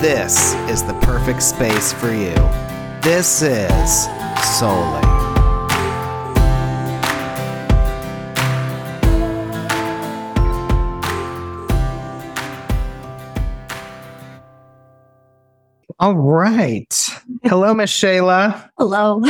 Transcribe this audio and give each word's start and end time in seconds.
this 0.00 0.54
is 0.70 0.84
the 0.84 0.94
perfect 1.00 1.42
space 1.42 1.92
for 1.92 2.12
you. 2.12 2.34
This 3.02 3.42
is 3.42 4.06
Souly. 4.58 5.07
All 16.00 16.14
right. 16.14 16.94
Hello, 17.42 17.74
Miss 17.74 17.90
Shayla. 17.90 18.70
Hello. 18.78 19.20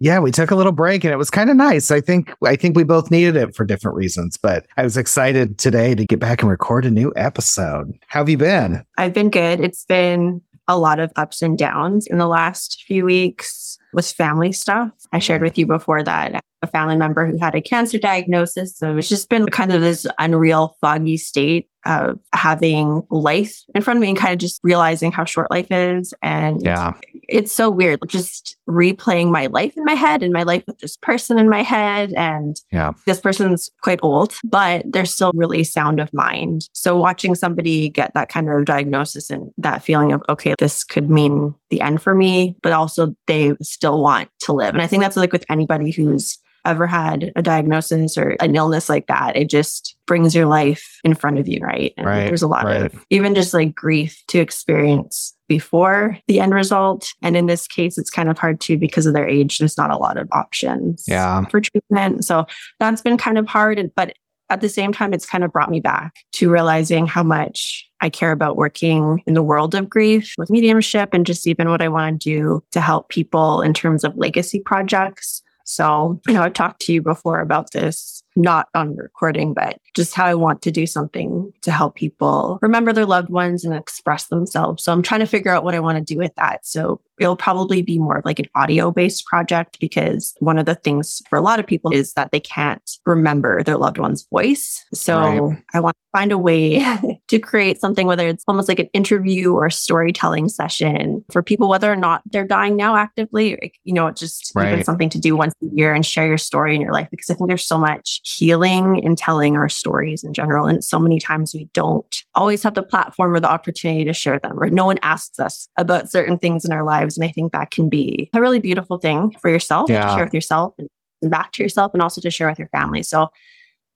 yeah, 0.00 0.18
we 0.18 0.32
took 0.32 0.50
a 0.50 0.56
little 0.56 0.72
break 0.72 1.04
and 1.04 1.12
it 1.12 1.16
was 1.16 1.30
kind 1.30 1.48
of 1.50 1.56
nice. 1.56 1.92
I 1.92 2.00
think 2.00 2.34
I 2.44 2.56
think 2.56 2.76
we 2.76 2.82
both 2.82 3.08
needed 3.08 3.36
it 3.36 3.54
for 3.54 3.64
different 3.64 3.96
reasons, 3.96 4.36
but 4.36 4.66
I 4.76 4.82
was 4.82 4.96
excited 4.96 5.56
today 5.56 5.94
to 5.94 6.04
get 6.04 6.18
back 6.18 6.42
and 6.42 6.50
record 6.50 6.84
a 6.84 6.90
new 6.90 7.12
episode. 7.14 7.92
How 8.08 8.20
have 8.20 8.28
you 8.28 8.38
been? 8.38 8.82
I've 8.96 9.14
been 9.14 9.30
good. 9.30 9.60
It's 9.60 9.84
been 9.84 10.42
a 10.66 10.76
lot 10.76 10.98
of 10.98 11.12
ups 11.14 11.42
and 11.42 11.56
downs 11.56 12.08
in 12.08 12.18
the 12.18 12.26
last 12.26 12.82
few 12.82 13.04
weeks 13.04 13.78
with 13.92 14.10
family 14.10 14.50
stuff. 14.50 14.90
I 15.12 15.20
shared 15.20 15.42
with 15.42 15.56
you 15.56 15.66
before 15.66 16.02
that 16.02 16.42
a 16.62 16.66
family 16.66 16.96
member 16.96 17.26
who 17.26 17.38
had 17.38 17.54
a 17.54 17.60
cancer 17.60 17.98
diagnosis. 17.98 18.76
So 18.76 18.96
it's 18.96 19.08
just 19.08 19.28
been 19.28 19.46
kind 19.46 19.72
of 19.72 19.80
this 19.80 20.06
unreal, 20.18 20.76
foggy 20.80 21.16
state 21.16 21.68
of 21.86 22.18
having 22.32 23.02
life 23.10 23.62
in 23.74 23.82
front 23.82 23.96
of 23.96 24.00
me 24.02 24.08
and 24.08 24.18
kind 24.18 24.32
of 24.32 24.38
just 24.38 24.60
realizing 24.62 25.12
how 25.12 25.24
short 25.24 25.50
life 25.50 25.70
is. 25.70 26.12
And 26.22 26.60
Yeah. 26.62 26.92
it's 27.28 27.52
so 27.52 27.70
weird, 27.70 28.00
just 28.06 28.56
replaying 28.68 29.30
my 29.30 29.46
life 29.46 29.76
in 29.76 29.84
my 29.84 29.94
head 29.94 30.22
and 30.22 30.32
my 30.32 30.42
life 30.42 30.64
with 30.66 30.78
this 30.78 30.96
person 30.96 31.38
in 31.38 31.48
my 31.48 31.62
head. 31.62 32.12
And 32.14 32.60
Yeah. 32.72 32.92
this 33.06 33.20
person's 33.20 33.70
quite 33.82 34.00
old, 34.02 34.34
but 34.44 34.82
they're 34.86 35.04
still 35.04 35.32
really 35.34 35.64
sound 35.64 36.00
of 36.00 36.12
mind. 36.12 36.68
So 36.72 36.96
watching 36.96 37.34
somebody 37.34 37.88
get 37.88 38.12
that 38.14 38.28
kind 38.28 38.48
of 38.50 38.64
diagnosis 38.64 39.30
and 39.30 39.50
that 39.58 39.82
feeling 39.82 40.12
of, 40.12 40.22
okay, 40.28 40.54
this 40.58 40.84
could 40.84 41.08
mean 41.08 41.54
the 41.70 41.80
end 41.80 42.02
for 42.02 42.14
me, 42.14 42.56
but 42.62 42.72
also 42.72 43.14
they 43.26 43.54
still 43.62 44.02
want 44.02 44.28
to 44.40 44.52
live. 44.52 44.74
And 44.74 44.82
I 44.82 44.86
think 44.86 45.02
that's 45.02 45.16
like 45.16 45.32
with 45.32 45.44
anybody 45.48 45.90
who's 45.90 46.38
ever 46.64 46.86
had 46.86 47.32
a 47.36 47.42
diagnosis 47.42 48.16
or 48.18 48.36
an 48.40 48.54
illness 48.56 48.88
like 48.88 49.06
that, 49.06 49.36
it 49.36 49.48
just 49.48 49.96
brings 50.06 50.34
your 50.34 50.46
life 50.46 50.98
in 51.04 51.14
front 51.14 51.38
of 51.38 51.48
you, 51.48 51.60
right? 51.60 51.92
And 51.96 52.06
Right, 52.06 52.26
there's 52.26 52.42
a 52.42 52.48
lot 52.48 52.64
right. 52.64 52.82
of 52.92 53.04
even 53.10 53.34
just 53.34 53.54
like 53.54 53.74
grief 53.74 54.22
to 54.28 54.38
experience 54.38 55.34
before 55.48 56.18
the 56.28 56.40
end 56.40 56.54
result. 56.54 57.08
And 57.22 57.36
in 57.36 57.46
this 57.46 57.66
case, 57.66 57.96
it's 57.98 58.10
kind 58.10 58.28
of 58.28 58.38
hard 58.38 58.60
too 58.60 58.76
because 58.76 59.06
of 59.06 59.14
their 59.14 59.26
age. 59.28 59.58
There's 59.58 59.78
not 59.78 59.90
a 59.90 59.96
lot 59.96 60.16
of 60.18 60.28
options 60.32 61.04
Yeah. 61.08 61.44
for 61.46 61.60
treatment. 61.60 62.24
So 62.24 62.46
that's 62.80 63.00
been 63.02 63.16
kind 63.16 63.38
of 63.38 63.46
hard. 63.46 63.90
But 63.96 64.14
at 64.50 64.60
the 64.62 64.68
same 64.68 64.92
time, 64.92 65.12
it's 65.12 65.26
kind 65.26 65.44
of 65.44 65.52
brought 65.52 65.70
me 65.70 65.80
back 65.80 66.14
to 66.32 66.50
realizing 66.50 67.06
how 67.06 67.22
much 67.22 67.86
I 68.00 68.08
care 68.08 68.32
about 68.32 68.56
working 68.56 69.22
in 69.26 69.34
the 69.34 69.42
world 69.42 69.74
of 69.74 69.90
grief 69.90 70.32
with 70.38 70.48
mediumship 70.50 71.10
and 71.12 71.26
just 71.26 71.46
even 71.46 71.68
what 71.68 71.82
I 71.82 71.88
want 71.88 72.22
to 72.22 72.30
do 72.30 72.64
to 72.72 72.80
help 72.80 73.08
people 73.10 73.60
in 73.60 73.74
terms 73.74 74.04
of 74.04 74.16
legacy 74.16 74.60
projects. 74.60 75.42
So, 75.68 76.18
you 76.26 76.32
know, 76.32 76.42
I've 76.42 76.54
talked 76.54 76.80
to 76.82 76.92
you 76.94 77.02
before 77.02 77.40
about 77.40 77.72
this, 77.72 78.22
not 78.36 78.68
on 78.74 78.96
recording, 78.96 79.52
but 79.52 79.78
just 79.94 80.14
how 80.14 80.24
I 80.24 80.34
want 80.34 80.62
to 80.62 80.70
do 80.70 80.86
something 80.86 81.52
to 81.60 81.70
help 81.70 81.94
people 81.94 82.58
remember 82.62 82.90
their 82.92 83.04
loved 83.04 83.28
ones 83.28 83.64
and 83.64 83.74
express 83.74 84.28
themselves. 84.28 84.82
So 84.82 84.92
I'm 84.92 85.02
trying 85.02 85.20
to 85.20 85.26
figure 85.26 85.50
out 85.52 85.64
what 85.64 85.74
I 85.74 85.80
want 85.80 85.98
to 85.98 86.14
do 86.14 86.18
with 86.18 86.34
that. 86.36 86.64
So 86.64 87.02
it'll 87.20 87.36
probably 87.36 87.82
be 87.82 87.98
more 87.98 88.16
of 88.16 88.24
like 88.24 88.38
an 88.38 88.48
audio 88.54 88.90
based 88.90 89.26
project 89.26 89.78
because 89.78 90.34
one 90.38 90.58
of 90.58 90.64
the 90.64 90.74
things 90.74 91.20
for 91.28 91.36
a 91.36 91.42
lot 91.42 91.60
of 91.60 91.66
people 91.66 91.92
is 91.92 92.14
that 92.14 92.30
they 92.32 92.40
can't 92.40 92.90
remember 93.04 93.62
their 93.62 93.76
loved 93.76 93.98
one's 93.98 94.26
voice. 94.32 94.86
So 94.94 95.18
Right. 95.18 95.64
I 95.74 95.80
want 95.80 95.96
to 95.96 96.18
find 96.18 96.32
a 96.32 96.38
way 96.38 96.78
to 97.28 97.38
create 97.38 97.80
something, 97.80 98.06
whether 98.06 98.26
it's 98.26 98.44
almost 98.48 98.68
like 98.68 98.78
an 98.78 98.88
interview 98.92 99.52
or 99.52 99.66
a 99.66 99.72
storytelling 99.72 100.48
session 100.48 101.24
for 101.30 101.42
people, 101.42 101.68
whether 101.68 101.92
or 101.92 101.96
not 101.96 102.22
they're 102.26 102.46
dying 102.46 102.76
now 102.76 102.96
actively, 102.96 103.54
or, 103.54 103.60
you 103.84 103.92
know, 103.92 104.10
just 104.10 104.52
even 104.56 104.82
something 104.82 105.08
to 105.10 105.18
do 105.18 105.36
once 105.36 105.54
a 105.62 105.66
year 105.74 105.92
and 105.92 106.04
share 106.06 106.26
your 106.26 106.38
story 106.38 106.74
in 106.74 106.80
your 106.80 106.92
life. 106.92 107.08
Because 107.10 107.28
I 107.30 107.34
think 107.34 107.48
there's 107.48 107.66
so 107.66 107.78
much 107.78 108.20
healing 108.24 108.98
in 109.02 109.14
telling 109.14 109.56
our 109.56 109.68
stories 109.68 110.24
in 110.24 110.32
general. 110.32 110.66
And 110.66 110.82
so 110.82 110.98
many 110.98 111.20
times 111.20 111.52
we 111.54 111.68
don't 111.74 112.24
always 112.34 112.62
have 112.62 112.74
the 112.74 112.82
platform 112.82 113.34
or 113.34 113.40
the 113.40 113.50
opportunity 113.50 114.04
to 114.04 114.12
share 114.12 114.38
them, 114.38 114.58
or 114.58 114.70
no 114.70 114.86
one 114.86 114.98
asks 115.02 115.38
us 115.38 115.68
about 115.76 116.10
certain 116.10 116.38
things 116.38 116.64
in 116.64 116.72
our 116.72 116.84
lives. 116.84 117.16
And 117.18 117.24
I 117.24 117.30
think 117.30 117.52
that 117.52 117.70
can 117.70 117.88
be 117.88 118.30
a 118.34 118.40
really 118.40 118.58
beautiful 118.60 118.98
thing 118.98 119.34
for 119.40 119.50
yourself 119.50 119.90
Yeah. 119.90 120.06
to 120.06 120.14
share 120.14 120.24
with 120.24 120.34
yourself 120.34 120.74
and 120.78 120.88
back 121.30 121.52
to 121.52 121.62
yourself 121.62 121.92
and 121.92 122.02
also 122.02 122.20
to 122.20 122.30
share 122.30 122.48
with 122.48 122.58
your 122.58 122.68
family. 122.68 123.02
So 123.02 123.28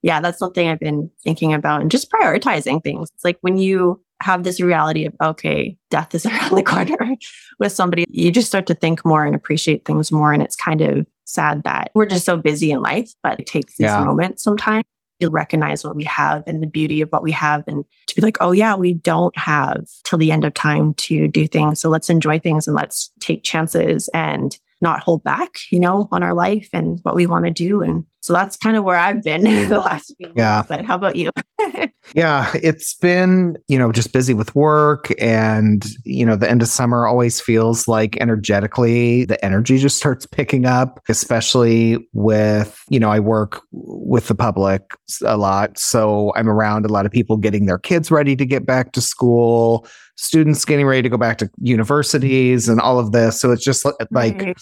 yeah, 0.02 0.20
that's 0.20 0.38
something 0.38 0.68
I've 0.68 0.80
been 0.80 1.10
thinking 1.22 1.52
about 1.54 1.80
and 1.80 1.90
just 1.90 2.10
prioritizing 2.10 2.82
things. 2.82 3.10
It's 3.14 3.24
like 3.24 3.38
when 3.40 3.56
you 3.56 4.00
have 4.20 4.44
this 4.44 4.60
reality 4.60 5.04
of, 5.04 5.14
okay, 5.22 5.76
death 5.90 6.14
is 6.14 6.26
around 6.26 6.54
the 6.54 6.62
corner 6.62 7.16
with 7.58 7.72
somebody, 7.72 8.04
you 8.08 8.30
just 8.30 8.48
start 8.48 8.66
to 8.66 8.74
think 8.74 9.04
more 9.04 9.24
and 9.24 9.34
appreciate 9.34 9.84
things 9.84 10.12
more. 10.12 10.32
And 10.32 10.42
it's 10.42 10.56
kind 10.56 10.80
of 10.80 11.06
sad 11.24 11.62
that 11.64 11.90
we're 11.94 12.06
just 12.06 12.24
so 12.26 12.36
busy 12.36 12.70
in 12.72 12.82
life, 12.82 13.12
but 13.22 13.40
it 13.40 13.46
takes 13.46 13.76
these 13.76 13.86
Yeah. 13.86 14.04
moments 14.04 14.42
sometimes 14.42 14.84
to 15.20 15.30
recognize 15.30 15.84
what 15.84 15.94
we 15.94 16.02
have 16.04 16.42
and 16.48 16.60
the 16.62 16.66
beauty 16.66 17.00
of 17.00 17.08
what 17.10 17.22
we 17.22 17.30
have 17.30 17.62
and 17.68 17.84
to 18.08 18.14
be 18.16 18.20
like, 18.22 18.36
oh, 18.40 18.50
yeah, 18.50 18.74
we 18.74 18.92
don't 18.94 19.36
have 19.38 19.84
till 20.04 20.18
the 20.18 20.32
end 20.32 20.44
of 20.44 20.52
time 20.52 20.94
to 20.94 21.28
do 21.28 21.46
things. 21.46 21.80
So 21.80 21.88
let's 21.88 22.10
enjoy 22.10 22.40
things 22.40 22.66
and 22.66 22.74
let's 22.74 23.12
take 23.20 23.44
chances 23.44 24.08
and 24.12 24.58
not 24.82 25.00
hold 25.00 25.22
back, 25.24 25.50
you 25.70 25.80
know, 25.80 26.08
on 26.12 26.22
our 26.22 26.34
life 26.34 26.68
and 26.72 26.98
what 27.04 27.14
we 27.14 27.26
want 27.26 27.44
to 27.46 27.50
do. 27.50 27.80
And 27.82 28.04
so 28.20 28.32
that's 28.32 28.56
kind 28.56 28.76
of 28.76 28.84
where 28.84 28.96
I've 28.96 29.22
been 29.22 29.44
the 29.68 29.78
last 29.78 30.14
few 30.18 30.32
Yeah. 30.36 30.56
months. 30.56 30.68
But 30.68 30.84
how 30.84 30.96
about 30.96 31.16
you? 31.16 31.30
Yeah, 32.16 32.50
it's 32.54 32.94
been, 32.94 33.56
you 33.68 33.78
know, 33.78 33.92
just 33.92 34.12
busy 34.12 34.34
with 34.34 34.54
work 34.56 35.12
and, 35.20 35.86
you 36.04 36.26
know, 36.26 36.34
the 36.34 36.50
end 36.50 36.60
of 36.60 36.66
summer 36.68 37.06
always 37.06 37.40
feels 37.40 37.86
like 37.86 38.16
energetically 38.20 39.24
the 39.24 39.42
energy 39.44 39.78
just 39.78 39.96
starts 39.98 40.26
picking 40.26 40.66
up, 40.66 41.00
especially 41.08 41.96
with, 42.12 42.82
you 42.90 42.98
know, 42.98 43.08
I 43.08 43.20
work 43.20 43.62
with 43.70 44.26
the 44.26 44.34
public 44.34 44.82
a 45.24 45.36
lot. 45.36 45.78
So 45.78 46.32
I'm 46.36 46.48
around 46.48 46.84
a 46.84 46.88
lot 46.88 47.06
of 47.06 47.12
people 47.12 47.36
getting 47.36 47.66
their 47.66 47.78
kids 47.78 48.10
ready 48.10 48.34
to 48.36 48.44
get 48.44 48.66
back 48.66 48.92
to 48.92 49.00
school, 49.00 49.86
students 50.22 50.64
getting 50.64 50.86
ready 50.86 51.02
to 51.02 51.08
go 51.08 51.16
back 51.16 51.38
to 51.38 51.50
universities 51.60 52.68
and 52.68 52.80
all 52.80 52.98
of 52.98 53.12
this. 53.12 53.40
So 53.40 53.50
it's 53.50 53.64
just 53.64 53.84
like, 53.84 53.96
Right. 54.12 54.56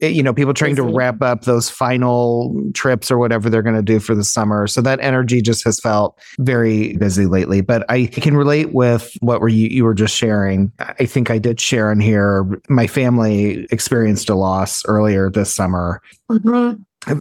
you 0.00 0.22
know, 0.22 0.34
people 0.34 0.52
trying 0.54 0.74
to 0.76 0.82
wrap 0.82 1.22
up 1.22 1.42
those 1.44 1.70
final 1.70 2.60
trips 2.74 3.10
or 3.10 3.18
whatever 3.18 3.48
they're 3.48 3.62
going 3.62 3.76
to 3.76 3.82
do 3.82 4.00
for 4.00 4.14
the 4.14 4.24
summer. 4.24 4.66
So 4.66 4.80
that 4.82 4.98
energy 5.00 5.40
just 5.40 5.62
has 5.64 5.78
felt 5.78 6.18
very 6.40 6.96
busy 6.96 7.26
lately. 7.26 7.60
But 7.60 7.84
I 7.88 8.06
can 8.06 8.36
relate 8.36 8.74
with 8.74 9.12
what 9.20 9.40
were 9.40 9.48
you 9.48 9.68
you 9.68 9.84
were 9.84 9.94
just 9.94 10.16
sharing. 10.16 10.72
I 10.80 11.06
think 11.06 11.30
I 11.30 11.38
did 11.38 11.60
share 11.60 11.92
in 11.92 12.00
here. 12.00 12.44
My 12.68 12.86
family 12.86 13.66
experienced 13.70 14.28
a 14.28 14.34
loss 14.34 14.84
earlier 14.86 15.30
this 15.30 15.54
summer 15.54 16.02
Mhm. 16.30 16.80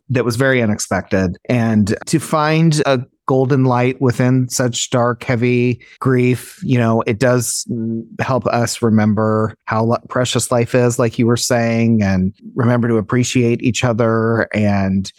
that 0.10 0.26
was 0.26 0.36
very 0.36 0.62
unexpected. 0.62 1.38
And 1.50 1.96
to 2.08 2.20
find 2.20 2.82
a 2.86 3.06
golden 3.26 3.64
light 3.64 4.00
within 4.02 4.50
such 4.50 4.90
dark, 4.90 5.24
heavy 5.24 5.82
grief, 6.00 6.60
you 6.64 6.78
know, 6.78 7.02
it 7.02 7.20
does 7.20 7.66
help 8.20 8.46
us 8.48 8.82
remember 8.82 9.56
how 9.66 9.98
precious 10.10 10.52
life 10.52 10.76
is, 10.76 11.00
like 11.00 11.18
you 11.18 11.26
were 11.26 11.38
saying, 11.38 12.02
and 12.02 12.34
remember 12.56 12.88
to 12.88 12.98
appreciate 12.98 13.62
each 13.62 13.84
other 13.84 14.48
and 14.54 15.12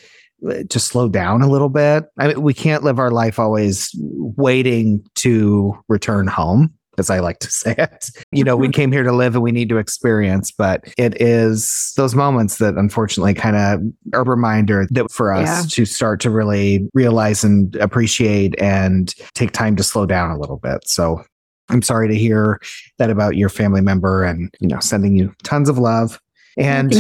uh, 0.49 0.63
to 0.69 0.79
slow 0.79 1.09
down 1.09 1.43
a 1.43 1.49
little 1.49 1.71
bit. 1.71 2.05
I 2.19 2.29
mean, 2.29 2.43
we 2.43 2.55
can't 2.55 2.85
live 2.85 2.99
our 2.99 3.11
life 3.11 3.39
always 3.39 3.91
waiting 3.97 5.05
to 5.17 5.75
return 5.89 6.27
home. 6.27 6.75
As 6.99 7.11
I 7.11 7.19
like 7.21 7.39
to 7.41 7.51
say 7.51 7.75
it, 7.79 8.11
you 8.33 8.45
know, 8.45 8.57
we 8.57 8.69
came 8.69 8.93
here 8.93 9.03
to 9.03 9.13
live 9.13 9.35
and 9.35 9.43
we 9.43 9.53
need 9.53 9.69
to 9.71 9.79
experience, 9.79 10.51
but 10.53 10.85
it 10.97 11.21
is 11.21 11.93
those 11.97 12.15
moments 12.15 12.59
that 12.59 12.75
unfortunately 12.75 13.35
kind 13.35 13.57
of 13.57 13.81
a 14.13 14.23
reminder 14.23 14.87
that 14.91 15.11
for 15.11 15.33
us 15.33 15.47
Yeah. 15.47 15.63
to 15.71 15.85
start 15.85 16.21
to 16.21 16.31
really 16.31 16.89
realize 16.95 17.45
and 17.45 17.75
appreciate 17.77 18.55
and 18.61 19.13
take 19.35 19.53
time 19.53 19.77
to 19.77 19.83
slow 19.83 20.07
down 20.07 20.31
a 20.31 20.39
little 20.39 20.59
bit. 20.59 20.87
So 20.89 21.23
I'm 21.71 21.83
sorry 21.83 22.09
to 22.09 22.15
hear 22.15 22.61
that 22.99 23.11
about 23.11 23.37
your 23.37 23.49
family 23.49 23.81
member 23.81 24.23
and, 24.23 24.53
you 24.61 24.69
know, 24.69 24.81
sending 24.81 25.17
you 25.17 25.35
tons 25.43 25.69
of 25.69 25.79
love. 25.79 26.21
And 26.57 26.95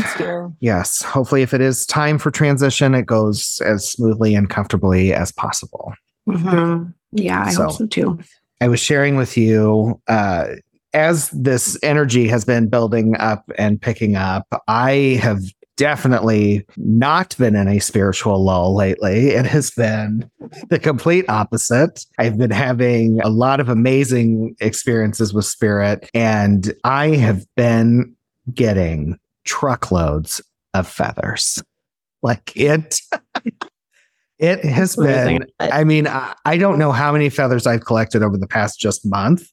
yes, 0.60 1.00
hopefully, 1.02 1.42
if 1.42 1.54
it 1.54 1.60
is 1.60 1.86
time 1.86 2.18
for 2.18 2.32
transition, 2.32 2.92
it 2.94 3.06
goes 3.06 3.60
as 3.64 3.88
smoothly 3.88 4.34
and 4.34 4.50
comfortably 4.50 5.12
as 5.12 5.30
possible. 5.30 5.92
Mhm. 6.28 6.92
Yeah, 7.12 7.44
I 7.44 7.50
So- 7.52 7.62
hope 7.64 7.72
so 7.76 7.86
too. 7.86 8.18
I 8.64 8.68
was 8.68 8.80
sharing 8.80 9.16
with 9.16 9.36
you, 9.36 10.00
uh, 10.08 10.46
as 10.94 11.28
this 11.32 11.78
energy 11.82 12.26
has 12.28 12.46
been 12.46 12.70
building 12.70 13.14
up 13.18 13.44
and 13.58 13.78
picking 13.78 14.16
up, 14.16 14.46
I 14.66 15.20
have 15.20 15.42
definitely 15.76 16.64
not 16.78 17.36
been 17.36 17.56
in 17.56 17.68
a 17.68 17.78
spiritual 17.78 18.42
lull 18.42 18.74
lately. 18.74 19.32
It 19.32 19.44
has 19.44 19.70
been 19.70 20.30
the 20.70 20.78
complete 20.78 21.28
opposite. 21.28 22.06
I've 22.18 22.38
been 22.38 22.52
having 22.52 23.20
a 23.20 23.28
lot 23.28 23.60
of 23.60 23.68
amazing 23.68 24.56
experiences 24.60 25.34
with 25.34 25.44
spirit, 25.44 26.08
and 26.14 26.72
I 26.84 27.08
have 27.16 27.44
been 27.56 28.16
getting 28.54 29.18
truckloads 29.44 30.40
of 30.72 30.88
feathers. 30.88 31.62
Like 32.22 32.50
it. 32.56 32.98
It 34.38 34.64
has 34.64 34.96
been, 34.96 35.46
I 35.60 35.84
mean, 35.84 36.08
I 36.08 36.56
don't 36.56 36.78
know 36.78 36.90
how 36.90 37.12
many 37.12 37.28
feathers 37.28 37.66
I've 37.66 37.84
collected 37.84 38.22
over 38.22 38.36
the 38.36 38.48
past 38.48 38.80
just 38.80 39.06
month. 39.06 39.48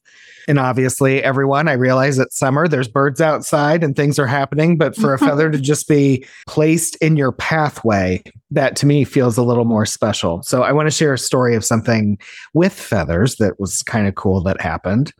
And 0.48 0.58
obviously, 0.58 1.22
everyone, 1.22 1.68
I 1.68 1.74
realize 1.74 2.18
it's 2.18 2.36
summer, 2.36 2.66
there's 2.66 2.88
birds 2.88 3.20
outside 3.20 3.84
and 3.84 3.94
things 3.94 4.18
are 4.18 4.26
happening. 4.26 4.76
But 4.76 4.96
for 4.96 5.14
a 5.14 5.18
feather 5.20 5.50
to 5.50 5.58
just 5.58 5.88
be 5.88 6.26
placed 6.48 6.96
in 6.96 7.16
your 7.16 7.32
pathway, 7.32 8.22
that 8.50 8.74
to 8.76 8.86
me 8.86 9.04
feels 9.04 9.36
a 9.36 9.42
little 9.42 9.64
more 9.64 9.86
special. 9.86 10.42
So 10.42 10.62
I 10.62 10.72
want 10.72 10.88
to 10.88 10.90
share 10.90 11.14
a 11.14 11.18
story 11.18 11.54
of 11.54 11.64
something 11.64 12.18
with 12.54 12.72
feathers 12.72 13.36
that 13.36 13.60
was 13.60 13.82
kind 13.84 14.08
of 14.08 14.14
cool 14.14 14.42
that 14.42 14.60
happened. 14.60 15.12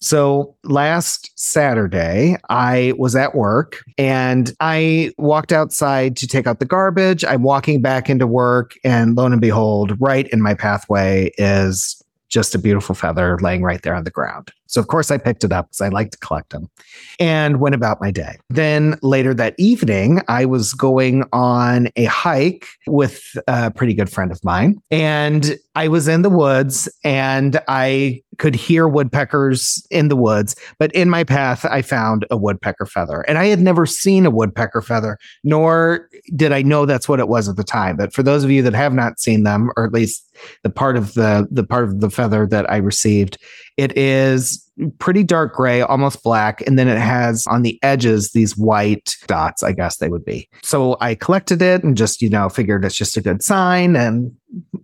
So 0.00 0.54
last 0.62 1.30
Saturday, 1.36 2.36
I 2.48 2.92
was 2.98 3.16
at 3.16 3.34
work 3.34 3.82
and 3.96 4.52
I 4.60 5.12
walked 5.18 5.52
outside 5.52 6.16
to 6.18 6.26
take 6.26 6.46
out 6.46 6.60
the 6.60 6.66
garbage. 6.66 7.24
I'm 7.24 7.42
walking 7.42 7.80
back 7.80 8.10
into 8.10 8.26
work, 8.26 8.74
and 8.84 9.16
lo 9.16 9.26
and 9.26 9.40
behold, 9.40 9.96
right 10.00 10.28
in 10.28 10.42
my 10.42 10.54
pathway 10.54 11.32
is 11.38 12.02
just 12.28 12.54
a 12.54 12.58
beautiful 12.58 12.94
feather 12.94 13.38
laying 13.40 13.62
right 13.62 13.82
there 13.82 13.94
on 13.94 14.04
the 14.04 14.10
ground. 14.10 14.52
So, 14.66 14.80
of 14.80 14.88
course, 14.88 15.10
I 15.10 15.18
picked 15.18 15.44
it 15.44 15.52
up 15.52 15.68
because 15.68 15.80
I 15.80 15.88
like 15.88 16.10
to 16.10 16.18
collect 16.18 16.50
them 16.50 16.68
and 17.18 17.60
went 17.60 17.74
about 17.74 18.00
my 18.00 18.10
day. 18.10 18.36
Then 18.50 18.98
later 19.02 19.34
that 19.34 19.54
evening, 19.58 20.20
I 20.28 20.44
was 20.44 20.74
going 20.74 21.24
on 21.32 21.88
a 21.96 22.04
hike 22.04 22.66
with 22.86 23.36
a 23.46 23.70
pretty 23.70 23.94
good 23.94 24.10
friend 24.10 24.30
of 24.30 24.42
mine. 24.44 24.80
And 24.90 25.58
I 25.74 25.88
was 25.88 26.08
in 26.08 26.22
the 26.22 26.30
woods 26.30 26.88
and 27.04 27.60
I 27.68 28.22
could 28.38 28.54
hear 28.54 28.86
woodpeckers 28.86 29.86
in 29.90 30.08
the 30.08 30.16
woods. 30.16 30.56
But 30.78 30.92
in 30.92 31.08
my 31.08 31.24
path, 31.24 31.64
I 31.64 31.82
found 31.82 32.26
a 32.30 32.36
woodpecker 32.36 32.86
feather. 32.86 33.22
And 33.22 33.38
I 33.38 33.46
had 33.46 33.60
never 33.60 33.86
seen 33.86 34.26
a 34.26 34.30
woodpecker 34.30 34.82
feather, 34.82 35.18
nor 35.42 36.08
did 36.34 36.52
I 36.52 36.62
know 36.62 36.86
that's 36.86 37.08
what 37.08 37.20
it 37.20 37.28
was 37.28 37.48
at 37.48 37.56
the 37.56 37.64
time. 37.64 37.96
But 37.96 38.12
for 38.12 38.22
those 38.22 38.44
of 38.44 38.50
you 38.50 38.62
that 38.62 38.74
have 38.74 38.92
not 38.92 39.20
seen 39.20 39.44
them, 39.44 39.70
or 39.76 39.84
at 39.84 39.92
least 39.92 40.22
the 40.62 40.70
part 40.70 40.96
of 40.96 41.14
the 41.14 41.48
the 41.50 41.64
part 41.64 41.84
of 41.84 42.00
the 42.00 42.10
feather 42.10 42.46
that 42.46 42.70
I 42.70 42.76
received, 42.76 43.38
it 43.76 43.96
is 43.96 44.62
pretty 44.98 45.22
dark 45.22 45.54
gray, 45.54 45.80
almost 45.80 46.22
black, 46.22 46.62
and 46.66 46.78
then 46.78 46.88
it 46.88 46.98
has 46.98 47.46
on 47.46 47.62
the 47.62 47.78
edges 47.82 48.32
these 48.32 48.56
white 48.56 49.16
dots, 49.26 49.62
I 49.62 49.72
guess 49.72 49.98
they 49.98 50.08
would 50.08 50.24
be. 50.24 50.48
So 50.62 50.96
I 51.00 51.14
collected 51.14 51.62
it 51.62 51.82
and 51.82 51.96
just, 51.96 52.20
you 52.20 52.28
know, 52.28 52.48
figured 52.48 52.84
it's 52.84 52.94
just 52.94 53.16
a 53.16 53.22
good 53.22 53.42
sign 53.42 53.96
and 53.96 54.34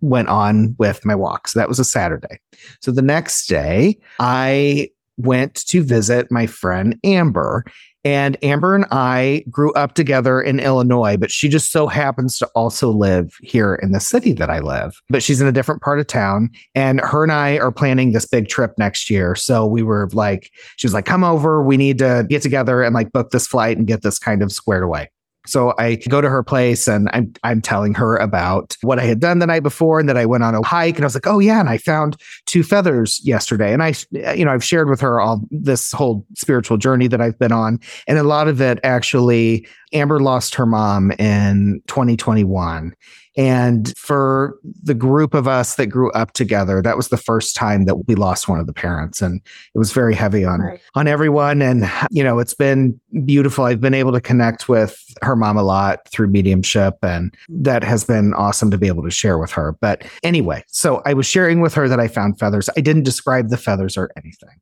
went 0.01 0.29
on 0.29 0.75
with 0.79 1.05
my 1.05 1.15
walk. 1.15 1.49
So 1.49 1.59
that 1.59 1.69
was 1.69 1.79
a 1.79 1.85
Saturday. 1.85 2.41
So 2.81 2.91
the 2.91 3.03
next 3.03 3.47
day, 3.47 3.99
I 4.19 4.89
went 5.17 5.55
to 5.67 5.83
visit 5.83 6.31
my 6.31 6.47
friend 6.47 6.99
Amber 7.05 7.65
and 8.05 8.37
Amber 8.43 8.75
and 8.75 8.85
I 8.91 9.45
grew 9.49 9.73
up 9.75 9.95
together 9.95 10.41
in 10.41 10.59
Illinois, 10.59 11.17
but 11.17 11.31
she 11.31 11.49
just 11.49 11.71
so 11.71 11.87
happens 11.87 12.39
to 12.39 12.47
also 12.55 12.91
live 12.91 13.37
here 13.43 13.77
in 13.77 13.93
the 13.93 14.01
city 14.01 14.33
that 14.35 14.51
I 14.51 14.59
live. 14.59 15.01
But 15.09 15.23
she's 15.23 15.41
in 15.41 15.47
a 15.47 15.53
different 15.53 15.83
part 15.83 16.01
of 16.01 16.09
town. 16.09 16.51
And 16.75 17.01
her 17.01 17.23
and 17.23 17.33
I 17.33 17.59
are 17.59 17.71
planning 17.71 18.13
this 18.13 18.27
big 18.27 18.49
trip 18.49 18.73
next 18.77 19.09
year. 19.09 19.37
So 19.37 19.67
we 19.67 19.83
were 19.83 20.09
like, 20.13 20.51
she 20.77 20.87
was 20.87 20.95
like, 20.95 21.05
come 21.05 21.23
over. 21.23 21.63
We 21.63 21.77
need 21.77 21.99
to 21.99 22.27
get 22.29 22.43
together 22.43 22.83
and 22.83 22.95
like 22.95 23.13
book 23.13 23.31
this 23.31 23.47
flight 23.47 23.77
and 23.77 23.87
get 23.87 24.03
this 24.03 24.19
kind 24.19 24.43
of 24.43 24.51
squared 24.51 24.83
away. 24.83 25.09
So 25.47 25.75
I 25.79 25.97
go 25.97 26.21
to 26.21 26.29
her 26.29 26.43
place 26.43 26.87
and 26.87 27.09
I'm 27.13 27.33
I'm 27.43 27.61
telling 27.61 27.95
her 27.95 28.17
about 28.17 28.77
what 28.83 28.99
I 28.99 29.05
had 29.05 29.21
done 29.21 29.39
the 29.39 29.47
night 29.47 29.63
before 29.63 29.99
and 29.99 30.09
that 30.09 30.17
I 30.17 30.27
went 30.27 30.45
on 30.45 30.55
a 30.55 30.65
hike. 30.65 30.97
And 30.97 31.05
I 31.05 31.07
was 31.07 31.15
like, 31.15 31.27
"Oh 31.27 31.39
yeah, 31.39 31.61
and 31.61 31.69
I 31.69 31.79
found 31.79 32.17
two 32.47 32.63
feathers 32.63 33.21
yesterday." 33.25 33.73
And 33.73 33.83
I 33.83 33.95
you 34.35 34.45
know, 34.45 34.53
I've 34.53 34.65
shared 34.65 34.89
with 34.89 35.01
her 35.01 35.21
all 35.21 35.43
this 35.51 35.93
whole 35.93 36.25
spiritual 36.37 36.77
journey 36.77 37.09
that 37.09 37.21
I've 37.21 37.39
been 37.39 37.53
on. 37.53 37.81
And 38.07 38.19
a 38.19 38.23
lot 38.23 38.49
of 38.49 38.61
it 38.61 38.79
actually 38.85 39.67
Amber 39.93 40.21
lost 40.21 40.55
her 40.55 40.67
mom 40.67 41.11
in 41.13 41.83
2021 41.87 42.95
and 43.37 43.97
for 43.97 44.59
the 44.63 44.95
group 44.95 45.33
of 45.33 45.49
us 45.49 45.77
that 45.77 45.87
grew 45.87 46.11
up 46.13 46.33
together, 46.33 46.83
that 46.83 46.97
was 46.97 47.09
the 47.09 47.17
first 47.17 47.57
time 47.57 47.87
that 47.87 48.07
we 48.07 48.15
lost 48.15 48.47
one 48.47 48.61
of 48.61 48.67
the 48.67 48.75
parents. 48.75 49.23
And 49.23 49.41
it 49.75 49.79
was 49.79 49.93
very 49.93 50.15
heavy 50.15 50.45
on, 50.45 50.61
right. 50.61 50.81
on 50.95 51.09
everyone. 51.09 51.63
And, 51.63 51.91
you 52.11 52.23
know, 52.23 52.39
it's 52.39 52.55
been 52.55 53.01
beautiful. 53.25 53.65
I've 53.65 53.81
been 53.81 53.95
able 53.95 54.13
to 54.13 54.21
connect 54.21 54.69
with 54.69 55.03
her 55.23 55.35
mom 55.35 55.57
a 55.57 55.63
lot 55.63 56.07
through 56.09 56.29
mediumship. 56.29 56.99
And 57.03 57.35
that 57.49 57.83
has 57.85 58.05
been 58.05 58.35
awesome 58.35 58.71
to 58.71 58.79
be 58.79 58.87
able 58.87 59.03
to 59.05 59.11
share 59.11 59.39
with 59.39 59.53
her. 59.53 59.77
But 59.81 60.05
anyway, 60.23 60.63
so 60.69 61.01
I 61.07 61.15
was 61.15 61.27
sharing 61.27 61.61
with 61.63 61.73
her 61.75 61.89
that 61.89 62.01
I 62.01 62.09
found 62.09 62.39
feathers. 62.39 62.69
I 62.77 62.83
didn't 62.83 63.05
describe 63.05 63.49
the 63.49 63.57
feathers 63.57 63.97
or 63.97 64.11
anything. 64.17 64.61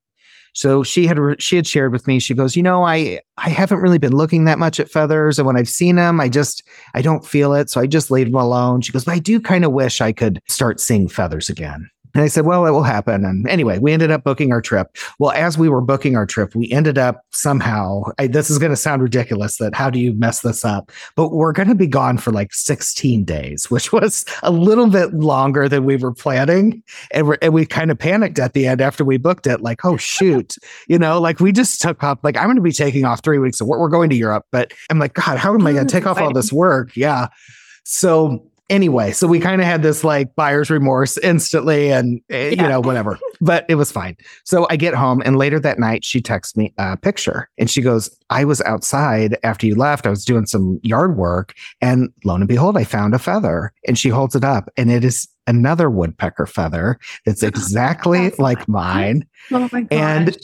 So 0.53 0.83
she 0.83 1.07
had 1.07 1.19
she 1.39 1.57
had 1.57 1.67
shared 1.67 1.93
with 1.93 2.07
me. 2.07 2.19
She 2.19 2.35
goes, 2.35 2.57
you 2.57 2.63
know, 2.63 2.85
I 2.85 3.21
I 3.37 3.49
haven't 3.49 3.81
really 3.81 3.99
been 3.99 4.15
looking 4.15 4.45
that 4.45 4.59
much 4.59 4.81
at 4.81 4.91
feathers, 4.91 5.39
and 5.39 5.47
when 5.47 5.57
I've 5.57 5.69
seen 5.69 5.97
them, 5.97 6.21
I 6.21 6.29
just 6.29 6.63
I 6.95 7.03
don't 7.03 7.25
feel 7.25 7.55
it, 7.55 7.71
so 7.71 7.81
I 7.81 7.87
just 7.87 8.11
leave 8.11 8.27
them 8.27 8.35
alone. 8.35 8.81
She 8.81 8.93
goes, 8.93 9.05
but 9.05 9.15
I 9.15 9.19
do 9.19 9.41
kind 9.41 9.65
of 9.65 9.73
wish 9.73 10.01
I 10.01 10.13
could 10.13 10.41
start 10.49 10.81
seeing 10.81 11.09
feathers 11.09 11.49
again. 11.49 11.89
And 12.15 12.23
I 12.25 12.29
said, 12.29 12.45
well, 12.45 12.67
it 12.67 12.71
will 12.71 12.83
happen. 12.83 13.25
And 13.25 13.47
anyway, 13.49 13.79
we 13.79 13.93
ended 13.93 14.11
up 14.11 14.25
booking 14.25 14.53
our 14.53 14.61
trip. 14.61 14.97
Well, 15.19 15.31
as 15.33 15.57
we 15.57 15.69
were 15.69 15.81
booking 15.81 16.17
our 16.17 16.27
trip, 16.27 16.55
we 16.55 16.71
ended 16.71 16.99
up 16.99 17.25
somehow, 17.31 18.03
I, 18.19 18.27
this 18.27 18.51
is 18.51 18.59
going 18.59 18.71
to 18.71 18.77
sound 18.77 19.03
ridiculous 19.03 19.59
that 19.59 19.75
how 19.75 19.91
do 19.91 19.99
you 20.01 20.13
mess 20.15 20.41
this 20.41 20.65
up? 20.65 20.91
But 21.15 21.31
we're 21.31 21.53
going 21.53 21.69
to 21.69 21.75
be 21.75 21.87
gone 21.87 22.19
for 22.19 22.33
like 22.33 22.53
16 22.53 23.25
days, 23.25 23.71
which 23.71 23.93
was 23.93 24.25
a 24.43 24.51
little 24.51 24.89
bit 24.89 25.15
longer 25.15 25.69
than 25.69 25.85
we 25.85 25.97
were 25.97 26.13
planning. 26.13 26.83
And, 27.13 27.29
we 27.29 27.37
and 27.43 27.55
we 27.55 27.67
kind 27.67 27.91
of 27.91 27.99
panicked 27.99 28.39
at 28.39 28.55
the 28.55 28.67
end 28.67 28.81
after 28.81 29.05
we 29.05 29.17
booked 29.17 29.47
it, 29.47 29.61
like, 29.61 29.85
oh, 29.85 29.97
shoot, 29.97 30.57
you 30.89 30.99
know, 30.99 31.21
like 31.21 31.41
we 31.41 31.53
just 31.53 31.81
took 31.81 32.03
off, 32.03 32.19
like, 32.23 32.37
I'm 32.37 32.47
going 32.47 32.57
to 32.57 32.63
be 32.63 32.73
taking 32.73 33.05
off 33.05 33.23
three 33.23 33.39
weeks 33.39 33.61
of 33.61 33.67
work. 33.67 33.81
We're 33.81 33.89
going 33.89 34.11
to 34.11 34.17
Europe. 34.17 34.47
But 34.51 34.73
I'm 34.91 34.99
like, 34.99 35.15
God, 35.15 35.39
how 35.39 35.55
am 35.55 35.67
I 35.67 35.73
going 35.73 35.87
to 35.87 35.93
take 35.93 36.07
off 36.07 36.21
all 36.21 36.33
this 36.33 36.53
work? 36.53 36.97
Yeah. 36.97 37.29
So 37.85 38.50
anyway, 38.71 39.13
so 39.13 39.27
we 39.27 39.41
kind 39.41 39.61
of 39.61 39.67
had 39.67 39.83
this 39.83 40.03
like 40.05 40.35
buyer's 40.37 40.71
remorse 40.71 41.19
instantly 41.19 41.91
and 41.91 42.21
eh, 42.31 42.51
yeah. 42.51 42.63
you 42.63 42.69
know, 42.69 42.81
whatever, 42.81 43.19
but 43.41 43.67
it 43.69 43.75
was 43.75 43.93
fine. 43.93 44.17
So 44.45 44.67
I 44.71 44.77
get 44.77 44.95
home 44.95 45.21
and 45.25 45.37
later 45.37 45.61
that 45.61 45.79
night 45.79 46.05
she 46.05 46.23
texts 46.23 46.57
me 46.57 46.73
a 46.79 46.97
picture 46.97 47.51
and 47.59 47.69
she 47.69 47.83
goes, 47.83 48.09
I 48.31 48.45
was 48.45 48.63
outside 48.63 49.37
after 49.43 49.67
you 49.67 49.75
left. 49.75 50.07
I 50.07 50.11
was 50.11 50.25
doing 50.25 50.47
some 50.47 50.81
yard 50.83 51.17
work 51.17 51.55
and 51.83 52.11
lo 52.25 52.35
and 52.35 52.49
behold, 52.49 52.79
I 52.79 52.85
found 52.85 53.15
a 53.15 53.19
feather 53.19 53.73
and 53.87 53.99
she 53.99 54.09
holds 54.09 54.35
it 54.35 54.45
up 54.45 54.71
and 54.77 54.91
it 54.91 55.05
is 55.05 55.29
another 55.47 55.91
woodpecker 55.91 56.47
feather 56.47 56.99
that's 57.27 57.43
exactly 57.43 58.25
that's 58.25 58.39
like 58.39 58.67
mine. 58.69 59.27
Oh 59.51 59.69
my 59.73 59.83
God. 59.83 59.89
And 59.91 60.37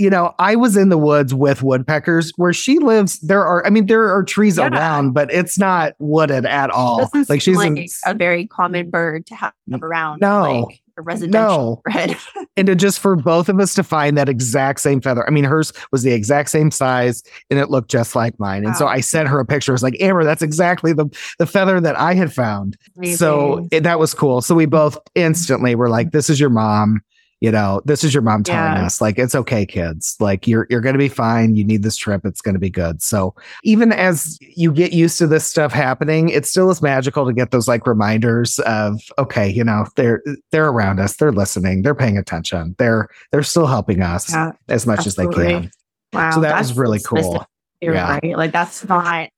you 0.00 0.08
know, 0.08 0.34
I 0.38 0.56
was 0.56 0.78
in 0.78 0.88
the 0.88 0.96
woods 0.96 1.34
with 1.34 1.62
woodpeckers 1.62 2.32
where 2.36 2.54
she 2.54 2.78
lives. 2.78 3.20
There 3.20 3.44
are, 3.44 3.66
I 3.66 3.70
mean, 3.70 3.84
there 3.84 4.08
are 4.08 4.24
trees 4.24 4.56
yeah. 4.56 4.68
around, 4.68 5.12
but 5.12 5.30
it's 5.30 5.58
not 5.58 5.92
wooded 5.98 6.46
at 6.46 6.70
all. 6.70 7.10
Like 7.28 7.42
she's 7.42 7.58
like 7.58 7.76
in, 7.76 7.86
a 8.06 8.14
very 8.14 8.46
common 8.46 8.88
bird 8.88 9.26
to 9.26 9.34
have 9.34 9.52
around. 9.82 10.20
No, 10.22 10.62
like 10.62 10.80
a 10.96 11.02
residential 11.02 11.82
no. 11.86 11.92
bird. 11.92 12.16
and 12.56 12.66
to 12.68 12.74
just 12.74 12.98
for 12.98 13.14
both 13.14 13.50
of 13.50 13.60
us 13.60 13.74
to 13.74 13.82
find 13.82 14.16
that 14.16 14.26
exact 14.26 14.80
same 14.80 15.02
feather. 15.02 15.26
I 15.26 15.30
mean, 15.30 15.44
hers 15.44 15.70
was 15.92 16.02
the 16.02 16.12
exact 16.12 16.48
same 16.48 16.70
size 16.70 17.22
and 17.50 17.58
it 17.58 17.68
looked 17.68 17.90
just 17.90 18.16
like 18.16 18.40
mine. 18.40 18.64
And 18.64 18.72
wow. 18.72 18.78
so 18.78 18.86
I 18.86 19.00
sent 19.00 19.28
her 19.28 19.38
a 19.38 19.44
picture. 19.44 19.72
I 19.72 19.74
was 19.74 19.82
like, 19.82 20.00
Amber, 20.00 20.24
that's 20.24 20.42
exactly 20.42 20.94
the, 20.94 21.06
the 21.38 21.46
feather 21.46 21.78
that 21.78 21.98
I 21.98 22.14
had 22.14 22.32
found. 22.32 22.78
Amazing. 22.96 23.16
So 23.18 23.68
it, 23.70 23.82
that 23.82 23.98
was 23.98 24.14
cool. 24.14 24.40
So 24.40 24.54
we 24.54 24.64
both 24.64 24.96
instantly 25.14 25.74
were 25.74 25.90
like, 25.90 26.06
mm-hmm. 26.06 26.16
this 26.16 26.30
is 26.30 26.40
your 26.40 26.50
mom 26.50 27.02
you 27.40 27.50
know, 27.50 27.80
this 27.86 28.04
is 28.04 28.12
your 28.12 28.22
mom 28.22 28.44
telling 28.44 28.76
yeah. 28.76 28.84
us 28.84 29.00
like 29.00 29.18
it's 29.18 29.34
okay, 29.34 29.64
kids. 29.64 30.16
Like 30.20 30.46
you're 30.46 30.66
you're 30.68 30.82
gonna 30.82 30.98
be 30.98 31.08
fine. 31.08 31.56
You 31.56 31.64
need 31.64 31.82
this 31.82 31.96
trip. 31.96 32.24
It's 32.24 32.42
gonna 32.42 32.58
be 32.58 32.70
good. 32.70 33.02
So 33.02 33.34
even 33.64 33.92
as 33.92 34.38
you 34.40 34.72
get 34.72 34.92
used 34.92 35.16
to 35.18 35.26
this 35.26 35.46
stuff 35.46 35.72
happening, 35.72 36.28
it 36.28 36.44
still 36.44 36.70
is 36.70 36.82
magical 36.82 37.26
to 37.26 37.32
get 37.32 37.50
those 37.50 37.66
like 37.66 37.86
reminders 37.86 38.58
of 38.60 39.00
okay, 39.18 39.48
you 39.48 39.64
know, 39.64 39.86
they're 39.96 40.22
they're 40.52 40.68
around 40.68 41.00
us, 41.00 41.16
they're 41.16 41.32
listening, 41.32 41.82
they're 41.82 41.94
paying 41.94 42.18
attention, 42.18 42.74
they're 42.78 43.08
they're 43.32 43.42
still 43.42 43.66
helping 43.66 44.02
us 44.02 44.30
yeah, 44.30 44.52
as 44.68 44.86
much 44.86 45.06
absolutely. 45.06 45.44
as 45.46 45.48
they 45.48 45.60
can. 45.60 45.70
Wow. 46.12 46.30
So 46.32 46.40
that 46.40 46.58
was 46.58 46.76
really 46.76 47.00
cool. 47.00 47.46
You're 47.80 47.94
yeah. 47.94 48.18
right. 48.22 48.36
Like 48.36 48.52
that's 48.52 48.86
not 48.86 49.30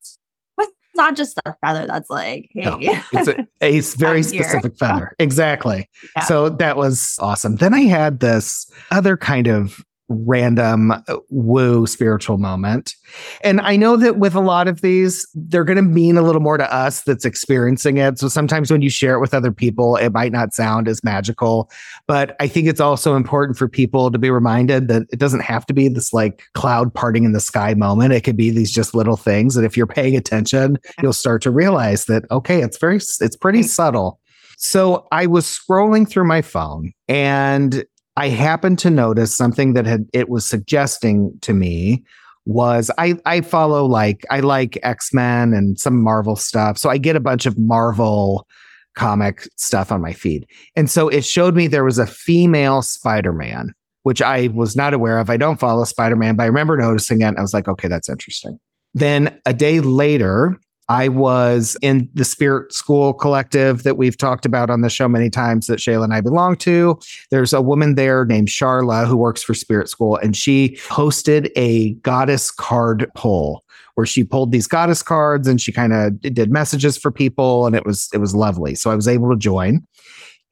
not 0.94 1.16
just 1.16 1.38
a 1.44 1.54
feather 1.60 1.86
that's 1.86 2.10
like, 2.10 2.50
hey. 2.52 2.62
No, 2.62 2.78
it's 2.80 3.28
a, 3.28 3.46
a 3.60 3.80
very 3.98 4.22
specific 4.22 4.76
feather. 4.76 5.14
Exactly. 5.18 5.88
Yeah. 6.16 6.24
So 6.24 6.48
that 6.48 6.76
was 6.76 7.16
awesome. 7.20 7.56
Then 7.56 7.74
I 7.74 7.82
had 7.82 8.20
this 8.20 8.70
other 8.90 9.16
kind 9.16 9.46
of 9.46 9.84
random 10.08 10.90
uh, 10.90 11.00
woo 11.30 11.86
spiritual 11.86 12.38
moment. 12.38 12.94
And 13.42 13.60
I 13.60 13.76
know 13.76 13.96
that 13.96 14.18
with 14.18 14.34
a 14.34 14.40
lot 14.40 14.68
of 14.68 14.80
these, 14.80 15.26
they're 15.34 15.64
going 15.64 15.76
to 15.76 15.82
mean 15.82 16.16
a 16.16 16.22
little 16.22 16.40
more 16.40 16.56
to 16.56 16.74
us 16.74 17.02
that's 17.02 17.24
experiencing 17.24 17.98
it. 17.98 18.18
So 18.18 18.28
sometimes 18.28 18.70
when 18.70 18.82
you 18.82 18.90
share 18.90 19.14
it 19.14 19.20
with 19.20 19.34
other 19.34 19.52
people, 19.52 19.96
it 19.96 20.10
might 20.10 20.32
not 20.32 20.54
sound 20.54 20.88
as 20.88 21.02
magical. 21.04 21.70
But 22.06 22.36
I 22.40 22.48
think 22.48 22.68
it's 22.68 22.80
also 22.80 23.16
important 23.16 23.56
for 23.56 23.68
people 23.68 24.10
to 24.10 24.18
be 24.18 24.30
reminded 24.30 24.88
that 24.88 25.02
it 25.12 25.18
doesn't 25.18 25.40
have 25.40 25.66
to 25.66 25.74
be 25.74 25.88
this 25.88 26.12
like 26.12 26.42
cloud 26.54 26.92
parting 26.92 27.24
in 27.24 27.32
the 27.32 27.40
sky 27.40 27.74
moment. 27.74 28.12
It 28.12 28.22
could 28.22 28.36
be 28.36 28.50
these 28.50 28.72
just 28.72 28.94
little 28.94 29.16
things 29.16 29.54
that 29.54 29.64
if 29.64 29.76
you're 29.76 29.86
paying 29.86 30.16
attention, 30.16 30.78
you'll 31.02 31.12
start 31.12 31.42
to 31.42 31.50
realize 31.50 32.06
that, 32.06 32.24
okay, 32.30 32.62
it's 32.62 32.78
very, 32.78 32.96
it's 32.96 33.36
pretty 33.36 33.62
subtle. 33.62 34.20
So 34.58 35.08
I 35.10 35.26
was 35.26 35.44
scrolling 35.44 36.08
through 36.08 36.26
my 36.26 36.40
phone 36.40 36.92
and 37.08 37.84
I 38.16 38.28
happened 38.28 38.78
to 38.80 38.90
notice 38.90 39.34
something 39.34 39.72
that 39.72 39.86
had 39.86 40.06
it 40.12 40.28
was 40.28 40.44
suggesting 40.44 41.32
to 41.42 41.54
me 41.54 42.04
was 42.44 42.90
I 42.98 43.14
I 43.24 43.40
follow 43.40 43.86
like 43.86 44.24
I 44.30 44.40
like 44.40 44.78
X-Men 44.82 45.54
and 45.54 45.78
some 45.78 46.02
Marvel 46.02 46.36
stuff. 46.36 46.76
So 46.78 46.90
I 46.90 46.98
get 46.98 47.16
a 47.16 47.20
bunch 47.20 47.46
of 47.46 47.58
Marvel 47.58 48.46
comic 48.94 49.48
stuff 49.56 49.90
on 49.90 50.00
my 50.00 50.12
feed. 50.12 50.46
And 50.76 50.90
so 50.90 51.08
it 51.08 51.24
showed 51.24 51.54
me 51.54 51.66
there 51.66 51.84
was 51.84 51.98
a 51.98 52.06
female 52.06 52.82
Spider-Man, 52.82 53.72
which 54.02 54.20
I 54.20 54.48
was 54.48 54.76
not 54.76 54.92
aware 54.92 55.18
of. 55.18 55.30
I 55.30 55.38
don't 55.38 55.58
follow 55.58 55.84
Spider-Man, 55.84 56.36
but 56.36 56.42
I 56.42 56.46
remember 56.46 56.76
noticing 56.76 57.22
it. 57.22 57.34
I 57.38 57.40
was 57.40 57.54
like, 57.54 57.68
okay, 57.68 57.88
that's 57.88 58.10
interesting. 58.10 58.58
Then 58.92 59.40
a 59.46 59.54
day 59.54 59.80
later, 59.80 60.58
I 60.92 61.08
was 61.08 61.74
in 61.80 62.06
the 62.12 62.24
Spirit 62.24 62.70
School 62.74 63.14
Collective 63.14 63.82
that 63.82 63.96
we've 63.96 64.18
talked 64.18 64.44
about 64.44 64.68
on 64.68 64.82
the 64.82 64.90
show 64.90 65.08
many 65.08 65.30
times 65.30 65.66
that 65.68 65.78
Shayla 65.78 66.04
and 66.04 66.12
I 66.12 66.20
belong 66.20 66.54
to. 66.56 67.00
There's 67.30 67.54
a 67.54 67.62
woman 67.62 67.94
there 67.94 68.26
named 68.26 68.48
Sharla 68.48 69.06
who 69.06 69.16
works 69.16 69.42
for 69.42 69.54
Spirit 69.54 69.88
School, 69.88 70.16
and 70.16 70.36
she 70.36 70.76
hosted 70.88 71.50
a 71.56 71.94
goddess 72.02 72.50
card 72.50 73.10
pull 73.14 73.64
where 73.94 74.04
she 74.04 74.22
pulled 74.22 74.52
these 74.52 74.66
goddess 74.66 75.02
cards 75.02 75.48
and 75.48 75.62
she 75.62 75.72
kind 75.72 75.94
of 75.94 76.20
did 76.20 76.50
messages 76.50 76.98
for 76.98 77.10
people, 77.10 77.66
and 77.66 77.74
it 77.74 77.86
was 77.86 78.10
it 78.12 78.18
was 78.18 78.34
lovely. 78.34 78.74
So 78.74 78.90
I 78.90 78.94
was 78.94 79.08
able 79.08 79.30
to 79.30 79.38
join, 79.38 79.86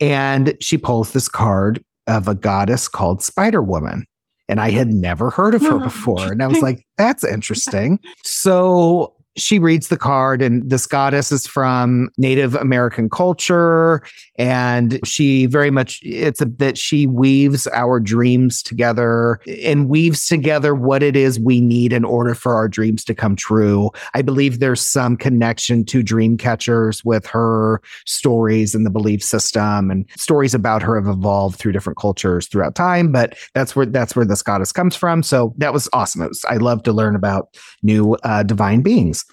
and 0.00 0.56
she 0.58 0.78
pulls 0.78 1.12
this 1.12 1.28
card 1.28 1.84
of 2.06 2.28
a 2.28 2.34
goddess 2.34 2.88
called 2.88 3.22
Spider 3.22 3.62
Woman. 3.62 4.06
And 4.48 4.58
I 4.58 4.70
had 4.70 4.88
never 4.88 5.28
heard 5.28 5.54
of 5.54 5.60
her 5.62 5.74
oh, 5.74 5.80
before. 5.80 6.32
And 6.32 6.42
I 6.42 6.48
was 6.48 6.60
like, 6.60 6.84
that's 6.96 7.24
interesting. 7.24 8.00
So 8.24 9.14
she 9.40 9.58
reads 9.58 9.88
the 9.88 9.96
card 9.96 10.42
and 10.42 10.68
this 10.68 10.86
goddess 10.86 11.32
is 11.32 11.46
from 11.46 12.10
native 12.18 12.54
american 12.54 13.08
culture. 13.08 14.02
And 14.36 15.00
she 15.06 15.46
very 15.46 15.70
much 15.70 16.00
it's 16.02 16.40
a 16.40 16.46
that 16.46 16.78
she 16.78 17.06
weaves 17.06 17.66
our 17.68 18.00
dreams 18.00 18.62
together 18.62 19.40
and 19.62 19.88
weaves 19.88 20.26
together 20.26 20.74
what 20.74 21.02
it 21.02 21.16
is 21.16 21.38
we 21.38 21.60
need 21.60 21.92
in 21.92 22.04
order 22.04 22.34
for 22.34 22.54
our 22.54 22.68
dreams 22.68 23.04
to 23.04 23.14
come 23.14 23.36
true. 23.36 23.90
I 24.14 24.22
believe 24.22 24.58
there's 24.58 24.84
some 24.84 25.16
connection 25.16 25.84
to 25.86 26.02
dream 26.02 26.36
catchers 26.36 27.04
with 27.04 27.26
her 27.26 27.80
stories 28.06 28.74
and 28.74 28.86
the 28.86 28.90
belief 28.90 29.22
system 29.22 29.90
and 29.90 30.06
stories 30.16 30.54
about 30.54 30.82
her 30.82 30.96
have 30.96 31.08
evolved 31.08 31.58
through 31.58 31.72
different 31.72 31.98
cultures 31.98 32.46
throughout 32.46 32.74
time 32.74 33.12
but 33.12 33.36
that's 33.54 33.74
where 33.76 33.86
that's 33.86 34.16
where 34.16 34.24
this 34.24 34.42
goddess 34.42 34.72
comes 34.72 34.96
from. 34.96 35.22
So 35.22 35.54
that 35.58 35.72
was 35.72 35.88
awesome. 35.92 36.26
Was 36.26 36.44
i 36.48 36.56
love 36.56 36.82
to 36.84 36.92
learn 36.92 37.14
about 37.14 37.56
new 37.82 38.14
uh, 38.24 38.42
divine 38.42 38.82
beings 38.82 39.24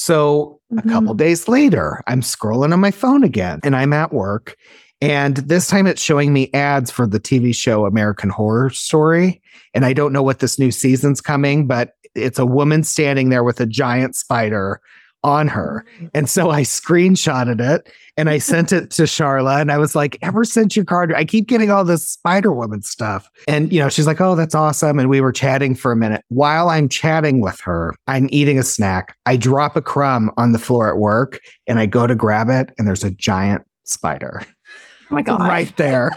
so 0.00 0.58
mm-hmm. 0.72 0.88
a 0.88 0.90
couple 0.90 1.12
days 1.12 1.46
later, 1.46 2.02
I'm 2.06 2.22
scrolling 2.22 2.72
on 2.72 2.80
my 2.80 2.90
phone 2.90 3.22
again 3.22 3.60
and 3.62 3.76
I'm 3.76 3.92
at 3.92 4.14
work. 4.14 4.56
And 5.02 5.36
this 5.36 5.68
time 5.68 5.86
it's 5.86 6.00
showing 6.00 6.32
me 6.32 6.50
ads 6.54 6.90
for 6.90 7.06
the 7.06 7.20
TV 7.20 7.54
show 7.54 7.84
American 7.84 8.30
Horror 8.30 8.70
Story. 8.70 9.42
And 9.74 9.84
I 9.84 9.92
don't 9.92 10.14
know 10.14 10.22
what 10.22 10.38
this 10.38 10.58
new 10.58 10.70
season's 10.70 11.20
coming, 11.20 11.66
but 11.66 11.96
it's 12.14 12.38
a 12.38 12.46
woman 12.46 12.82
standing 12.82 13.28
there 13.28 13.44
with 13.44 13.60
a 13.60 13.66
giant 13.66 14.16
spider 14.16 14.80
on 15.22 15.48
her. 15.48 15.84
And 16.14 16.28
so 16.28 16.50
I 16.50 16.62
screenshotted 16.62 17.60
it 17.60 17.92
and 18.16 18.30
I 18.30 18.38
sent 18.38 18.72
it 18.72 18.90
to 18.92 19.02
Sharla 19.02 19.60
and 19.60 19.70
I 19.70 19.78
was 19.78 19.94
like, 19.94 20.18
ever 20.22 20.44
since 20.44 20.74
your 20.74 20.84
card, 20.84 21.12
I 21.12 21.24
keep 21.24 21.46
getting 21.46 21.70
all 21.70 21.84
this 21.84 22.08
Spider 22.08 22.52
Woman 22.52 22.82
stuff. 22.82 23.28
And, 23.46 23.72
you 23.72 23.80
know, 23.80 23.88
she's 23.88 24.06
like, 24.06 24.20
oh, 24.20 24.34
that's 24.34 24.54
awesome. 24.54 24.98
And 24.98 25.10
we 25.10 25.20
were 25.20 25.32
chatting 25.32 25.74
for 25.74 25.92
a 25.92 25.96
minute. 25.96 26.24
While 26.28 26.70
I'm 26.70 26.88
chatting 26.88 27.40
with 27.40 27.60
her, 27.60 27.94
I'm 28.06 28.28
eating 28.30 28.58
a 28.58 28.62
snack. 28.62 29.16
I 29.26 29.36
drop 29.36 29.76
a 29.76 29.82
crumb 29.82 30.30
on 30.36 30.52
the 30.52 30.58
floor 30.58 30.88
at 30.88 30.98
work 30.98 31.40
and 31.66 31.78
I 31.78 31.86
go 31.86 32.06
to 32.06 32.14
grab 32.14 32.48
it 32.48 32.72
and 32.78 32.88
there's 32.88 33.04
a 33.04 33.10
giant 33.10 33.62
spider. 33.84 34.42
Oh 35.10 35.14
my 35.14 35.22
God. 35.22 35.40
Right 35.40 35.74
there. 35.76 36.12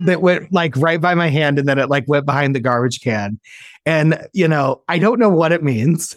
that 0.00 0.20
went 0.20 0.52
like 0.52 0.76
right 0.76 1.00
by 1.00 1.14
my 1.14 1.28
hand 1.28 1.58
and 1.58 1.66
then 1.66 1.78
it 1.78 1.88
like 1.88 2.04
went 2.06 2.26
behind 2.26 2.54
the 2.54 2.60
garbage 2.60 3.00
can. 3.00 3.40
And, 3.86 4.20
you 4.34 4.46
know, 4.46 4.82
I 4.88 4.98
don't 4.98 5.18
know 5.18 5.30
what 5.30 5.52
it 5.52 5.62
means 5.62 6.16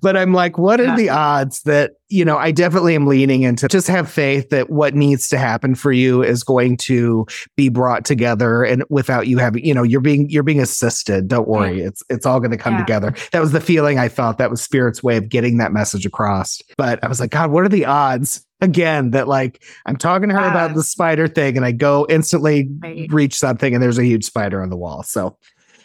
but 0.00 0.16
I'm 0.16 0.32
like, 0.32 0.58
what 0.58 0.80
are 0.80 0.96
the 0.96 1.08
odds 1.10 1.62
that, 1.62 1.92
you 2.08 2.24
know, 2.24 2.36
I 2.36 2.50
definitely 2.52 2.94
am 2.94 3.06
leaning 3.06 3.42
into 3.42 3.66
just 3.68 3.88
have 3.88 4.10
faith 4.10 4.50
that 4.50 4.70
what 4.70 4.94
needs 4.94 5.28
to 5.28 5.38
happen 5.38 5.74
for 5.74 5.90
you 5.90 6.22
is 6.22 6.44
going 6.44 6.76
to 6.78 7.26
be 7.56 7.68
brought 7.68 8.04
together 8.04 8.62
and 8.62 8.84
without 8.88 9.26
you 9.26 9.38
having, 9.38 9.64
you 9.64 9.74
know, 9.74 9.82
you're 9.82 10.00
being, 10.00 10.30
you're 10.30 10.42
being 10.42 10.60
assisted. 10.60 11.28
Don't 11.28 11.48
worry. 11.48 11.80
It's, 11.80 12.02
it's 12.08 12.26
all 12.26 12.38
going 12.38 12.52
to 12.52 12.56
come 12.56 12.74
yeah. 12.74 12.80
together. 12.80 13.14
That 13.32 13.40
was 13.40 13.52
the 13.52 13.60
feeling 13.60 13.98
I 13.98 14.08
felt. 14.08 14.38
That 14.38 14.50
was 14.50 14.62
spirit's 14.62 15.02
way 15.02 15.16
of 15.16 15.28
getting 15.28 15.58
that 15.58 15.72
message 15.72 16.06
across. 16.06 16.62
But 16.76 17.02
I 17.02 17.08
was 17.08 17.20
like, 17.20 17.30
God, 17.30 17.50
what 17.50 17.64
are 17.64 17.68
the 17.68 17.86
odds 17.86 18.46
again 18.60 19.10
that 19.10 19.28
like 19.28 19.62
I'm 19.86 19.96
talking 19.96 20.28
to 20.28 20.34
her 20.34 20.48
about 20.48 20.74
the 20.74 20.82
spider 20.82 21.28
thing 21.28 21.56
and 21.56 21.66
I 21.66 21.72
go 21.72 22.06
instantly 22.08 22.70
right. 22.78 23.12
reach 23.12 23.34
something 23.34 23.74
and 23.74 23.82
there's 23.82 23.98
a 23.98 24.04
huge 24.04 24.24
spider 24.24 24.62
on 24.62 24.70
the 24.70 24.76
wall. 24.76 25.02
So 25.02 25.36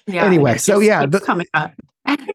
yeah, 0.08 0.24
anyway, 0.24 0.58
so 0.58 0.80
yeah, 0.80 1.06
the, 1.06 1.20
coming 1.20 1.48
up 1.54 1.74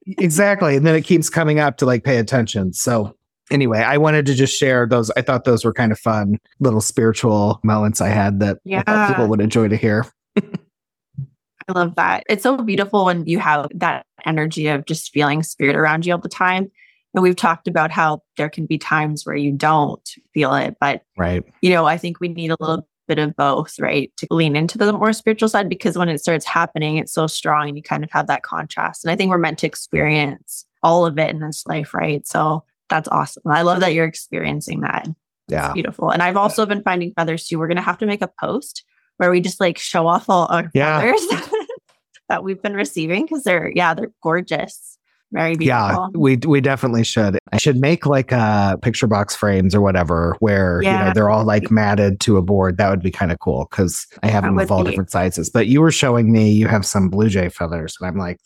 exactly. 0.06 0.76
And 0.76 0.86
then 0.86 0.94
it 0.94 1.02
keeps 1.02 1.30
coming 1.30 1.58
up 1.58 1.76
to 1.78 1.86
like 1.86 2.04
pay 2.04 2.18
attention. 2.18 2.72
So 2.72 3.16
anyway, 3.50 3.80
I 3.80 3.98
wanted 3.98 4.26
to 4.26 4.34
just 4.34 4.58
share 4.58 4.86
those. 4.86 5.10
I 5.12 5.22
thought 5.22 5.44
those 5.44 5.64
were 5.64 5.72
kind 5.72 5.92
of 5.92 5.98
fun 5.98 6.38
little 6.60 6.80
spiritual 6.80 7.60
moments 7.62 8.00
I 8.00 8.08
had 8.08 8.40
that 8.40 8.58
yeah. 8.64 9.08
people 9.08 9.28
would 9.28 9.40
enjoy 9.40 9.68
to 9.68 9.76
hear. 9.76 10.06
I 10.36 11.72
love 11.72 11.94
that. 11.96 12.24
It's 12.28 12.42
so 12.42 12.58
beautiful 12.58 13.06
when 13.06 13.26
you 13.26 13.38
have 13.38 13.68
that 13.74 14.06
energy 14.26 14.66
of 14.68 14.84
just 14.84 15.12
feeling 15.12 15.42
spirit 15.42 15.76
around 15.76 16.04
you 16.04 16.12
all 16.12 16.18
the 16.18 16.28
time. 16.28 16.70
And 17.14 17.22
we've 17.22 17.36
talked 17.36 17.68
about 17.68 17.90
how 17.90 18.22
there 18.36 18.50
can 18.50 18.66
be 18.66 18.76
times 18.76 19.24
where 19.24 19.36
you 19.36 19.52
don't 19.52 20.06
feel 20.34 20.54
it, 20.54 20.76
but 20.80 21.02
right. 21.16 21.44
You 21.62 21.70
know, 21.70 21.86
I 21.86 21.96
think 21.96 22.20
we 22.20 22.28
need 22.28 22.50
a 22.50 22.56
little 22.58 22.86
bit 23.06 23.18
of 23.18 23.36
both, 23.36 23.78
right? 23.78 24.12
To 24.18 24.26
lean 24.30 24.56
into 24.56 24.78
the 24.78 24.92
more 24.92 25.12
spiritual 25.12 25.48
side 25.48 25.68
because 25.68 25.96
when 25.96 26.08
it 26.08 26.20
starts 26.20 26.44
happening, 26.44 26.96
it's 26.96 27.12
so 27.12 27.26
strong 27.26 27.68
and 27.68 27.76
you 27.76 27.82
kind 27.82 28.04
of 28.04 28.10
have 28.12 28.26
that 28.26 28.42
contrast. 28.42 29.04
And 29.04 29.10
I 29.10 29.16
think 29.16 29.30
we're 29.30 29.38
meant 29.38 29.58
to 29.60 29.66
experience 29.66 30.66
all 30.82 31.06
of 31.06 31.18
it 31.18 31.30
in 31.30 31.40
this 31.40 31.64
life, 31.66 31.94
right? 31.94 32.26
So 32.26 32.64
that's 32.88 33.08
awesome. 33.08 33.42
I 33.46 33.62
love 33.62 33.80
that 33.80 33.94
you're 33.94 34.04
experiencing 34.06 34.80
that. 34.80 35.08
Yeah. 35.48 35.66
It's 35.66 35.74
beautiful. 35.74 36.10
And 36.10 36.22
I've 36.22 36.36
also 36.36 36.66
been 36.66 36.82
finding 36.82 37.12
feathers 37.12 37.46
too. 37.46 37.58
We're 37.58 37.68
going 37.68 37.76
to 37.76 37.82
have 37.82 37.98
to 37.98 38.06
make 38.06 38.22
a 38.22 38.30
post 38.40 38.84
where 39.16 39.30
we 39.30 39.40
just 39.40 39.60
like 39.60 39.78
show 39.78 40.06
off 40.06 40.28
all 40.28 40.46
our 40.50 40.70
yeah. 40.74 41.00
feathers 41.00 41.42
that 42.28 42.42
we've 42.42 42.62
been 42.62 42.74
receiving 42.74 43.24
because 43.24 43.44
they're, 43.44 43.70
yeah, 43.74 43.94
they're 43.94 44.12
gorgeous. 44.22 44.98
Very 45.34 45.56
beautiful. 45.56 45.88
Yeah, 45.88 46.06
we 46.14 46.36
we 46.36 46.60
definitely 46.60 47.02
should. 47.02 47.40
I 47.52 47.58
should 47.58 47.76
make 47.76 48.06
like 48.06 48.32
uh 48.32 48.76
picture 48.76 49.08
box 49.08 49.34
frames 49.34 49.74
or 49.74 49.80
whatever 49.80 50.36
where 50.38 50.80
yeah. 50.80 50.92
you 50.92 51.04
know 51.04 51.12
they're 51.12 51.28
all 51.28 51.44
like 51.44 51.72
matted 51.72 52.20
to 52.20 52.36
a 52.36 52.42
board. 52.42 52.76
That 52.76 52.88
would 52.88 53.02
be 53.02 53.10
kind 53.10 53.32
of 53.32 53.40
cool 53.40 53.66
because 53.68 54.06
I 54.22 54.28
have 54.28 54.44
that 54.44 54.50
them 54.50 54.58
of 54.60 54.70
all 54.70 54.84
be. 54.84 54.90
different 54.90 55.10
sizes. 55.10 55.50
But 55.50 55.66
you 55.66 55.80
were 55.80 55.90
showing 55.90 56.30
me 56.30 56.52
you 56.52 56.68
have 56.68 56.86
some 56.86 57.08
blue 57.08 57.28
jay 57.28 57.48
feathers, 57.48 57.96
and 58.00 58.08
I'm 58.08 58.16
like, 58.16 58.38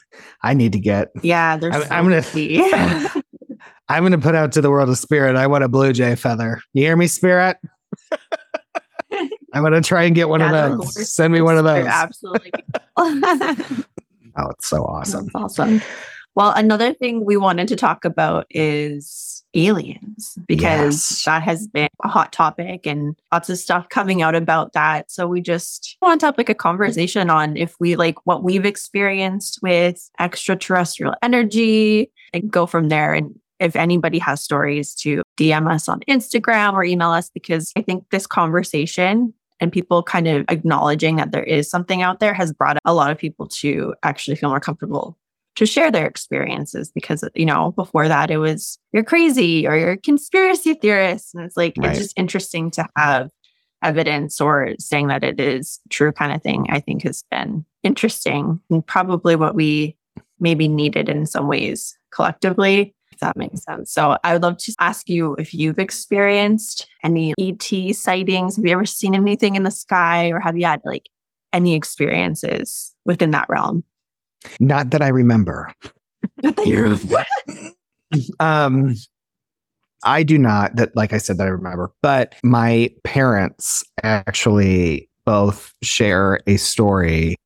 I 0.43 0.55
need 0.55 0.73
to 0.73 0.81
get. 0.81 1.09
Yeah, 1.23 1.59
there's. 1.59 1.75
I'm, 1.75 1.83
so 1.83 1.89
I'm 1.91 2.05
gonna. 2.05 3.23
I'm 3.91 4.03
gonna 4.03 4.19
put 4.19 4.35
out 4.35 4.53
to 4.53 4.63
the 4.63 4.71
world 4.71 4.89
of 4.89 4.97
spirit. 4.97 5.37
I 5.37 5.47
want 5.47 5.65
a 5.65 5.69
blue 5.69 5.93
jay 5.93 6.15
feather. 6.15 6.63
You 6.73 6.85
hear 6.85 6.97
me, 6.97 7.07
spirit? 7.07 7.59
I'm 9.53 9.63
gonna 9.63 9.83
try 9.83 10.05
and 10.05 10.15
get 10.15 10.31
one 10.31 10.41
yeah, 10.41 10.67
of 10.67 10.79
those. 10.79 11.13
Send 11.13 11.35
me 11.35 11.43
one 11.43 11.59
of 11.59 11.65
those. 11.65 11.87
Absolutely. 11.87 12.53
oh, 12.97 14.51
it's 14.51 14.69
so 14.69 14.85
awesome. 14.85 15.25
That's 15.25 15.35
awesome. 15.35 15.83
Well, 16.39 16.53
another 16.55 16.95
thing 16.95 17.25
we 17.25 17.37
wanted 17.37 17.67
to 17.67 17.75
talk 17.75 18.05
about 18.05 18.47
is 18.49 19.43
aliens 19.55 20.39
because 20.47 21.11
yes. 21.11 21.25
that 21.25 21.43
has 21.43 21.67
been 21.67 21.89
a 22.05 22.09
hot 22.09 22.33
topic 22.33 22.87
and 22.87 23.17
lots 23.33 23.51
of 23.51 23.59
stuff 23.59 23.89
coming 23.89 24.23
out 24.23 24.37
about 24.37 24.73
that. 24.73 25.11
So 25.11 25.27
we 25.27 25.41
just 25.41 25.97
want 26.01 26.21
to 26.21 26.27
have 26.27 26.39
like 26.39 26.49
a 26.49 26.55
conversation 26.55 27.29
on 27.29 27.57
if 27.57 27.75
we 27.81 27.97
like 27.97 28.25
what 28.25 28.45
we've 28.45 28.65
experienced 28.65 29.59
with 29.63 30.09
extraterrestrial 30.21 31.17
energy 31.25 32.13
and 32.33 32.49
go 32.49 32.67
from 32.67 32.89
there. 32.89 33.15
And 33.15 33.37
if 33.59 33.75
anybody 33.75 34.21
has 34.21 34.41
stories 34.41 34.95
to 35.01 35.23
DM 35.37 35.69
us 35.69 35.89
on 35.89 36.03
Instagram 36.09 36.75
or 36.75 36.85
email 36.85 37.11
us 37.11 37.31
because 37.31 37.73
I 37.75 37.83
think 37.83 38.05
this 38.11 38.29
conversation 38.29 39.35
and 39.59 39.73
people 39.73 40.05
kind 40.05 40.29
of 40.29 40.45
acknowledging 40.49 41.17
that 41.17 41.33
there 41.33 41.43
is 41.43 41.69
something 41.69 42.01
out 42.01 42.21
there 42.21 42.33
has 42.33 42.53
brought 42.53 42.79
a 42.85 42.95
lot 42.95 43.11
of 43.11 43.19
people 43.19 43.49
to 43.49 43.93
actually 44.05 44.37
feel 44.37 44.51
more 44.51 44.61
comfortable 44.61 45.19
to 45.59 45.67
share 45.67 45.91
their 45.91 46.07
experiences 46.07 46.91
because 46.91 47.23
you 47.35 47.45
know 47.45 47.73
before 47.73 48.09
that 48.09 48.31
it 48.31 48.39
was 48.39 48.79
you're 48.93 49.05
crazy 49.05 49.67
or 49.67 49.77
you're 49.77 49.93
a 49.93 49.97
conspiracy 49.97 50.75
theorist 50.75 51.35
and 51.35 51.45
it's 51.45 51.57
like 51.57 51.75
right. 51.79 51.91
it's 51.91 51.99
just 51.99 52.19
interesting 52.19 52.71
to 52.71 52.87
have 52.97 53.31
evidence 53.83 54.41
or 54.41 54.75
saying 54.79 55.09
that 55.09 55.25
it 55.25 55.41
is 55.41 55.81
true 55.89 56.13
kind 56.13 56.33
of 56.33 56.43
thing, 56.43 56.67
I 56.71 56.81
think 56.81 57.03
has 57.03 57.25
been 57.31 57.65
interesting 57.83 58.61
and 58.71 58.87
probably 58.87 59.37
what 59.37 59.55
we 59.55 59.97
maybe 60.41 60.69
needed 60.69 61.09
in 61.09 61.27
some 61.27 61.49
ways 61.49 61.97
collectively, 62.11 62.95
if 63.13 63.21
that 63.21 63.37
makes 63.37 63.63
sense. 63.63 63.93
So 63.93 64.17
I 64.25 64.33
would 64.33 64.43
love 64.43 64.59
to 64.59 64.75
ask 64.81 65.09
you 65.09 65.35
if 65.35 65.55
you've 65.55 65.79
experienced 65.79 66.89
any 67.03 67.35
ET 67.39 67.95
sightings. 67.95 68.57
Have 68.57 68.65
you 68.65 68.73
ever 68.73 68.87
seen 68.87 69.15
anything 69.15 69.57
in 69.57 69.63
the 69.63 69.71
sky 69.71 70.31
or 70.31 70.41
have 70.41 70.57
you 70.57 70.67
had 70.67 70.81
like 70.85 71.09
any 71.53 71.75
experiences 71.75 72.95
within 73.05 73.31
that 73.33 73.49
realm? 73.49 73.85
Not 74.61 74.91
that 74.91 75.03
I 75.03 75.09
remember. 75.09 75.73
um, 78.41 78.95
I 80.05 80.23
do 80.23 80.39
not 80.39 80.77
that 80.77 80.95
like 80.95 81.13
I 81.13 81.19
said 81.19 81.39
that 81.39 81.47
I 81.47 81.51
remember, 81.51 81.93
but 82.03 82.35
my 82.43 82.91
parents 83.05 83.85
actually 84.03 85.09
both 85.25 85.75
share 85.83 86.41
a 86.47 86.57
story 86.57 87.37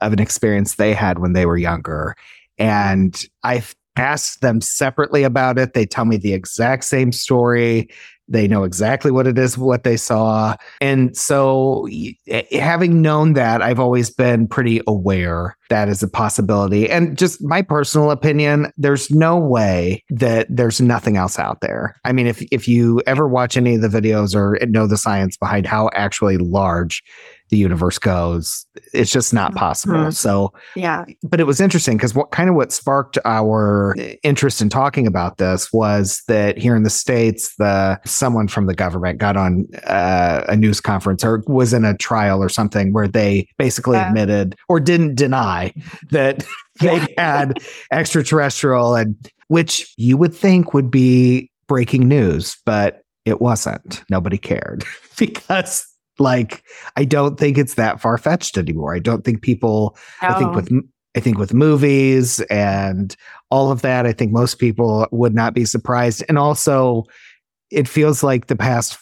of 0.00 0.12
an 0.12 0.20
experience 0.20 0.74
they 0.74 0.94
had 0.94 1.18
when 1.18 1.32
they 1.32 1.46
were 1.46 1.56
younger. 1.56 2.14
And 2.58 3.24
I've 3.42 3.74
asked 3.96 4.40
them 4.40 4.60
separately 4.60 5.22
about 5.22 5.58
it. 5.58 5.74
They 5.74 5.86
tell 5.86 6.04
me 6.04 6.16
the 6.16 6.34
exact 6.34 6.84
same 6.84 7.12
story. 7.12 7.88
They 8.32 8.48
know 8.48 8.64
exactly 8.64 9.10
what 9.10 9.26
it 9.26 9.38
is, 9.38 9.58
what 9.58 9.84
they 9.84 9.96
saw. 9.96 10.56
And 10.80 11.16
so, 11.16 11.86
eh, 12.28 12.42
having 12.58 13.02
known 13.02 13.34
that, 13.34 13.62
I've 13.62 13.78
always 13.78 14.10
been 14.10 14.48
pretty 14.48 14.80
aware 14.86 15.56
that 15.72 15.88
is 15.88 16.02
a 16.02 16.08
possibility. 16.08 16.90
And 16.90 17.16
just 17.16 17.42
my 17.42 17.62
personal 17.62 18.10
opinion, 18.10 18.70
there's 18.76 19.10
no 19.10 19.38
way 19.38 20.04
that 20.10 20.46
there's 20.50 20.82
nothing 20.82 21.16
else 21.16 21.38
out 21.38 21.62
there. 21.62 21.96
I 22.04 22.12
mean, 22.12 22.26
if, 22.26 22.42
if 22.52 22.68
you 22.68 23.02
ever 23.06 23.26
watch 23.26 23.56
any 23.56 23.76
of 23.76 23.80
the 23.80 23.88
videos 23.88 24.34
or 24.34 24.58
know 24.66 24.86
the 24.86 24.98
science 24.98 25.38
behind 25.38 25.66
how 25.66 25.88
actually 25.94 26.36
large 26.36 27.02
the 27.52 27.58
universe 27.58 27.98
goes. 27.98 28.64
It's 28.94 29.12
just 29.12 29.34
not 29.34 29.54
possible. 29.54 29.94
Mm-hmm. 29.94 30.10
So, 30.12 30.54
yeah. 30.74 31.04
But 31.22 31.38
it 31.38 31.44
was 31.44 31.60
interesting 31.60 31.98
because 31.98 32.14
what 32.14 32.30
kind 32.30 32.48
of 32.48 32.56
what 32.56 32.72
sparked 32.72 33.18
our 33.26 33.94
interest 34.22 34.62
in 34.62 34.70
talking 34.70 35.06
about 35.06 35.36
this 35.36 35.70
was 35.70 36.22
that 36.28 36.56
here 36.56 36.74
in 36.74 36.82
the 36.82 36.90
states, 36.90 37.54
the 37.56 38.00
someone 38.06 38.48
from 38.48 38.64
the 38.64 38.74
government 38.74 39.18
got 39.18 39.36
on 39.36 39.66
uh, 39.84 40.44
a 40.48 40.56
news 40.56 40.80
conference 40.80 41.22
or 41.22 41.44
was 41.46 41.74
in 41.74 41.84
a 41.84 41.94
trial 41.94 42.42
or 42.42 42.48
something 42.48 42.94
where 42.94 43.06
they 43.06 43.46
basically 43.58 43.98
admitted 43.98 44.56
or 44.70 44.80
didn't 44.80 45.14
deny 45.14 45.74
that 46.10 46.46
they 46.80 47.06
had 47.18 47.58
extraterrestrial 47.92 48.94
and 48.94 49.14
which 49.48 49.92
you 49.98 50.16
would 50.16 50.34
think 50.34 50.72
would 50.72 50.90
be 50.90 51.50
breaking 51.66 52.08
news, 52.08 52.56
but 52.64 53.02
it 53.26 53.42
wasn't. 53.42 54.02
Nobody 54.08 54.38
cared 54.38 54.84
because 55.18 55.86
like, 56.18 56.62
I 56.96 57.04
don't 57.04 57.38
think 57.38 57.58
it's 57.58 57.74
that 57.74 58.00
far 58.00 58.18
fetched 58.18 58.58
anymore. 58.58 58.94
I 58.94 58.98
don't 58.98 59.24
think 59.24 59.42
people, 59.42 59.96
no. 60.22 60.28
I 60.28 60.38
think 60.38 60.54
with, 60.54 60.72
I 61.14 61.20
think 61.20 61.38
with 61.38 61.52
movies 61.52 62.40
and 62.42 63.14
all 63.50 63.70
of 63.70 63.82
that, 63.82 64.06
I 64.06 64.12
think 64.12 64.32
most 64.32 64.58
people 64.58 65.06
would 65.10 65.34
not 65.34 65.54
be 65.54 65.64
surprised. 65.64 66.24
And 66.28 66.38
also, 66.38 67.04
it 67.70 67.88
feels 67.88 68.22
like 68.22 68.46
the 68.46 68.56
past 68.56 68.98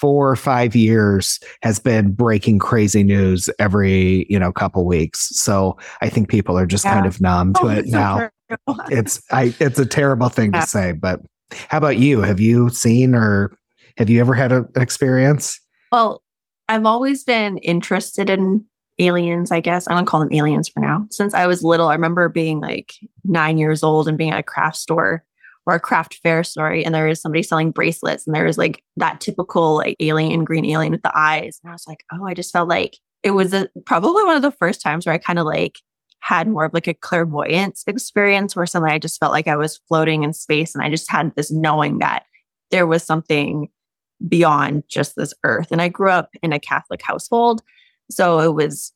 four 0.00 0.30
or 0.30 0.36
five 0.36 0.74
years 0.74 1.38
has 1.62 1.78
been 1.78 2.12
breaking 2.12 2.58
crazy 2.58 3.02
news 3.02 3.50
every 3.58 4.26
you 4.30 4.38
know 4.38 4.50
couple 4.50 4.86
weeks 4.86 5.28
so 5.36 5.76
i 6.00 6.08
think 6.08 6.26
people 6.26 6.56
are 6.56 6.64
just 6.64 6.86
yeah. 6.86 6.94
kind 6.94 7.04
of 7.04 7.20
numb 7.20 7.52
to 7.52 7.64
oh, 7.64 7.68
it 7.68 7.86
now 7.86 8.30
it's 8.88 9.22
i 9.30 9.54
it's 9.60 9.78
a 9.78 9.84
terrible 9.84 10.30
thing 10.30 10.54
yeah. 10.54 10.62
to 10.62 10.66
say 10.66 10.92
but 10.92 11.20
how 11.68 11.76
about 11.76 11.98
you 11.98 12.22
have 12.22 12.40
you 12.40 12.70
seen 12.70 13.14
or 13.14 13.54
have 13.98 14.08
you 14.08 14.20
ever 14.20 14.32
had 14.32 14.52
a, 14.52 14.64
an 14.74 14.80
experience 14.80 15.60
well 15.92 16.22
I've 16.70 16.86
always 16.86 17.24
been 17.24 17.58
interested 17.58 18.30
in 18.30 18.64
aliens, 19.00 19.50
I 19.50 19.58
guess. 19.58 19.88
I 19.88 19.94
don't 19.94 20.06
call 20.06 20.20
them 20.20 20.32
aliens 20.32 20.68
for 20.68 20.78
now. 20.78 21.04
Since 21.10 21.34
I 21.34 21.48
was 21.48 21.64
little, 21.64 21.88
I 21.88 21.94
remember 21.94 22.28
being 22.28 22.60
like 22.60 22.94
nine 23.24 23.58
years 23.58 23.82
old 23.82 24.06
and 24.06 24.16
being 24.16 24.30
at 24.30 24.38
a 24.38 24.44
craft 24.44 24.76
store 24.76 25.24
or 25.66 25.74
a 25.74 25.80
craft 25.80 26.20
fair 26.22 26.44
story, 26.44 26.84
and 26.84 26.94
there 26.94 27.08
was 27.08 27.20
somebody 27.20 27.42
selling 27.42 27.72
bracelets, 27.72 28.24
and 28.24 28.36
there 28.36 28.44
was 28.44 28.56
like 28.56 28.84
that 28.98 29.20
typical 29.20 29.78
like 29.78 29.96
alien, 29.98 30.44
green 30.44 30.64
alien 30.64 30.92
with 30.92 31.02
the 31.02 31.10
eyes. 31.12 31.58
And 31.64 31.70
I 31.70 31.74
was 31.74 31.88
like, 31.88 32.04
oh, 32.12 32.24
I 32.24 32.34
just 32.34 32.52
felt 32.52 32.68
like 32.68 32.96
it 33.24 33.32
was 33.32 33.52
a, 33.52 33.68
probably 33.84 34.22
one 34.22 34.36
of 34.36 34.42
the 34.42 34.52
first 34.52 34.80
times 34.80 35.06
where 35.06 35.14
I 35.14 35.18
kind 35.18 35.40
of 35.40 35.46
like 35.46 35.80
had 36.20 36.46
more 36.46 36.66
of 36.66 36.72
like 36.72 36.86
a 36.86 36.94
clairvoyance 36.94 37.82
experience 37.88 38.54
where 38.54 38.64
suddenly 38.64 38.94
I 38.94 38.98
just 39.00 39.18
felt 39.18 39.32
like 39.32 39.48
I 39.48 39.56
was 39.56 39.80
floating 39.88 40.22
in 40.22 40.32
space 40.32 40.76
and 40.76 40.84
I 40.84 40.88
just 40.88 41.10
had 41.10 41.34
this 41.34 41.50
knowing 41.50 41.98
that 41.98 42.26
there 42.70 42.86
was 42.86 43.02
something 43.02 43.70
beyond 44.28 44.84
just 44.88 45.16
this 45.16 45.34
earth. 45.44 45.70
And 45.70 45.80
I 45.80 45.88
grew 45.88 46.10
up 46.10 46.30
in 46.42 46.52
a 46.52 46.60
Catholic 46.60 47.02
household. 47.02 47.62
So 48.10 48.40
it 48.40 48.54
was, 48.54 48.92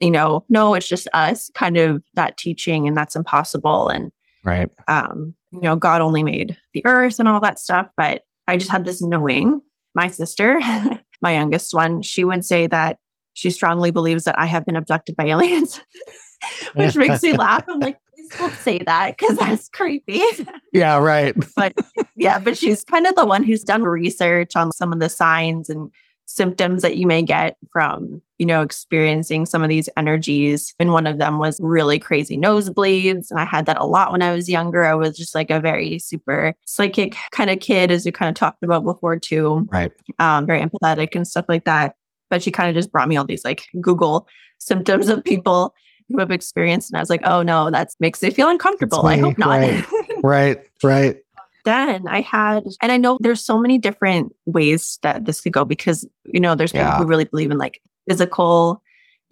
you 0.00 0.10
know, 0.10 0.44
no, 0.48 0.74
it's 0.74 0.88
just 0.88 1.08
us 1.12 1.50
kind 1.54 1.76
of 1.76 2.02
that 2.14 2.36
teaching 2.36 2.86
and 2.86 2.96
that's 2.96 3.16
impossible. 3.16 3.88
And, 3.88 4.10
right. 4.44 4.70
Um, 4.88 5.34
you 5.52 5.60
know, 5.60 5.76
God 5.76 6.00
only 6.00 6.22
made 6.22 6.56
the 6.72 6.84
earth 6.84 7.18
and 7.18 7.28
all 7.28 7.40
that 7.40 7.58
stuff. 7.58 7.88
But 7.96 8.22
I 8.46 8.56
just 8.56 8.70
had 8.70 8.84
this 8.84 9.02
knowing. 9.02 9.60
My 9.94 10.08
sister, 10.08 10.60
my 11.22 11.34
youngest 11.34 11.72
one, 11.72 12.02
she 12.02 12.24
would 12.24 12.44
say 12.44 12.66
that 12.66 12.98
she 13.34 13.50
strongly 13.50 13.90
believes 13.90 14.24
that 14.24 14.38
I 14.38 14.46
have 14.46 14.64
been 14.64 14.76
abducted 14.76 15.16
by 15.16 15.26
aliens, 15.26 15.80
which 16.74 16.96
makes 16.96 17.22
me 17.22 17.32
laugh. 17.36 17.64
I'm 17.68 17.80
like, 17.80 17.98
don't 18.38 18.54
say 18.54 18.78
that 18.86 19.16
because 19.16 19.36
that's 19.36 19.68
creepy. 19.68 20.22
Yeah, 20.72 20.98
right. 20.98 21.36
but 21.56 21.72
yeah, 22.16 22.40
but 22.40 22.58
she's 22.58 22.82
kind 22.82 23.06
of 23.06 23.14
the 23.14 23.24
one 23.24 23.44
who's 23.44 23.62
done 23.62 23.84
research 23.84 24.56
on 24.56 24.72
some 24.72 24.92
of 24.92 24.98
the 24.98 25.08
signs 25.08 25.70
and 25.70 25.90
symptoms 26.26 26.82
that 26.82 26.96
you 26.96 27.06
may 27.06 27.22
get 27.22 27.56
from, 27.70 28.20
you 28.38 28.46
know, 28.46 28.60
experiencing 28.60 29.46
some 29.46 29.62
of 29.62 29.68
these 29.68 29.88
energies. 29.96 30.74
And 30.80 30.92
one 30.92 31.06
of 31.06 31.18
them 31.18 31.38
was 31.38 31.60
really 31.62 32.00
crazy 32.00 32.36
nosebleeds. 32.36 33.30
And 33.30 33.38
I 33.38 33.44
had 33.44 33.66
that 33.66 33.80
a 33.80 33.84
lot 33.84 34.10
when 34.10 34.20
I 34.20 34.34
was 34.34 34.48
younger. 34.48 34.84
I 34.84 34.94
was 34.94 35.16
just 35.16 35.34
like 35.34 35.50
a 35.50 35.60
very 35.60 36.00
super 36.00 36.54
psychic 36.66 37.14
kind 37.30 37.50
of 37.50 37.60
kid, 37.60 37.92
as 37.92 38.04
you 38.04 38.10
kind 38.10 38.28
of 38.28 38.34
talked 38.34 38.64
about 38.64 38.82
before, 38.84 39.16
too. 39.18 39.68
Right. 39.70 39.92
Um, 40.18 40.44
very 40.44 40.60
empathetic 40.60 41.14
and 41.14 41.28
stuff 41.28 41.44
like 41.48 41.66
that. 41.66 41.94
But 42.30 42.42
she 42.42 42.50
kind 42.50 42.68
of 42.68 42.74
just 42.74 42.90
brought 42.90 43.08
me 43.08 43.16
all 43.16 43.26
these 43.26 43.44
like 43.44 43.66
Google 43.80 44.26
symptoms 44.58 45.08
of 45.08 45.22
people 45.22 45.74
who 46.08 46.18
have 46.18 46.30
experienced. 46.30 46.90
And 46.90 46.98
I 46.98 47.00
was 47.00 47.10
like, 47.10 47.22
oh 47.24 47.42
no, 47.42 47.70
that 47.70 47.90
makes 48.00 48.22
me 48.22 48.30
feel 48.30 48.48
uncomfortable. 48.48 49.06
I 49.06 49.16
hope 49.18 49.38
not. 49.38 49.48
Right, 49.48 49.84
right, 50.22 50.58
right. 50.82 51.16
Then 51.64 52.06
I 52.06 52.20
had, 52.20 52.64
and 52.82 52.92
I 52.92 52.98
know 52.98 53.18
there's 53.20 53.42
so 53.42 53.58
many 53.58 53.78
different 53.78 54.34
ways 54.44 54.98
that 55.02 55.24
this 55.24 55.40
could 55.40 55.52
go 55.52 55.64
because, 55.64 56.06
you 56.24 56.40
know, 56.40 56.54
there's 56.54 56.72
people 56.72 56.86
yeah. 56.86 56.98
who 56.98 57.06
really 57.06 57.24
believe 57.24 57.50
in 57.50 57.56
like 57.56 57.80
physical 58.06 58.82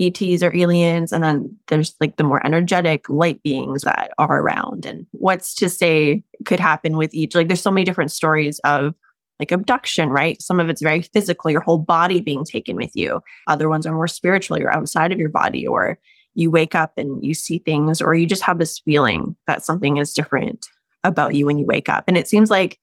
ETs 0.01 0.43
or 0.43 0.55
aliens. 0.57 1.13
And 1.13 1.23
then 1.23 1.57
there's 1.69 1.95
like 2.01 2.17
the 2.17 2.25
more 2.25 2.45
energetic 2.45 3.09
light 3.11 3.43
beings 3.43 3.83
that 3.83 4.13
are 4.19 4.41
around. 4.41 4.87
And 4.87 5.07
what's 5.13 5.55
to 5.57 5.69
say 5.69 6.25
could 6.47 6.59
happen 6.59 6.97
with 6.97 7.13
each? 7.13 7.35
Like 7.35 7.49
there's 7.49 7.61
so 7.61 7.71
many 7.71 7.85
different 7.85 8.11
stories 8.11 8.59
of 8.61 8.95
like 9.39 9.53
abduction, 9.53 10.09
right? 10.09 10.41
Some 10.41 10.61
of 10.61 10.69
it's 10.69 10.83
very 10.83 11.03
physical, 11.03 11.51
your 11.51 11.61
whole 11.61 11.79
body 11.79 12.21
being 12.21 12.45
taken 12.45 12.77
with 12.77 12.93
you. 12.95 13.21
Other 13.47 13.69
ones 13.69 13.87
are 13.87 13.95
more 13.95 14.09
spiritual, 14.09 14.59
you're 14.59 14.75
outside 14.75 15.13
of 15.13 15.19
your 15.19 15.29
body, 15.29 15.67
or 15.67 15.99
you 16.35 16.51
wake 16.51 16.75
up 16.75 16.93
and 16.97 17.25
you 17.25 17.35
see 17.35 17.59
things, 17.59 18.01
or 18.01 18.15
you 18.15 18.27
just 18.27 18.43
have 18.43 18.59
this 18.59 18.79
feeling 18.81 19.37
that 19.47 19.65
something 19.65 19.97
is 19.97 20.13
different 20.13 20.67
about 21.05 21.35
you 21.35 21.47
when 21.47 21.59
you 21.59 21.67
wake 21.67 21.89
up. 21.89 22.05
And 22.07 22.17
it 22.17 22.29
seems 22.29 22.51
like 22.51 22.79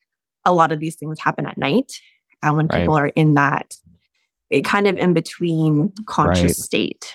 a 0.45 0.53
lot 0.53 0.71
of 0.71 0.79
these 0.79 0.95
things 0.95 1.19
happen 1.19 1.45
at 1.45 1.57
night 1.57 1.93
and 2.41 2.55
when 2.57 2.67
right. 2.67 2.81
people 2.81 2.95
are 2.95 3.07
in 3.07 3.33
that 3.35 3.75
it 4.49 4.65
kind 4.65 4.88
of 4.88 4.97
in 4.97 5.13
between 5.13 5.93
conscious 6.05 6.43
right. 6.43 6.55
state. 6.55 7.13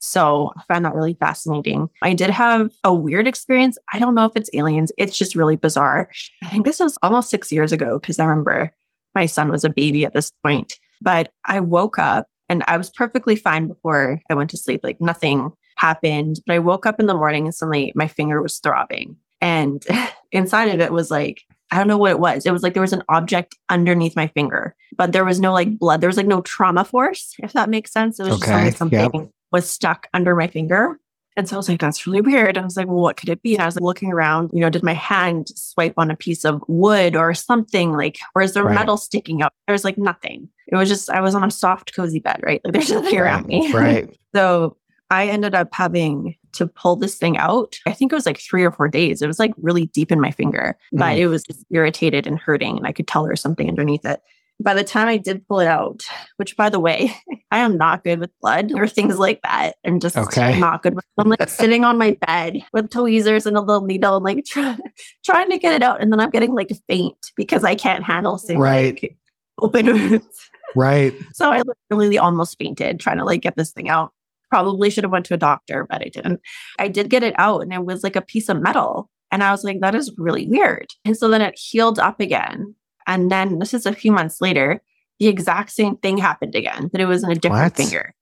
So 0.00 0.52
I 0.56 0.62
found 0.64 0.84
that 0.84 0.94
really 0.94 1.14
fascinating. 1.14 1.88
I 2.02 2.12
did 2.12 2.30
have 2.30 2.72
a 2.82 2.92
weird 2.92 3.28
experience. 3.28 3.78
I 3.92 4.00
don't 4.00 4.16
know 4.16 4.24
if 4.24 4.32
it's 4.34 4.50
aliens. 4.52 4.90
It's 4.98 5.16
just 5.16 5.36
really 5.36 5.54
bizarre. 5.54 6.10
I 6.42 6.48
think 6.48 6.64
this 6.64 6.80
was 6.80 6.98
almost 7.02 7.30
six 7.30 7.52
years 7.52 7.70
ago 7.70 8.00
because 8.00 8.18
I 8.18 8.24
remember 8.24 8.72
my 9.14 9.26
son 9.26 9.48
was 9.48 9.62
a 9.62 9.70
baby 9.70 10.04
at 10.04 10.12
this 10.12 10.32
point. 10.44 10.74
But 11.00 11.32
I 11.44 11.60
woke 11.60 12.00
up 12.00 12.26
and 12.48 12.64
I 12.66 12.76
was 12.78 12.90
perfectly 12.90 13.36
fine 13.36 13.68
before 13.68 14.20
I 14.28 14.34
went 14.34 14.50
to 14.50 14.56
sleep. 14.56 14.80
Like 14.82 15.00
nothing 15.00 15.52
happened. 15.76 16.40
But 16.46 16.54
I 16.54 16.58
woke 16.58 16.86
up 16.86 17.00
in 17.00 17.06
the 17.06 17.14
morning 17.14 17.46
and 17.46 17.54
suddenly 17.54 17.92
my 17.94 18.08
finger 18.08 18.42
was 18.42 18.58
throbbing. 18.58 19.16
And 19.40 19.84
inside 20.32 20.68
of 20.68 20.80
it 20.80 20.92
was 20.92 21.10
like, 21.10 21.42
I 21.70 21.78
don't 21.78 21.88
know 21.88 21.98
what 21.98 22.10
it 22.10 22.20
was. 22.20 22.44
It 22.44 22.52
was 22.52 22.62
like 22.62 22.74
there 22.74 22.82
was 22.82 22.92
an 22.92 23.02
object 23.08 23.56
underneath 23.70 24.14
my 24.14 24.26
finger, 24.28 24.76
but 24.96 25.12
there 25.12 25.24
was 25.24 25.40
no 25.40 25.52
like 25.54 25.78
blood. 25.78 26.00
There 26.00 26.08
was 26.08 26.18
like 26.18 26.26
no 26.26 26.42
trauma 26.42 26.84
force, 26.84 27.34
if 27.38 27.54
that 27.54 27.70
makes 27.70 27.92
sense. 27.92 28.20
It 28.20 28.24
was 28.24 28.34
okay. 28.34 28.40
just 28.40 28.52
like 28.52 28.76
something 28.76 29.22
yep. 29.22 29.30
was 29.50 29.68
stuck 29.68 30.06
under 30.12 30.36
my 30.36 30.48
finger. 30.48 30.98
And 31.34 31.48
so 31.48 31.56
I 31.56 31.58
was 31.58 31.68
like, 31.68 31.80
that's 31.80 32.06
really 32.06 32.20
weird. 32.20 32.58
I 32.58 32.62
was 32.62 32.76
like, 32.76 32.88
well, 32.88 32.96
what 32.96 33.16
could 33.16 33.30
it 33.30 33.40
be? 33.42 33.54
And 33.54 33.62
I 33.62 33.66
was 33.66 33.76
like 33.76 33.82
looking 33.82 34.12
around, 34.12 34.50
you 34.52 34.60
know, 34.60 34.68
did 34.68 34.82
my 34.82 34.92
hand 34.92 35.48
swipe 35.48 35.94
on 35.96 36.10
a 36.10 36.16
piece 36.16 36.44
of 36.44 36.62
wood 36.68 37.16
or 37.16 37.32
something 37.32 37.92
like, 37.92 38.18
or 38.34 38.42
is 38.42 38.52
there 38.52 38.64
right. 38.64 38.74
metal 38.74 38.98
sticking 38.98 39.40
up? 39.40 39.54
There's 39.66 39.84
like 39.84 39.96
nothing. 39.96 40.50
It 40.68 40.76
was 40.76 40.90
just, 40.90 41.08
I 41.08 41.22
was 41.22 41.34
on 41.34 41.44
a 41.44 41.50
soft, 41.50 41.94
cozy 41.94 42.20
bed, 42.20 42.40
right? 42.42 42.60
Like 42.64 42.74
there's 42.74 42.90
nothing 42.92 43.18
right. 43.18 43.20
around 43.20 43.46
me. 43.46 43.72
Right. 43.72 44.14
so 44.34 44.76
I 45.12 45.26
ended 45.26 45.54
up 45.54 45.68
having 45.72 46.34
to 46.52 46.66
pull 46.66 46.96
this 46.96 47.16
thing 47.16 47.36
out. 47.36 47.76
I 47.86 47.92
think 47.92 48.12
it 48.12 48.14
was 48.14 48.26
like 48.26 48.38
three 48.38 48.64
or 48.64 48.72
four 48.72 48.88
days. 48.88 49.22
It 49.22 49.26
was 49.26 49.38
like 49.38 49.52
really 49.58 49.86
deep 49.86 50.10
in 50.10 50.20
my 50.20 50.30
finger, 50.30 50.76
but 50.92 51.14
mm. 51.14 51.18
it 51.18 51.26
was 51.28 51.44
irritated 51.70 52.26
and 52.26 52.38
hurting. 52.38 52.78
And 52.78 52.86
I 52.86 52.92
could 52.92 53.06
tell 53.06 53.22
there 53.22 53.30
was 53.32 53.40
something 53.40 53.68
underneath 53.68 54.04
it. 54.04 54.20
by 54.62 54.74
the 54.74 54.84
time 54.84 55.08
I 55.08 55.16
did 55.16 55.46
pull 55.48 55.60
it 55.60 55.66
out, 55.66 56.02
which 56.36 56.56
by 56.56 56.68
the 56.68 56.78
way, 56.80 57.12
I 57.50 57.58
am 57.58 57.76
not 57.76 58.04
good 58.04 58.18
with 58.20 58.30
blood 58.40 58.72
or 58.74 58.86
things 58.88 59.18
like 59.18 59.40
that. 59.42 59.76
I'm 59.84 59.98
just 60.00 60.16
Okay. 60.16 60.58
not 60.58 60.82
good 60.82 60.94
with 60.94 61.04
I'm 61.18 61.28
like 61.28 61.48
sitting 61.48 61.84
on 61.84 61.98
my 61.98 62.16
bed 62.26 62.62
with 62.72 62.90
tweezers 62.90 63.44
and 63.46 63.56
a 63.56 63.60
little 63.60 63.84
needle 63.86 64.16
and 64.16 64.24
like 64.24 64.44
try, 64.46 64.76
trying 65.24 65.50
to 65.50 65.58
get 65.58 65.74
it 65.74 65.82
out. 65.82 66.00
And 66.00 66.12
then 66.12 66.20
I'm 66.20 66.30
getting 66.30 66.54
like 66.54 66.70
faint 66.88 67.18
because 67.36 67.64
I 67.64 67.74
can't 67.74 68.04
handle 68.04 68.38
seeing 68.38 68.58
Right. 68.58 68.94
like, 69.02 69.16
open 69.60 69.86
wounds. 69.86 70.50
Right. 70.74 71.12
So 71.34 71.50
I 71.50 71.62
literally 71.90 72.18
almost 72.18 72.56
fainted 72.58 72.98
trying 73.00 73.18
to 73.18 73.24
like 73.24 73.42
get 73.42 73.56
this 73.56 73.72
thing 73.72 73.88
out. 73.90 74.12
Probably 74.52 74.90
should 74.90 75.04
have 75.04 75.10
went 75.10 75.24
to 75.26 75.34
a 75.34 75.38
doctor, 75.38 75.86
but 75.88 76.02
I 76.02 76.10
didn't. 76.10 76.38
I 76.78 76.88
did 76.88 77.08
get 77.08 77.22
it 77.22 77.32
out 77.38 77.62
and 77.62 77.72
it 77.72 77.86
was 77.86 78.02
like 78.02 78.16
a 78.16 78.20
piece 78.20 78.50
of 78.50 78.60
metal. 78.60 79.08
And 79.30 79.42
I 79.42 79.50
was 79.50 79.64
like, 79.64 79.80
that 79.80 79.94
is 79.94 80.12
really 80.18 80.46
weird. 80.46 80.88
And 81.06 81.16
so 81.16 81.30
then 81.30 81.40
it 81.40 81.58
healed 81.58 81.98
up 81.98 82.20
again. 82.20 82.74
And 83.06 83.30
then 83.32 83.60
this 83.60 83.72
is 83.72 83.86
a 83.86 83.94
few 83.94 84.12
months 84.12 84.42
later, 84.42 84.82
the 85.18 85.28
exact 85.28 85.70
same 85.70 85.96
thing 85.96 86.18
happened 86.18 86.54
again, 86.54 86.88
but 86.92 87.00
it 87.00 87.06
was 87.06 87.24
in 87.24 87.30
a 87.30 87.34
different 87.34 87.62
What? 87.64 87.76
finger. 87.76 88.12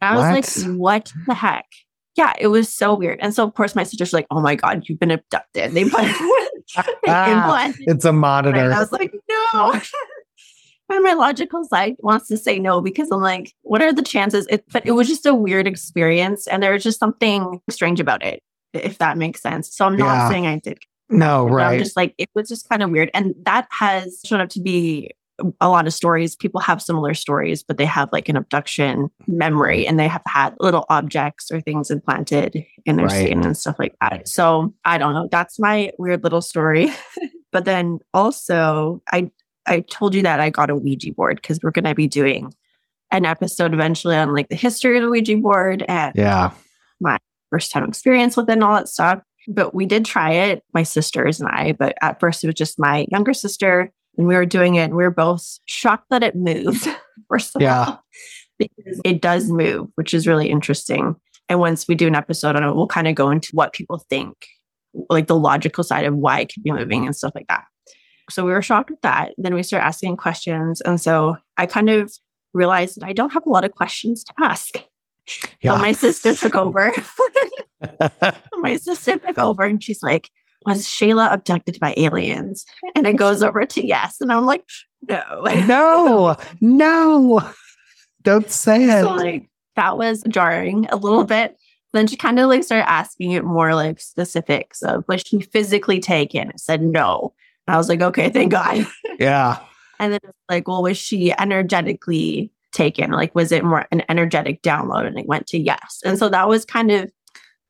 And 0.00 0.18
I 0.18 0.32
was 0.32 0.64
like, 0.64 0.76
what 0.76 1.12
the 1.28 1.34
heck? 1.34 1.66
Yeah, 2.16 2.32
it 2.40 2.48
was 2.48 2.68
so 2.68 2.94
weird. 2.94 3.20
And 3.22 3.32
so 3.32 3.44
of 3.44 3.54
course 3.54 3.76
my 3.76 3.84
sister's 3.84 4.12
like, 4.12 4.26
oh 4.32 4.40
my 4.40 4.56
God, 4.56 4.82
you've 4.88 4.98
been 4.98 5.12
abducted. 5.12 5.70
They 5.70 5.88
put 5.88 6.00
Ah, 7.06 7.72
It's 7.78 8.04
a 8.04 8.08
and 8.08 8.18
monitor. 8.18 8.72
I 8.72 8.80
was 8.80 8.90
like, 8.90 9.14
no. 9.54 9.80
and 10.88 11.02
my 11.04 11.14
logical 11.14 11.64
side 11.64 11.96
wants 12.00 12.28
to 12.28 12.36
say 12.36 12.58
no 12.58 12.80
because 12.80 13.10
I'm 13.10 13.20
like, 13.20 13.52
what 13.62 13.82
are 13.82 13.92
the 13.92 14.02
chances? 14.02 14.46
It, 14.48 14.64
but 14.72 14.86
it 14.86 14.92
was 14.92 15.08
just 15.08 15.26
a 15.26 15.34
weird 15.34 15.66
experience. 15.66 16.46
And 16.46 16.62
there 16.62 16.72
was 16.72 16.82
just 16.82 16.98
something 17.00 17.60
strange 17.70 18.00
about 18.00 18.24
it, 18.24 18.42
if 18.72 18.98
that 18.98 19.18
makes 19.18 19.40
sense. 19.42 19.74
So 19.74 19.84
I'm 19.86 19.96
not 19.96 20.04
Yeah. 20.16 20.28
saying 20.28 20.46
I 20.46 20.58
did. 20.58 20.78
No, 21.08 21.44
but 21.48 21.62
I'm 21.62 21.70
right. 21.72 21.78
just 21.78 21.96
like, 21.96 22.14
it 22.18 22.28
was 22.34 22.48
just 22.48 22.68
kind 22.68 22.82
of 22.82 22.90
weird. 22.90 23.10
And 23.14 23.34
that 23.44 23.68
has 23.70 24.20
shown 24.24 24.40
up 24.40 24.48
to 24.50 24.60
be 24.60 25.10
a 25.60 25.68
lot 25.68 25.86
of 25.86 25.92
stories. 25.92 26.34
People 26.34 26.60
have 26.60 26.80
similar 26.80 27.12
stories, 27.14 27.62
but 27.62 27.76
they 27.78 27.84
have 27.84 28.08
like 28.10 28.28
an 28.28 28.36
abduction 28.36 29.08
memory 29.26 29.86
and 29.86 30.00
they 30.00 30.08
have 30.08 30.22
had 30.26 30.54
little 30.60 30.86
objects 30.88 31.50
or 31.52 31.60
things 31.60 31.90
implanted 31.90 32.64
in 32.86 32.96
their 32.96 33.06
Right. 33.06 33.26
skin 33.26 33.44
and 33.44 33.56
stuff 33.56 33.76
like 33.78 33.94
that. 34.00 34.26
So 34.28 34.72
I 34.84 34.98
don't 34.98 35.12
know. 35.14 35.28
That's 35.30 35.58
my 35.58 35.90
weird 35.98 36.24
little 36.24 36.40
story. 36.40 36.90
but 37.52 37.64
then 37.66 37.98
also, 38.14 39.02
I 39.12 39.30
I 39.66 39.80
told 39.80 40.14
you 40.14 40.22
that 40.22 40.40
I 40.40 40.50
got 40.50 40.70
a 40.70 40.76
Ouija 40.76 41.12
board 41.12 41.36
because 41.40 41.60
we're 41.62 41.70
going 41.70 41.84
to 41.84 41.94
be 41.94 42.06
doing 42.06 42.52
an 43.10 43.24
episode 43.24 43.72
eventually 43.72 44.16
on 44.16 44.34
like 44.34 44.48
the 44.48 44.56
history 44.56 44.96
of 44.96 45.02
the 45.02 45.10
Ouija 45.10 45.36
board 45.36 45.84
and 45.88 46.12
yeah. 46.16 46.50
my 47.00 47.18
first 47.50 47.70
time 47.72 47.84
experience 47.84 48.36
with 48.36 48.48
it 48.48 48.54
and 48.54 48.64
all 48.64 48.74
that 48.74 48.88
stuff. 48.88 49.20
But 49.48 49.74
we 49.74 49.86
did 49.86 50.04
try 50.04 50.32
it, 50.32 50.64
my 50.74 50.82
sisters 50.82 51.40
and 51.40 51.48
I. 51.48 51.72
But 51.72 51.96
at 52.02 52.18
first, 52.18 52.42
it 52.42 52.48
was 52.48 52.54
just 52.54 52.80
my 52.80 53.06
younger 53.12 53.32
sister, 53.32 53.92
and 54.18 54.26
we 54.26 54.34
were 54.34 54.46
doing 54.46 54.74
it. 54.74 54.84
And 54.84 54.94
we 54.96 55.04
were 55.04 55.10
both 55.10 55.58
shocked 55.66 56.06
that 56.10 56.22
it 56.24 56.34
moved. 56.34 56.88
First 57.28 57.54
of 57.56 57.62
Yeah. 57.62 57.84
all, 57.84 58.04
because 58.58 59.00
it 59.04 59.20
does 59.20 59.48
move, 59.50 59.88
which 59.94 60.14
is 60.14 60.26
really 60.26 60.50
interesting. 60.50 61.14
And 61.48 61.60
once 61.60 61.86
we 61.86 61.94
do 61.94 62.08
an 62.08 62.16
episode 62.16 62.56
on 62.56 62.64
it, 62.64 62.74
we'll 62.74 62.88
kind 62.88 63.06
of 63.06 63.14
go 63.14 63.30
into 63.30 63.50
what 63.52 63.72
people 63.72 64.04
think, 64.10 64.34
like 65.08 65.28
the 65.28 65.36
logical 65.38 65.84
side 65.84 66.06
of 66.06 66.14
why 66.16 66.40
it 66.40 66.52
could 66.52 66.64
be 66.64 66.72
moving 66.72 67.06
and 67.06 67.14
stuff 67.14 67.32
like 67.34 67.46
that. 67.48 67.64
So 68.30 68.44
we 68.44 68.52
were 68.52 68.62
shocked 68.62 68.90
with 68.90 69.00
that. 69.02 69.32
Then 69.38 69.54
we 69.54 69.62
started 69.62 69.86
asking 69.86 70.16
questions. 70.16 70.80
And 70.80 71.00
so 71.00 71.36
I 71.56 71.66
kind 71.66 71.90
of 71.90 72.12
realized 72.52 73.00
that 73.00 73.06
I 73.06 73.12
don't 73.12 73.32
have 73.32 73.46
a 73.46 73.50
lot 73.50 73.64
of 73.64 73.72
questions 73.72 74.24
to 74.24 74.32
ask. 74.40 74.76
So 75.62 75.76
my 75.76 75.92
sister 75.92 76.34
took 76.34 76.54
over. 76.56 76.92
my 78.58 78.76
sister 78.76 79.18
took 79.18 79.38
over 79.38 79.64
and 79.64 79.82
she's 79.82 80.02
like, 80.02 80.30
Was 80.64 80.86
Shayla 80.86 81.32
abducted 81.32 81.78
by 81.80 81.94
aliens? 81.96 82.64
And 82.94 83.06
it 83.06 83.16
goes 83.16 83.42
over 83.42 83.64
to 83.66 83.86
yes. 83.86 84.20
And 84.20 84.32
I'm 84.32 84.46
like, 84.46 84.64
No. 85.08 85.42
no, 85.66 86.36
no. 86.60 87.50
Don't 88.22 88.50
say 88.50 88.84
it. 88.84 89.02
So 89.02 89.14
like 89.14 89.48
that 89.76 89.98
was 89.98 90.22
jarring 90.28 90.86
a 90.90 90.96
little 90.96 91.24
bit. 91.24 91.56
Then 91.92 92.06
she 92.06 92.16
kind 92.16 92.38
of 92.38 92.48
like 92.48 92.64
started 92.64 92.88
asking 92.88 93.32
it 93.32 93.44
more 93.44 93.74
like 93.74 94.00
specifics 94.00 94.82
of 94.82 95.04
was 95.08 95.22
she 95.22 95.40
physically 95.40 96.00
taken? 96.00 96.48
I 96.48 96.56
said 96.56 96.82
no. 96.82 97.32
And 97.66 97.74
I 97.74 97.78
was 97.78 97.88
like, 97.88 98.00
okay, 98.00 98.30
thank 98.30 98.52
God. 98.52 98.86
yeah. 99.18 99.58
And 99.98 100.12
then 100.12 100.20
it's 100.22 100.38
like, 100.48 100.68
well, 100.68 100.82
was 100.82 100.96
she 100.98 101.32
energetically 101.38 102.52
taken? 102.72 103.10
Like, 103.10 103.34
was 103.34 103.50
it 103.52 103.64
more 103.64 103.86
an 103.90 104.02
energetic 104.08 104.62
download? 104.62 105.06
And 105.06 105.18
it 105.18 105.26
went 105.26 105.46
to 105.48 105.58
yes. 105.58 106.00
And 106.04 106.18
so 106.18 106.28
that 106.28 106.48
was 106.48 106.64
kind 106.64 106.90
of 106.90 107.10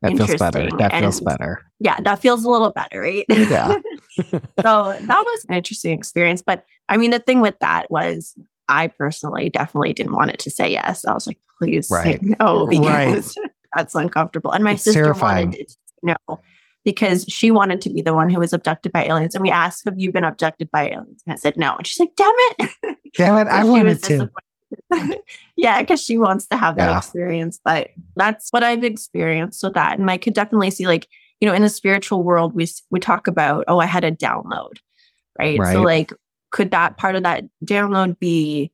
That 0.03 0.17
feels 0.17 0.35
better. 0.35 0.69
That 0.79 0.93
feels 0.93 1.21
better. 1.21 1.63
yeah, 1.79 1.99
that 2.01 2.19
feels 2.21 2.45
a 2.45 2.51
little 2.51 2.73
better, 2.73 3.01
right? 3.01 3.25
Yeah. 3.29 3.77
so 4.23 4.39
that 4.59 5.09
was 5.09 5.47
an 5.49 5.55
interesting 5.55 5.93
experience. 5.97 6.43
But 6.43 6.65
I 6.89 6.97
mean, 6.97 7.11
the 7.11 7.19
thing 7.19 7.41
with 7.41 7.59
that 7.61 7.91
was 7.91 8.35
I 8.69 8.89
personally 8.89 9.49
definitely 9.51 9.93
didn't 9.93 10.15
want 10.15 10.31
it 10.31 10.39
to 10.41 10.51
say 10.51 10.71
yes. 10.71 11.05
I 11.05 11.13
was 11.15 11.27
like, 11.27 11.39
please 11.59 11.89
Right. 11.91 12.21
say 12.21 12.35
no 12.41 12.67
Right. 12.67 13.15
because 13.15 13.39
that's 13.75 13.95
uncomfortable. 13.95 14.51
And 14.53 14.65
my 14.65 14.73
It's 14.73 14.83
sister 14.85 15.05
terrifying. 15.05 15.49
wanted 15.49 15.61
it 15.61 15.69
to 15.69 15.77
no 16.29 16.41
because 16.87 17.25
she 17.29 17.51
wanted 17.51 17.81
to 17.81 17.91
be 17.91 18.01
the 18.01 18.15
one 18.15 18.31
who 18.31 18.39
was 18.39 18.53
abducted 18.53 18.93
by 18.93 19.05
aliens. 19.05 19.35
And 19.35 19.43
we 19.43 19.51
asked, 19.51 19.85
Have 19.87 19.99
you 19.99 20.13
been 20.13 20.23
abducted 20.23 20.71
by 20.71 20.89
aliens? 20.91 21.21
And 21.27 21.33
I 21.33 21.37
said 21.37 21.57
no. 21.57 21.75
And 21.77 21.85
she's 21.85 21.99
like, 21.99 22.15
damn 22.17 22.33
it. 22.39 22.71
Damn 23.17 23.45
it. 23.45 23.51
I 23.51 23.65
wanted 23.69 24.03
to. 24.05 24.31
yeah, 25.57 25.81
because 25.81 26.01
she 26.01 26.17
wants 26.17 26.47
to 26.47 26.57
have 26.57 26.77
that 26.77 26.91
Yeah. 26.91 26.99
experience. 26.99 27.61
But 27.65 27.89
that's 28.15 28.51
what 28.53 28.63
I've 28.63 28.85
experienced 28.85 29.65
with 29.65 29.75
that. 29.75 29.99
And 29.99 30.09
I 30.11 30.17
could 30.17 30.33
definitely 30.35 30.71
see, 30.71 30.87
like, 30.87 31.09
you 31.41 31.49
know, 31.49 31.55
in 31.55 31.63
the 31.63 31.69
spiritual 31.69 32.23
world, 32.23 32.55
we 32.55 32.69
we 32.91 33.01
talk 33.01 33.27
about, 33.27 33.65
oh, 33.67 33.81
I 33.81 33.87
had 33.87 34.05
a 34.05 34.13
download, 34.13 34.75
right? 35.39 35.59
Right. 35.59 35.73
So, 35.73 35.83
like, 35.83 36.13
could 36.53 36.71
that 36.71 36.99
part 36.99 37.17
of 37.17 37.25
that 37.25 37.45
download 37.65 38.19
be 38.21 38.71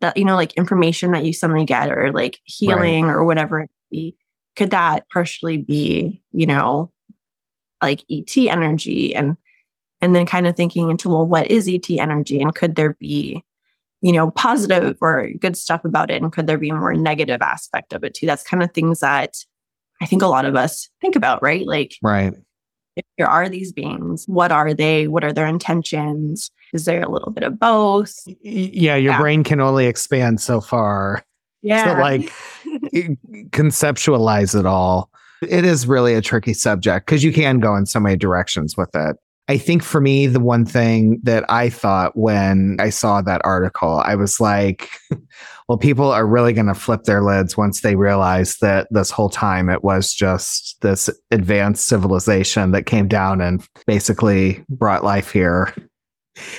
that 0.00 0.16
you 0.16 0.24
know, 0.24 0.36
like 0.36 0.52
information 0.52 1.10
that 1.12 1.24
you 1.24 1.32
suddenly 1.32 1.64
get, 1.64 1.90
or 1.90 2.12
like 2.12 2.38
healing, 2.44 3.06
or 3.06 3.24
whatever 3.24 3.60
it 3.60 3.70
be? 3.90 4.14
Could 4.56 4.70
that 4.70 5.08
partially 5.12 5.56
be, 5.56 6.22
you 6.32 6.46
know, 6.46 6.92
like 7.82 8.04
ET 8.10 8.36
energy, 8.36 9.14
and 9.14 9.36
and 10.00 10.14
then 10.14 10.26
kind 10.26 10.46
of 10.46 10.56
thinking 10.56 10.90
into, 10.90 11.08
well, 11.10 11.26
what 11.26 11.50
is 11.50 11.68
ET 11.68 11.88
energy, 11.90 12.40
and 12.40 12.54
could 12.54 12.74
there 12.76 12.94
be 12.94 13.44
you 14.02 14.12
know, 14.12 14.30
positive 14.30 14.96
or 15.02 15.28
good 15.40 15.54
stuff 15.54 15.84
about 15.84 16.10
it? 16.10 16.22
And 16.22 16.32
could 16.32 16.46
there 16.46 16.56
be 16.56 16.70
a 16.70 16.74
more 16.74 16.94
negative 16.94 17.42
aspect 17.42 17.92
of 17.92 18.02
it 18.02 18.14
too? 18.14 18.24
That's 18.24 18.42
kind 18.42 18.62
of 18.62 18.72
things 18.72 19.00
that 19.00 19.36
I 20.00 20.06
think 20.06 20.22
a 20.22 20.26
lot 20.26 20.46
of 20.46 20.56
us 20.56 20.88
think 21.02 21.16
about, 21.16 21.42
right? 21.42 21.66
Like, 21.66 21.96
Right. 22.02 22.32
if 22.96 23.04
there 23.18 23.28
are 23.28 23.50
these 23.50 23.72
beings, 23.74 24.24
what 24.26 24.52
are 24.52 24.72
they? 24.72 25.06
What 25.06 25.22
are 25.22 25.34
their 25.34 25.46
intentions? 25.46 26.50
Is 26.72 26.86
there 26.86 27.02
a 27.02 27.10
little 27.10 27.30
bit 27.30 27.42
of 27.44 27.58
both? 27.60 28.14
Yeah. 28.40 28.96
Your 28.96 29.12
Yeah. 29.12 29.20
brain 29.20 29.44
can 29.44 29.60
only 29.60 29.84
expand 29.84 30.40
so 30.40 30.62
far. 30.62 31.22
Yeah. 31.60 32.00
like, 32.00 32.32
conceptualize 33.50 34.58
it 34.58 34.64
all. 34.64 35.10
It 35.42 35.64
is 35.64 35.86
really 35.86 36.14
a 36.14 36.20
tricky 36.20 36.54
subject 36.54 37.06
because 37.06 37.24
you 37.24 37.32
can 37.32 37.60
go 37.60 37.74
in 37.76 37.86
so 37.86 38.00
many 38.00 38.16
directions 38.16 38.76
with 38.76 38.90
it. 38.94 39.16
I 39.48 39.58
think 39.58 39.82
for 39.82 40.00
me, 40.00 40.28
the 40.28 40.38
one 40.38 40.64
thing 40.64 41.18
that 41.24 41.44
I 41.48 41.70
thought 41.70 42.16
when 42.16 42.76
I 42.78 42.90
saw 42.90 43.20
that 43.22 43.40
article, 43.42 44.00
I 44.04 44.14
was 44.14 44.38
like, 44.38 44.88
well, 45.68 45.76
people 45.76 46.12
are 46.12 46.24
really 46.24 46.52
going 46.52 46.68
to 46.68 46.74
flip 46.74 47.02
their 47.02 47.20
lids 47.20 47.56
once 47.56 47.80
they 47.80 47.96
realize 47.96 48.58
that 48.58 48.86
this 48.92 49.10
whole 49.10 49.28
time 49.28 49.68
it 49.68 49.82
was 49.82 50.14
just 50.14 50.80
this 50.82 51.10
advanced 51.32 51.86
civilization 51.86 52.70
that 52.70 52.86
came 52.86 53.08
down 53.08 53.40
and 53.40 53.66
basically 53.86 54.64
brought 54.68 55.02
life 55.02 55.32
here 55.32 55.74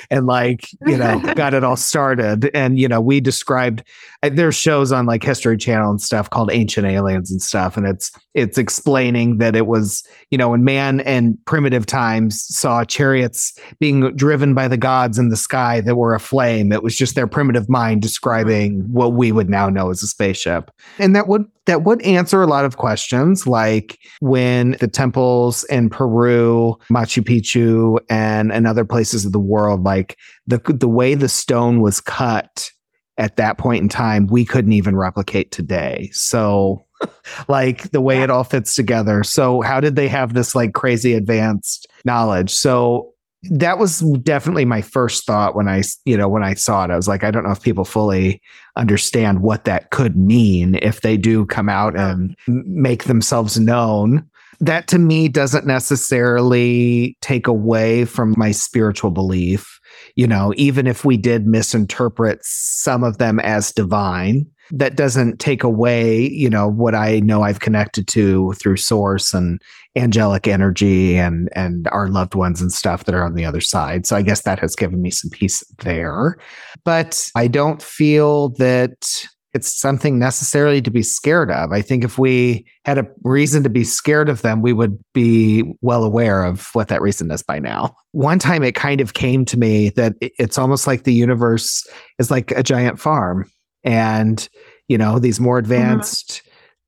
and 0.10 0.26
like 0.26 0.68
you 0.86 0.98
know 0.98 1.20
got 1.36 1.54
it 1.54 1.64
all 1.64 1.76
started. 1.76 2.50
And 2.54 2.80
you 2.80 2.88
know 2.88 3.02
we 3.02 3.20
described 3.20 3.84
uh, 4.24 4.30
there's 4.32 4.56
shows 4.56 4.92
on 4.92 5.06
like 5.06 5.24
history 5.24 5.58
channel 5.58 5.90
and 5.90 6.02
stuff 6.02 6.30
called 6.30 6.52
ancient 6.52 6.88
aliens 6.88 7.32
and 7.32 7.42
stuff 7.42 7.78
and 7.78 7.88
it's 7.88 8.12
it's 8.34 8.58
explaining 8.58 9.38
that 9.38 9.56
it 9.56 9.68
was 9.68 10.04
you 10.30 10.38
know 10.38 10.50
when 10.50 10.64
man 10.64 11.02
and 11.02 11.38
primitive 11.46 11.86
times 11.86 12.44
saw 12.44 12.84
chariots 12.84 13.58
being 13.80 14.16
driven 14.16 14.54
by 14.54 14.68
the 14.68 14.78
gods 14.78 15.18
in 15.18 15.30
the 15.30 15.38
sky 15.38 15.82
that 15.82 15.96
were 15.96 16.14
aflame 16.14 16.72
it 16.72 16.84
was 16.84 16.96
just 16.96 17.16
their 17.16 17.28
primitive 17.28 17.68
mind 17.70 18.02
describing 18.02 18.82
what 18.92 19.14
we 19.14 19.32
would 19.32 19.50
now 19.50 19.70
know 19.70 19.90
as 19.90 20.04
a 20.04 20.08
spaceship. 20.08 20.72
And 21.00 21.16
that 21.16 21.28
would 21.28 21.46
that 21.72 21.84
would 21.84 22.02
answer 22.02 22.42
a 22.42 22.48
lot 22.48 22.66
of 22.66 22.76
questions 22.76 23.48
like 23.48 23.98
when 24.20 24.72
the 24.82 24.90
temples 24.90 25.64
in 25.66 25.90
Peru, 25.90 26.76
Machu 26.92 27.24
Picchu, 27.24 27.98
and, 28.10 28.52
and 28.52 28.68
other 28.68 28.84
places 28.84 29.26
of 29.26 29.32
the 29.32 29.40
world, 29.40 29.82
like 29.86 30.18
the 30.46 30.60
the 30.68 30.90
way 30.90 31.16
the 31.16 31.30
stone 31.30 31.80
was 31.80 32.02
cut 32.02 32.70
at 33.18 33.38
that 33.38 33.58
point 33.58 33.82
in 33.84 33.88
time, 33.88 34.28
we 34.28 34.44
couldn't 34.44 34.74
even 34.74 34.98
replicate 34.98 35.54
today. 35.54 36.10
So 36.12 36.86
like 37.48 37.90
the 37.92 38.02
way 38.02 38.22
it 38.22 38.30
all 38.30 38.44
fits 38.44 38.76
together. 38.76 39.24
So 39.24 39.62
how 39.62 39.80
did 39.80 39.96
they 39.96 40.10
have 40.10 40.34
this 40.34 40.54
like 40.54 40.74
crazy 40.74 41.14
advanced 41.14 41.88
knowledge? 42.04 42.50
So 42.50 43.14
that 43.44 43.80
was 43.80 44.02
definitely 44.22 44.66
my 44.66 44.82
first 44.82 45.26
thought 45.26 45.56
when 45.56 45.68
I, 45.68 45.84
you 46.06 46.16
know, 46.16 46.30
when 46.30 46.44
I 46.44 46.54
saw 46.54 46.86
it. 46.86 46.92
I 46.92 46.96
was 46.96 47.08
like, 47.08 47.24
I 47.24 47.32
don't 47.32 47.44
know 47.44 47.52
if 47.52 47.62
people 47.62 47.86
fully 47.86 48.42
understand 48.76 49.42
what 49.42 49.66
that 49.66 49.90
could 49.90 50.16
mean 50.16 50.76
if 50.82 51.02
they 51.02 51.18
do 51.18 51.46
come 51.46 51.68
out 51.68 51.98
and 51.98 52.36
make 52.48 53.06
themselves 53.06 53.60
known. 53.60 54.28
That 54.60 54.88
to 54.90 55.00
me 55.00 55.28
doesn't 55.28 55.66
necessarily 55.66 57.18
take 57.22 57.48
away 57.48 58.06
from 58.06 58.36
my 58.38 58.52
spiritual 58.52 59.10
belief 59.10 59.82
you 60.16 60.28
know, 60.28 60.54
even 60.58 60.88
if 60.88 61.06
we 61.06 61.18
did 61.18 61.48
misinterpret 61.48 62.40
some 62.44 63.04
of 63.04 63.18
them 63.18 63.40
as 63.40 63.72
divine, 63.72 64.46
that 64.72 64.96
doesn't 64.96 65.40
take 65.40 65.64
away, 65.64 66.30
you 66.30 66.50
know, 66.50 66.68
what 66.68 66.96
I 66.96 67.20
know 67.20 67.44
I've 67.44 67.60
connected 67.60 68.08
to 68.10 68.54
through 68.54 68.78
source 68.78 69.34
and 69.34 69.62
angelic 69.96 70.48
energy 70.48 71.18
and 71.18 71.50
and 71.54 71.88
our 71.90 72.08
loved 72.08 72.34
ones 72.34 72.62
and 72.62 72.72
stuff 72.72 73.04
that 73.06 73.16
are 73.16 73.24
on 73.24 73.36
the 73.36 73.46
other 73.46 73.62
side. 73.62 74.06
So 74.06 74.16
I 74.16 74.22
guess 74.22 74.44
that 74.44 74.60
has 74.60 74.76
given 74.76 75.02
me 75.02 75.12
some 75.12 75.30
peace 75.30 75.64
there. 75.80 76.38
But 76.86 77.30
I 77.36 77.48
don't 77.48 77.82
feel 77.82 78.50
that 78.50 79.28
it's 79.54 79.78
something 79.78 80.18
necessarily 80.18 80.82
to 80.82 80.90
be 80.90 81.04
scared 81.04 81.52
of. 81.52 81.74
I 81.74 81.82
think 81.82 82.06
if 82.06 82.18
we 82.18 82.66
had 82.86 82.98
a 82.98 83.08
reason 83.24 83.64
to 83.64 83.70
be 83.70 83.84
scared 83.84 84.30
of 84.30 84.44
them, 84.44 84.62
we 84.62 84.72
would 84.72 84.98
be 85.14 85.66
well 85.82 86.06
aware 86.06 86.46
of 86.46 86.70
what 86.74 86.88
that 86.88 87.02
reason 87.02 87.30
is 87.32 87.44
by 87.44 87.60
now. 87.60 87.94
One 88.12 88.40
time 88.40 88.64
it 88.64 88.76
kind 88.76 89.02
of 89.02 89.14
came 89.14 89.44
to 89.46 89.60
me 89.60 89.90
that 89.90 90.14
it's 90.22 90.58
almost 90.58 90.88
like 90.88 91.04
the 91.04 91.14
universe 91.14 91.86
is 92.18 92.32
like 92.32 92.52
a 92.52 92.64
giant 92.64 92.98
farm 92.98 93.46
and 93.84 94.48
you 94.88 94.98
know 94.98 95.20
these 95.20 95.40
more 95.40 95.62
mm-hmm. 95.62 95.72
advanced 95.72 96.42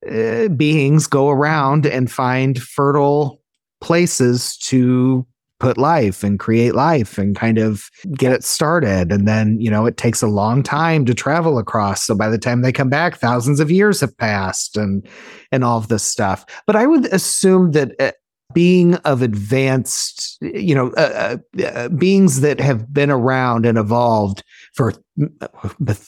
mm-hmm. 0.05 0.51
uh, 0.51 0.55
beings 0.55 1.07
go 1.07 1.29
around 1.29 1.85
and 1.85 2.11
find 2.11 2.61
fertile 2.61 3.41
places 3.81 4.57
to 4.57 5.25
put 5.59 5.77
life 5.77 6.23
and 6.23 6.39
create 6.39 6.75
life 6.75 7.17
and 7.17 7.37
kind 7.37 7.57
of 7.57 7.89
get 8.17 8.33
it 8.33 8.43
started 8.43 9.13
and 9.13 9.27
then 9.27 9.57
you 9.61 9.71
know 9.71 9.85
it 9.85 9.95
takes 9.95 10.21
a 10.21 10.27
long 10.27 10.61
time 10.61 11.05
to 11.05 11.13
travel 11.13 11.57
across 11.57 12.03
so 12.03 12.13
by 12.13 12.27
the 12.27 12.37
time 12.37 12.61
they 12.61 12.71
come 12.71 12.89
back 12.89 13.17
thousands 13.17 13.61
of 13.61 13.71
years 13.71 14.01
have 14.01 14.17
passed 14.17 14.75
and 14.75 15.07
and 15.53 15.63
all 15.63 15.77
of 15.77 15.87
this 15.87 16.03
stuff 16.03 16.45
but 16.67 16.75
i 16.75 16.85
would 16.85 17.05
assume 17.13 17.71
that 17.71 17.91
uh, 18.01 18.11
being 18.53 18.95
of 18.95 19.21
advanced, 19.21 20.37
you 20.41 20.75
know, 20.75 20.91
uh, 20.91 21.37
uh, 21.59 21.63
uh, 21.63 21.89
beings 21.89 22.41
that 22.41 22.59
have 22.59 22.93
been 22.93 23.09
around 23.09 23.65
and 23.65 23.77
evolved 23.77 24.43
for 24.73 24.93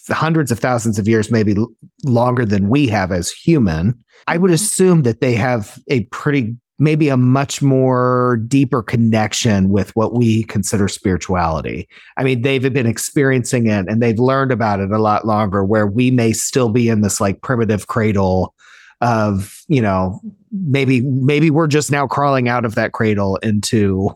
hundreds 0.09 0.51
of 0.51 0.59
thousands 0.59 0.97
of 0.97 1.07
years, 1.07 1.31
maybe 1.31 1.55
longer 2.03 2.45
than 2.45 2.69
we 2.69 2.87
have 2.87 3.11
as 3.11 3.31
human, 3.31 3.97
I 4.27 4.37
would 4.37 4.49
mm-hmm. 4.49 4.55
assume 4.55 5.03
that 5.03 5.21
they 5.21 5.33
have 5.35 5.79
a 5.87 6.03
pretty, 6.05 6.55
maybe 6.79 7.09
a 7.09 7.17
much 7.17 7.61
more 7.61 8.41
deeper 8.47 8.81
connection 8.81 9.69
with 9.69 9.95
what 9.95 10.13
we 10.13 10.43
consider 10.43 10.87
spirituality. 10.87 11.87
I 12.17 12.23
mean, 12.23 12.41
they've 12.41 12.73
been 12.73 12.87
experiencing 12.87 13.67
it 13.67 13.87
and 13.87 14.01
they've 14.01 14.19
learned 14.19 14.51
about 14.51 14.79
it 14.79 14.91
a 14.91 14.99
lot 14.99 15.25
longer, 15.25 15.63
where 15.63 15.87
we 15.87 16.11
may 16.11 16.33
still 16.33 16.69
be 16.69 16.89
in 16.89 17.01
this 17.01 17.21
like 17.21 17.41
primitive 17.41 17.87
cradle 17.87 18.53
of 19.01 19.61
you 19.67 19.81
know 19.81 20.19
maybe 20.51 21.01
maybe 21.01 21.49
we're 21.49 21.67
just 21.67 21.91
now 21.91 22.07
crawling 22.07 22.47
out 22.47 22.65
of 22.65 22.75
that 22.75 22.93
cradle 22.93 23.37
into 23.37 24.15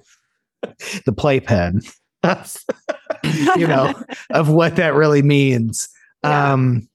the 1.05 1.11
playpen 1.11 1.81
you 3.57 3.67
know 3.67 3.93
of 4.31 4.49
what 4.49 4.75
that 4.75 4.93
really 4.93 5.21
means 5.21 5.89
yeah. 6.23 6.53
um 6.53 6.87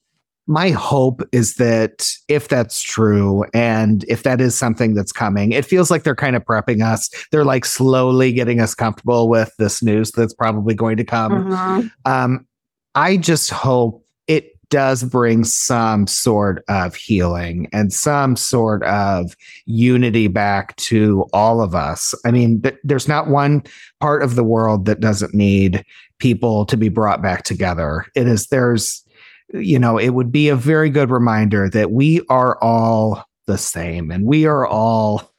my 0.47 0.71
hope 0.71 1.23
is 1.33 1.55
that 1.55 2.07
if 2.29 2.49
that's 2.49 2.83
true 2.83 3.45
and 3.55 4.05
if 4.09 4.25
that 4.25 4.41
is 4.41 4.55
something 4.55 4.95
that's 4.95 5.13
coming 5.13 5.53
it 5.53 5.65
feels 5.65 5.91
like 5.91 6.03
they're 6.03 6.15
kind 6.15 6.37
of 6.37 6.45
prepping 6.45 6.85
us 6.85 7.11
they're 7.31 7.45
like 7.45 7.65
slowly 7.65 8.33
getting 8.33 8.61
us 8.61 8.75
comfortable 8.75 9.29
with 9.29 9.55
this 9.59 9.83
news 9.83 10.11
that's 10.11 10.35
probably 10.35 10.75
going 10.75 10.97
to 10.97 11.05
come 11.05 11.33
mm-hmm. 11.33 11.87
um 12.05 12.47
i 12.95 13.17
just 13.17 13.51
hope 13.51 14.05
it 14.27 14.54
does 14.75 15.05
bring 15.05 15.45
some 15.45 16.05
sort 16.05 16.65
of 16.67 16.97
healing 16.97 17.69
and 17.73 17.93
some 17.93 18.35
sort 18.35 18.83
of 18.83 19.37
unity 19.67 20.27
back 20.27 20.75
to 20.75 21.25
all 21.33 21.61
of 21.61 21.77
us. 21.77 22.13
I 22.25 22.33
mean, 22.33 22.61
there's 22.83 23.07
not 23.07 23.29
one 23.29 23.63
part 24.01 24.25
of 24.25 24.35
the 24.35 24.43
world 24.43 24.87
that 24.87 24.99
doesn't 24.99 25.33
need 25.33 25.85
people 26.19 26.67
to 26.67 26.77
be 26.77 26.89
brought 26.89 27.23
back 27.23 27.45
together. 27.45 28.05
It 28.17 28.27
is, 28.27 28.49
there's, 28.49 29.05
you 29.53 29.79
know, 29.79 29.97
it 29.97 30.09
would 30.09 30.33
be 30.33 30.49
a 30.49 30.57
very 30.57 30.91
good 30.91 31.13
reminder 31.13 31.71
that 31.71 31.93
we 31.93 32.23
are 32.29 32.61
all 32.61 33.25
the 33.47 33.59
same 33.59 34.11
and 34.11 34.27
we 34.27 34.45
are 34.45 34.67
all 34.67 35.31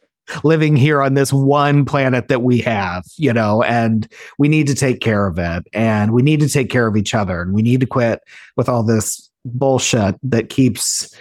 living 0.43 0.75
here 0.75 1.01
on 1.01 1.13
this 1.13 1.31
one 1.31 1.85
planet 1.85 2.27
that 2.27 2.41
we 2.41 2.59
have, 2.59 3.03
you 3.17 3.31
know, 3.31 3.63
and 3.63 4.11
we 4.37 4.47
need 4.47 4.67
to 4.67 4.75
take 4.75 4.99
care 4.99 5.27
of 5.27 5.37
it 5.37 5.67
and 5.73 6.11
we 6.11 6.21
need 6.21 6.39
to 6.39 6.49
take 6.49 6.69
care 6.69 6.87
of 6.87 6.97
each 6.97 7.13
other 7.13 7.41
and 7.41 7.53
we 7.53 7.61
need 7.61 7.79
to 7.79 7.85
quit 7.85 8.21
with 8.57 8.67
all 8.67 8.83
this 8.83 9.29
bullshit 9.45 10.15
that 10.23 10.49
keeps 10.49 11.15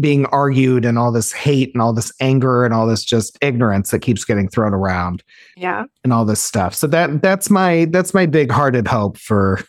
being 0.00 0.26
argued 0.26 0.84
and 0.84 0.98
all 0.98 1.12
this 1.12 1.32
hate 1.32 1.72
and 1.74 1.82
all 1.82 1.92
this 1.92 2.12
anger 2.20 2.64
and 2.64 2.72
all 2.72 2.86
this 2.86 3.04
just 3.04 3.38
ignorance 3.42 3.90
that 3.90 4.00
keeps 4.00 4.24
getting 4.24 4.48
thrown 4.48 4.72
around. 4.72 5.22
Yeah. 5.56 5.84
And 6.02 6.12
all 6.12 6.24
this 6.24 6.40
stuff. 6.40 6.74
So 6.74 6.86
that 6.88 7.22
that's 7.22 7.50
my 7.50 7.86
that's 7.90 8.14
my 8.14 8.26
big 8.26 8.50
hearted 8.50 8.88
hope 8.88 9.18
for 9.18 9.60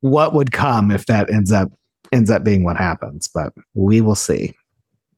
what 0.00 0.34
would 0.34 0.52
come 0.52 0.90
if 0.90 1.06
that 1.06 1.30
ends 1.30 1.52
up 1.52 1.70
ends 2.12 2.30
up 2.30 2.44
being 2.44 2.62
what 2.62 2.76
happens, 2.76 3.28
but 3.28 3.52
we 3.74 4.00
will 4.00 4.14
see. 4.14 4.54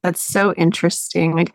That's 0.03 0.21
so 0.21 0.53
interesting. 0.55 1.35
Like 1.35 1.53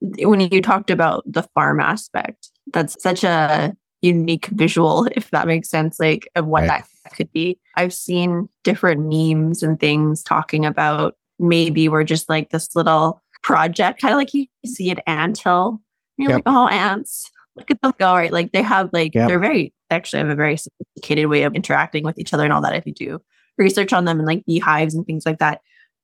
when 0.00 0.40
you 0.40 0.62
talked 0.62 0.90
about 0.90 1.22
the 1.26 1.42
farm 1.54 1.80
aspect, 1.80 2.50
that's 2.72 3.00
such 3.02 3.24
a 3.24 3.74
unique 4.02 4.46
visual, 4.46 5.06
if 5.14 5.30
that 5.30 5.46
makes 5.46 5.68
sense, 5.68 5.98
like 6.00 6.28
of 6.34 6.46
what 6.46 6.68
right. 6.68 6.84
that 7.04 7.14
could 7.14 7.30
be. 7.32 7.58
I've 7.76 7.94
seen 7.94 8.48
different 8.64 9.00
memes 9.02 9.62
and 9.62 9.78
things 9.78 10.22
talking 10.22 10.64
about 10.64 11.16
maybe 11.38 11.88
we're 11.88 12.04
just 12.04 12.28
like 12.28 12.50
this 12.50 12.74
little 12.74 13.22
project, 13.42 14.00
kind 14.00 14.12
of 14.12 14.18
like 14.18 14.34
you 14.34 14.46
see 14.66 14.90
at 14.90 15.02
Anthill. 15.06 15.80
You're 16.16 16.30
yep. 16.30 16.36
like, 16.38 16.54
oh, 16.54 16.68
ants, 16.68 17.30
look 17.56 17.70
at 17.70 17.80
them 17.80 17.94
go. 17.98 18.12
Right. 18.12 18.32
Like 18.32 18.52
they 18.52 18.62
have 18.62 18.90
like, 18.92 19.14
yep. 19.14 19.28
they're 19.28 19.38
very, 19.38 19.72
actually 19.90 20.20
have 20.20 20.28
a 20.28 20.34
very 20.34 20.56
sophisticated 20.56 21.26
way 21.26 21.44
of 21.44 21.54
interacting 21.54 22.04
with 22.04 22.18
each 22.18 22.34
other 22.34 22.44
and 22.44 22.52
all 22.52 22.60
that 22.60 22.74
if 22.74 22.86
you 22.86 22.92
do 22.92 23.20
research 23.60 23.92
on 23.92 24.06
them 24.06 24.18
and 24.18 24.26
like 24.26 24.44
beehives 24.46 24.94
and 24.94 25.06
things 25.06 25.26
like 25.26 25.38
that 25.38 25.60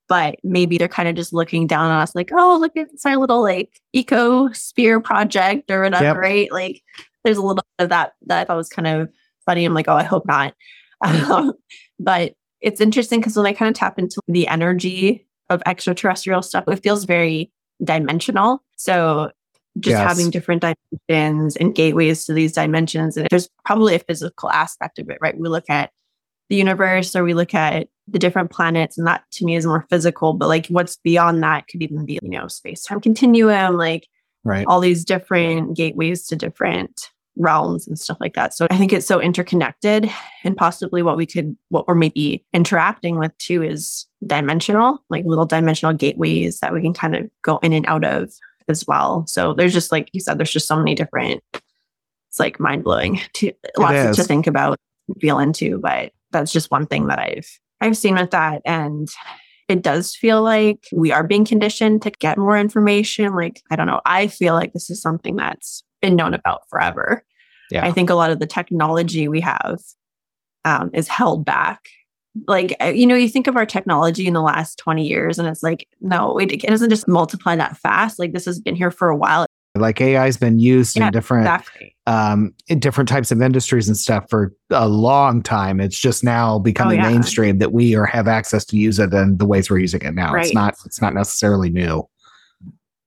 but 0.08 0.36
maybe 0.44 0.78
they're 0.78 0.88
kind 0.88 1.08
of 1.08 1.14
just 1.14 1.32
looking 1.32 1.66
down 1.66 1.90
on 1.90 2.00
us 2.00 2.14
like, 2.14 2.30
oh, 2.32 2.58
look 2.60 2.76
at 2.76 2.88
our 3.04 3.16
little 3.16 3.42
like 3.42 3.80
eco 3.92 4.50
sphere 4.52 5.00
project 5.00 5.70
or 5.70 5.82
whatever, 5.82 6.04
yep. 6.04 6.16
right? 6.16 6.52
Like 6.52 6.82
there's 7.24 7.38
a 7.38 7.42
little 7.42 7.56
bit 7.56 7.84
of 7.84 7.88
that 7.90 8.12
that 8.26 8.40
I 8.40 8.44
thought 8.44 8.56
was 8.56 8.68
kind 8.68 8.86
of 8.86 9.08
funny. 9.44 9.64
I'm 9.64 9.74
like, 9.74 9.88
oh, 9.88 9.96
I 9.96 10.04
hope 10.04 10.26
not. 10.26 10.54
Um, 11.00 11.52
but 11.98 12.34
it's 12.60 12.80
interesting 12.80 13.20
because 13.20 13.36
when 13.36 13.46
I 13.46 13.52
kind 13.52 13.68
of 13.68 13.74
tap 13.74 13.98
into 13.98 14.20
the 14.28 14.48
energy 14.48 15.26
of 15.50 15.62
extraterrestrial 15.66 16.42
stuff, 16.42 16.64
it 16.68 16.82
feels 16.82 17.04
very 17.04 17.52
dimensional. 17.82 18.62
So 18.76 19.30
just 19.78 19.98
yes. 19.98 20.08
having 20.08 20.30
different 20.30 20.64
dimensions 21.08 21.56
and 21.56 21.74
gateways 21.74 22.24
to 22.24 22.32
these 22.32 22.52
dimensions. 22.52 23.16
And 23.16 23.28
there's 23.30 23.48
probably 23.64 23.94
a 23.94 24.00
physical 24.00 24.50
aspect 24.50 24.98
of 24.98 25.10
it, 25.10 25.18
right? 25.20 25.38
We 25.38 25.48
look 25.48 25.68
at 25.68 25.90
the 26.48 26.56
universe 26.56 27.14
or 27.14 27.24
we 27.24 27.34
look 27.34 27.54
at 27.54 27.88
the 28.08 28.18
different 28.18 28.50
planets 28.50 28.96
and 28.96 29.06
that 29.06 29.24
to 29.32 29.44
me 29.44 29.56
is 29.56 29.66
more 29.66 29.86
physical 29.90 30.32
but 30.32 30.48
like 30.48 30.66
what's 30.68 30.96
beyond 30.98 31.42
that 31.42 31.66
could 31.68 31.82
even 31.82 32.04
be 32.04 32.18
you 32.22 32.30
know 32.30 32.46
space 32.46 32.82
time 32.82 33.00
continuum 33.00 33.76
like 33.76 34.06
right. 34.44 34.64
all 34.68 34.80
these 34.80 35.04
different 35.04 35.76
gateways 35.76 36.26
to 36.26 36.36
different 36.36 37.10
realms 37.38 37.86
and 37.86 37.98
stuff 37.98 38.16
like 38.18 38.34
that. 38.34 38.54
So 38.54 38.66
i 38.70 38.76
think 38.78 38.92
it's 38.92 39.06
so 39.06 39.20
interconnected 39.20 40.10
and 40.42 40.56
possibly 40.56 41.02
what 41.02 41.16
we 41.16 41.26
could 41.26 41.56
what 41.68 41.86
we're 41.86 41.94
maybe 41.94 42.44
interacting 42.52 43.18
with 43.18 43.36
too 43.38 43.62
is 43.62 44.06
dimensional 44.26 45.04
like 45.10 45.24
little 45.26 45.44
dimensional 45.44 45.92
gateways 45.92 46.60
that 46.60 46.72
we 46.72 46.80
can 46.80 46.94
kind 46.94 47.14
of 47.14 47.28
go 47.42 47.58
in 47.58 47.72
and 47.72 47.86
out 47.86 48.04
of 48.04 48.32
as 48.68 48.86
well. 48.86 49.24
So 49.26 49.54
there's 49.54 49.72
just 49.72 49.92
like 49.92 50.08
you 50.12 50.20
said 50.20 50.38
there's 50.38 50.52
just 50.52 50.66
so 50.66 50.76
many 50.76 50.94
different 50.94 51.42
it's 51.52 52.40
like 52.40 52.58
mind-blowing 52.58 53.20
to 53.34 53.52
lots 53.78 54.16
to 54.16 54.24
think 54.24 54.46
about 54.46 54.78
feel 55.20 55.38
into 55.38 55.78
but 55.78 56.12
that's 56.32 56.52
just 56.52 56.70
one 56.70 56.86
thing 56.86 57.06
that 57.06 57.18
I've 57.18 57.48
I've 57.80 57.96
seen 57.96 58.14
with 58.14 58.30
that 58.30 58.62
and 58.64 59.08
it 59.68 59.82
does 59.82 60.14
feel 60.14 60.42
like 60.42 60.86
we 60.92 61.12
are 61.12 61.24
being 61.24 61.44
conditioned 61.44 62.02
to 62.02 62.10
get 62.10 62.38
more 62.38 62.56
information 62.56 63.34
like 63.34 63.62
I 63.70 63.76
don't 63.76 63.86
know 63.86 64.00
I 64.06 64.28
feel 64.28 64.54
like 64.54 64.72
this 64.72 64.90
is 64.90 65.00
something 65.02 65.36
that's 65.36 65.82
been 66.00 66.16
known 66.16 66.34
about 66.34 66.68
forever. 66.68 67.24
Yeah. 67.70 67.84
I 67.84 67.92
think 67.92 68.10
a 68.10 68.14
lot 68.14 68.30
of 68.30 68.38
the 68.38 68.46
technology 68.46 69.28
we 69.28 69.40
have 69.40 69.80
um, 70.64 70.90
is 70.92 71.08
held 71.08 71.44
back. 71.44 71.88
Like, 72.46 72.76
uh, 72.80 72.86
you 72.86 73.06
know, 73.06 73.14
you 73.14 73.28
think 73.28 73.46
of 73.46 73.56
our 73.56 73.66
technology 73.66 74.26
in 74.26 74.34
the 74.34 74.42
last 74.42 74.78
20 74.78 75.06
years 75.06 75.38
and 75.38 75.48
it's 75.48 75.62
like, 75.62 75.88
no, 76.00 76.38
it, 76.38 76.52
it 76.52 76.62
doesn't 76.62 76.90
just 76.90 77.08
multiply 77.08 77.56
that 77.56 77.76
fast. 77.76 78.18
Like, 78.18 78.32
this 78.32 78.44
has 78.44 78.60
been 78.60 78.76
here 78.76 78.90
for 78.90 79.08
a 79.08 79.16
while. 79.16 79.46
Like 79.76 80.00
AI 80.00 80.24
has 80.24 80.36
been 80.36 80.58
used 80.58 80.96
yeah, 80.96 81.06
in 81.06 81.12
different 81.12 81.46
exactly. 81.46 81.96
um, 82.06 82.54
in 82.68 82.80
different 82.80 83.08
types 83.08 83.30
of 83.30 83.40
industries 83.40 83.88
and 83.88 83.96
stuff 83.96 84.28
for 84.28 84.54
a 84.70 84.88
long 84.88 85.42
time. 85.42 85.80
It's 85.80 85.98
just 85.98 86.24
now 86.24 86.58
becoming 86.58 87.00
oh, 87.00 87.04
yeah. 87.04 87.10
mainstream 87.10 87.58
that 87.58 87.72
we 87.72 87.94
are 87.94 88.06
have 88.06 88.28
access 88.28 88.64
to 88.66 88.76
use 88.76 88.98
it 88.98 89.12
and 89.12 89.38
the 89.38 89.46
ways 89.46 89.70
we're 89.70 89.78
using 89.78 90.02
it 90.02 90.14
now. 90.14 90.32
Right. 90.32 90.46
It's 90.46 90.54
not 90.54 90.74
it's 90.84 91.00
not 91.00 91.14
necessarily 91.14 91.70
new. 91.70 92.08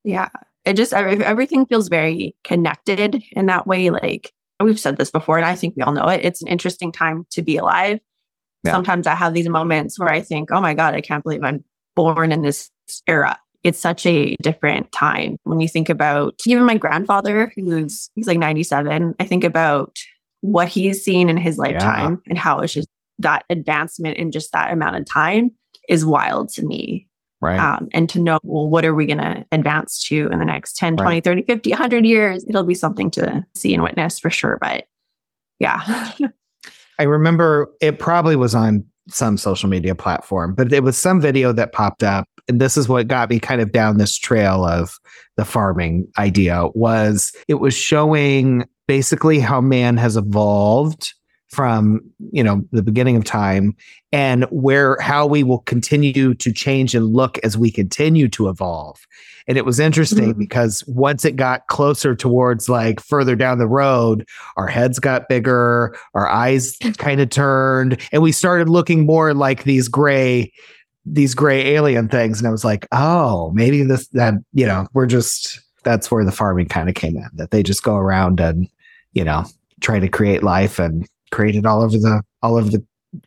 Yeah, 0.03 0.29
it 0.65 0.73
just 0.73 0.93
everything 0.93 1.65
feels 1.65 1.89
very 1.89 2.35
connected 2.43 3.23
in 3.31 3.47
that 3.47 3.67
way. 3.67 3.89
Like 3.89 4.31
we've 4.59 4.79
said 4.79 4.97
this 4.97 5.11
before, 5.11 5.37
and 5.37 5.45
I 5.45 5.55
think 5.55 5.75
we 5.75 5.83
all 5.83 5.93
know 5.93 6.07
it. 6.07 6.21
It's 6.23 6.41
an 6.41 6.47
interesting 6.47 6.91
time 6.91 7.25
to 7.31 7.41
be 7.41 7.57
alive. 7.57 7.99
Yeah. 8.63 8.71
Sometimes 8.71 9.07
I 9.07 9.15
have 9.15 9.33
these 9.33 9.49
moments 9.49 9.99
where 9.99 10.09
I 10.09 10.21
think, 10.21 10.51
"Oh 10.51 10.61
my 10.61 10.73
god, 10.73 10.93
I 10.93 11.01
can't 11.01 11.23
believe 11.23 11.43
I'm 11.43 11.63
born 11.95 12.31
in 12.31 12.41
this 12.41 12.69
era." 13.07 13.39
It's 13.63 13.79
such 13.79 14.05
a 14.05 14.35
different 14.41 14.91
time 14.91 15.37
when 15.43 15.59
you 15.59 15.67
think 15.67 15.89
about 15.89 16.39
even 16.45 16.63
my 16.63 16.77
grandfather 16.77 17.51
who's 17.55 18.09
he's 18.15 18.27
like 18.27 18.37
97 18.37 19.15
i 19.19 19.25
think 19.25 19.43
about 19.43 19.97
what 20.41 20.67
he's 20.67 21.03
seen 21.03 21.29
in 21.29 21.37
his 21.37 21.57
lifetime 21.57 22.21
yeah. 22.25 22.29
and 22.29 22.37
how 22.37 22.59
it's 22.59 22.73
just 22.73 22.87
that 23.19 23.43
advancement 23.49 24.17
in 24.17 24.31
just 24.31 24.51
that 24.53 24.71
amount 24.71 24.95
of 24.95 25.05
time 25.05 25.51
is 25.87 26.05
wild 26.05 26.49
to 26.49 26.65
me. 26.65 27.07
Right. 27.41 27.59
Um, 27.59 27.87
and 27.93 28.09
to 28.09 28.19
know, 28.19 28.39
well, 28.43 28.67
what 28.67 28.83
are 28.83 28.93
we 28.93 29.05
going 29.05 29.19
to 29.19 29.45
advance 29.51 30.03
to 30.07 30.27
in 30.29 30.39
the 30.39 30.45
next 30.45 30.75
10, 30.75 30.97
20, 30.97 31.09
right. 31.09 31.23
30, 31.23 31.43
50, 31.43 31.69
100 31.69 32.05
years? 32.05 32.45
It'll 32.47 32.63
be 32.63 32.75
something 32.75 33.09
to 33.11 33.45
see 33.55 33.73
and 33.73 33.83
witness 33.83 34.19
for 34.19 34.29
sure. 34.29 34.57
But 34.59 34.85
yeah. 35.59 36.11
I 36.99 37.03
remember 37.03 37.69
it 37.81 37.97
probably 37.97 38.35
was 38.35 38.55
on 38.55 38.85
some 39.13 39.37
social 39.37 39.69
media 39.69 39.95
platform, 39.95 40.53
but 40.55 40.71
it 40.71 40.83
was 40.83 40.97
some 40.97 41.21
video 41.21 41.51
that 41.53 41.71
popped 41.71 42.03
up. 42.03 42.27
And 42.47 42.59
this 42.59 42.77
is 42.77 42.89
what 42.89 43.07
got 43.07 43.29
me 43.29 43.39
kind 43.39 43.61
of 43.61 43.71
down 43.71 43.97
this 43.97 44.17
trail 44.17 44.65
of 44.65 44.91
the 45.37 45.45
farming 45.45 46.07
idea 46.17 46.67
was 46.73 47.31
it 47.47 47.55
was 47.55 47.73
showing 47.73 48.65
basically 48.87 49.39
how 49.39 49.61
man 49.61 49.97
has 49.97 50.17
evolved 50.17 51.13
from 51.49 51.99
you 52.31 52.43
know 52.43 52.63
the 52.71 52.83
beginning 52.83 53.15
of 53.15 53.23
time 53.23 53.75
and 54.11 54.43
where 54.45 54.97
how 55.01 55.25
we 55.25 55.43
will 55.43 55.59
continue 55.59 56.33
to 56.35 56.53
change 56.53 56.93
and 56.93 57.07
look 57.07 57.37
as 57.39 57.57
we 57.57 57.71
continue 57.71 58.27
to 58.27 58.47
evolve 58.49 58.99
and 59.47 59.57
it 59.57 59.65
was 59.65 59.79
interesting 59.79 60.29
mm-hmm. 60.29 60.39
because 60.39 60.83
once 60.87 61.25
it 61.25 61.35
got 61.35 61.65
closer 61.67 62.15
towards 62.15 62.69
like 62.69 62.99
further 62.99 63.35
down 63.35 63.57
the 63.57 63.67
road 63.67 64.27
our 64.57 64.67
heads 64.67 64.99
got 64.99 65.27
bigger 65.27 65.95
our 66.13 66.27
eyes 66.27 66.77
kind 66.97 67.19
of 67.19 67.29
turned 67.29 67.99
and 68.11 68.21
we 68.21 68.31
started 68.31 68.69
looking 68.69 69.05
more 69.05 69.33
like 69.33 69.63
these 69.63 69.87
gray 69.87 70.51
these 71.05 71.33
gray 71.33 71.73
alien 71.73 72.07
things 72.07 72.37
and 72.39 72.47
i 72.47 72.51
was 72.51 72.63
like 72.63 72.87
oh 72.91 73.51
maybe 73.55 73.81
this 73.83 74.07
that 74.09 74.35
you 74.53 74.67
know 74.67 74.87
we're 74.93 75.07
just 75.07 75.59
that's 75.83 76.11
where 76.11 76.25
the 76.25 76.31
farming 76.31 76.67
kind 76.67 76.89
of 76.89 76.95
came 76.95 77.17
in 77.17 77.29
that 77.33 77.49
they 77.49 77.63
just 77.63 77.81
go 77.81 77.95
around 77.95 78.39
and 78.39 78.67
you 79.13 79.23
know 79.23 79.45
try 79.81 79.99
to 79.99 80.09
create 80.09 80.43
life 80.43 80.77
and 80.77 81.07
created 81.31 81.65
all 81.65 81.81
over 81.81 81.97
the 81.97 82.21
all 82.41 82.55
over 82.55 82.69
the 82.69 82.83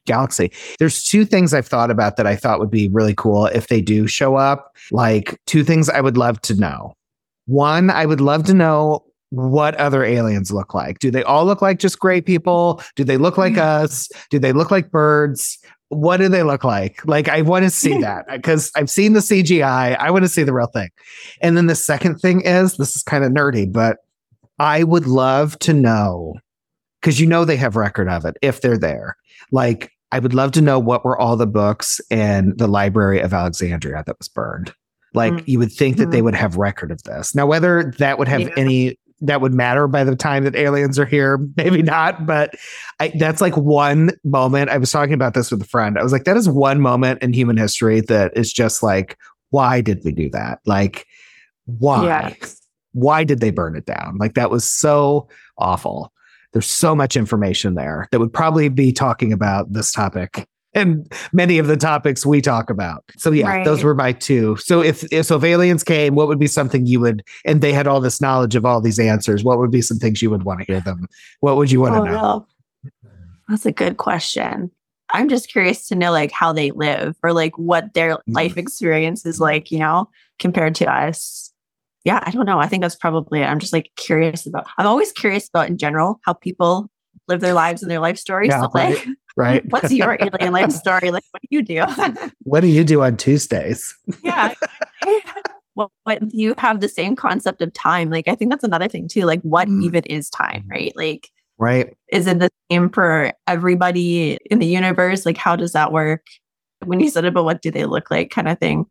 galaxy. 0.06 0.52
There's 0.78 1.04
two 1.04 1.24
things 1.24 1.52
I've 1.52 1.66
thought 1.66 1.90
about 1.90 2.16
that 2.16 2.26
I 2.26 2.36
thought 2.36 2.60
would 2.60 2.70
be 2.70 2.88
really 2.88 3.14
cool 3.14 3.46
if 3.46 3.68
they 3.68 3.80
do 3.80 4.06
show 4.06 4.36
up. 4.36 4.76
Like 4.90 5.40
two 5.46 5.64
things 5.64 5.88
I 5.88 6.00
would 6.00 6.16
love 6.16 6.40
to 6.42 6.54
know. 6.54 6.94
One, 7.46 7.90
I 7.90 8.06
would 8.06 8.20
love 8.20 8.44
to 8.44 8.54
know 8.54 9.04
what 9.30 9.74
other 9.76 10.04
aliens 10.04 10.52
look 10.52 10.74
like. 10.74 10.98
Do 10.98 11.10
they 11.10 11.22
all 11.22 11.46
look 11.46 11.62
like 11.62 11.78
just 11.78 11.98
gray 11.98 12.20
people? 12.20 12.82
Do 12.96 13.04
they 13.04 13.16
look 13.16 13.38
like 13.38 13.58
us? 13.58 14.08
Do 14.30 14.38
they 14.38 14.52
look 14.52 14.70
like 14.70 14.90
birds? 14.90 15.58
What 15.88 16.18
do 16.18 16.28
they 16.28 16.42
look 16.42 16.64
like? 16.64 17.04
Like, 17.06 17.28
I 17.28 17.42
want 17.42 17.64
to 17.64 17.70
see 17.70 17.98
that 18.00 18.26
because 18.30 18.70
I've 18.76 18.90
seen 18.90 19.14
the 19.14 19.20
CGI. 19.20 19.96
I 19.98 20.10
want 20.10 20.24
to 20.24 20.28
see 20.28 20.42
the 20.42 20.52
real 20.52 20.66
thing. 20.66 20.90
And 21.40 21.56
then 21.56 21.66
the 21.66 21.74
second 21.74 22.18
thing 22.18 22.42
is 22.42 22.76
this 22.76 22.94
is 22.94 23.02
kind 23.02 23.24
of 23.24 23.32
nerdy, 23.32 23.70
but 23.70 23.98
I 24.58 24.84
would 24.84 25.06
love 25.06 25.58
to 25.60 25.72
know 25.72 26.34
because 27.02 27.20
you 27.20 27.26
know 27.26 27.44
they 27.44 27.56
have 27.56 27.76
record 27.76 28.08
of 28.08 28.24
it 28.24 28.36
if 28.40 28.60
they're 28.60 28.78
there. 28.78 29.16
Like, 29.50 29.90
I 30.12 30.20
would 30.20 30.34
love 30.34 30.52
to 30.52 30.62
know 30.62 30.78
what 30.78 31.04
were 31.04 31.18
all 31.18 31.36
the 31.36 31.46
books 31.46 32.00
in 32.10 32.54
the 32.56 32.68
Library 32.68 33.20
of 33.20 33.34
Alexandria 33.34 34.04
that 34.06 34.18
was 34.18 34.28
burned. 34.28 34.72
Like, 35.14 35.32
mm-hmm. 35.32 35.44
you 35.46 35.58
would 35.58 35.72
think 35.72 35.96
that 35.96 36.10
they 36.10 36.18
mm-hmm. 36.18 36.26
would 36.26 36.34
have 36.34 36.56
record 36.56 36.90
of 36.90 37.02
this. 37.02 37.34
Now, 37.34 37.46
whether 37.46 37.92
that 37.98 38.18
would 38.18 38.28
have 38.28 38.42
yeah. 38.42 38.54
any 38.56 38.98
that 39.24 39.40
would 39.40 39.54
matter 39.54 39.86
by 39.86 40.02
the 40.02 40.16
time 40.16 40.42
that 40.42 40.56
aliens 40.56 40.98
are 40.98 41.06
here, 41.06 41.38
maybe 41.56 41.80
not. 41.80 42.26
But 42.26 42.54
I, 42.98 43.12
that's 43.18 43.40
like 43.40 43.56
one 43.56 44.10
moment. 44.24 44.68
I 44.70 44.78
was 44.78 44.90
talking 44.90 45.14
about 45.14 45.34
this 45.34 45.50
with 45.50 45.62
a 45.62 45.66
friend. 45.66 45.96
I 45.96 46.02
was 46.02 46.10
like, 46.10 46.24
that 46.24 46.36
is 46.36 46.48
one 46.48 46.80
moment 46.80 47.22
in 47.22 47.32
human 47.32 47.56
history 47.56 48.00
that 48.02 48.36
is 48.36 48.52
just 48.52 48.82
like, 48.82 49.16
why 49.50 49.80
did 49.80 50.00
we 50.04 50.10
do 50.10 50.28
that? 50.30 50.58
Like, 50.66 51.06
why? 51.66 52.04
Yeah. 52.04 52.34
Why 52.94 53.22
did 53.22 53.40
they 53.40 53.50
burn 53.50 53.76
it 53.76 53.86
down? 53.86 54.18
Like, 54.18 54.34
that 54.34 54.50
was 54.50 54.68
so 54.68 55.28
awful 55.56 56.12
there's 56.52 56.68
so 56.68 56.94
much 56.94 57.16
information 57.16 57.74
there 57.74 58.08
that 58.10 58.20
would 58.20 58.32
probably 58.32 58.68
be 58.68 58.92
talking 58.92 59.32
about 59.32 59.72
this 59.72 59.92
topic 59.92 60.46
and 60.74 61.10
many 61.32 61.58
of 61.58 61.66
the 61.66 61.76
topics 61.76 62.24
we 62.24 62.40
talk 62.40 62.70
about. 62.70 63.04
So 63.16 63.30
yeah, 63.30 63.48
right. 63.48 63.64
those 63.64 63.84
were 63.84 63.94
my 63.94 64.12
two. 64.12 64.56
So 64.56 64.80
if, 64.80 65.04
if 65.12 65.26
so 65.26 65.36
if 65.36 65.44
aliens 65.44 65.84
came, 65.84 66.14
what 66.14 66.28
would 66.28 66.38
be 66.38 66.46
something 66.46 66.86
you 66.86 67.00
would 67.00 67.22
and 67.44 67.60
they 67.60 67.72
had 67.72 67.86
all 67.86 68.00
this 68.00 68.20
knowledge 68.20 68.54
of 68.54 68.64
all 68.64 68.80
these 68.80 68.98
answers, 68.98 69.44
what 69.44 69.58
would 69.58 69.70
be 69.70 69.82
some 69.82 69.98
things 69.98 70.22
you 70.22 70.30
would 70.30 70.44
want 70.44 70.60
to 70.60 70.66
hear 70.66 70.80
them? 70.80 71.06
What 71.40 71.56
would 71.56 71.70
you 71.70 71.80
want 71.80 71.96
oh, 71.96 72.04
to 72.04 72.10
know? 72.10 72.20
No. 72.20 72.46
That's 73.48 73.66
a 73.66 73.72
good 73.72 73.98
question. 73.98 74.70
I'm 75.10 75.28
just 75.28 75.50
curious 75.50 75.88
to 75.88 75.94
know 75.94 76.10
like 76.10 76.32
how 76.32 76.54
they 76.54 76.70
live 76.70 77.16
or 77.22 77.34
like 77.34 77.58
what 77.58 77.92
their 77.92 78.14
mm. 78.14 78.20
life 78.28 78.56
experience 78.56 79.26
is 79.26 79.40
like, 79.40 79.70
you 79.70 79.78
know, 79.78 80.08
compared 80.38 80.74
to 80.76 80.90
us 80.90 81.51
yeah, 82.04 82.22
I 82.24 82.30
don't 82.30 82.46
know. 82.46 82.58
I 82.58 82.66
think 82.66 82.82
that's 82.82 82.96
probably 82.96 83.44
I'm 83.44 83.58
just 83.58 83.72
like 83.72 83.90
curious 83.96 84.46
about. 84.46 84.66
I'm 84.78 84.86
always 84.86 85.12
curious 85.12 85.48
about 85.48 85.68
in 85.68 85.78
general 85.78 86.20
how 86.24 86.32
people 86.32 86.90
live 87.28 87.40
their 87.40 87.54
lives 87.54 87.82
and 87.82 87.90
their 87.90 88.00
life 88.00 88.18
stories. 88.18 88.48
Yeah, 88.48 88.62
so 88.62 88.70
right, 88.74 88.96
like, 88.96 89.08
right. 89.36 89.62
what's 89.68 89.92
your 89.92 90.16
alien 90.20 90.52
life 90.52 90.72
story? 90.72 91.10
Like, 91.10 91.24
what 91.30 91.42
do 91.42 91.48
you 91.50 91.62
do? 91.62 91.84
what 92.42 92.60
do 92.60 92.66
you 92.66 92.84
do 92.84 93.02
on 93.02 93.16
Tuesdays? 93.16 93.94
yeah. 94.22 94.54
well, 95.76 95.92
but 96.04 96.20
you 96.34 96.54
have 96.58 96.80
the 96.80 96.88
same 96.88 97.14
concept 97.14 97.62
of 97.62 97.72
time. 97.72 98.10
Like, 98.10 98.26
I 98.26 98.34
think 98.34 98.50
that's 98.50 98.64
another 98.64 98.88
thing 98.88 99.08
too. 99.08 99.22
Like, 99.22 99.40
what 99.42 99.68
mm. 99.68 99.82
even 99.84 100.02
is 100.04 100.28
time, 100.28 100.64
right? 100.68 100.92
Like, 100.96 101.30
right. 101.58 101.96
Is 102.10 102.26
it 102.26 102.40
the 102.40 102.50
same 102.70 102.90
for 102.90 103.32
everybody 103.46 104.38
in 104.50 104.58
the 104.58 104.66
universe? 104.66 105.24
Like, 105.24 105.36
how 105.36 105.54
does 105.54 105.72
that 105.72 105.92
work? 105.92 106.26
When 106.84 106.98
you 106.98 107.10
said 107.10 107.24
about 107.24 107.44
what 107.44 107.62
do 107.62 107.70
they 107.70 107.84
look 107.84 108.10
like, 108.10 108.30
kind 108.30 108.48
of 108.48 108.58
thing. 108.58 108.86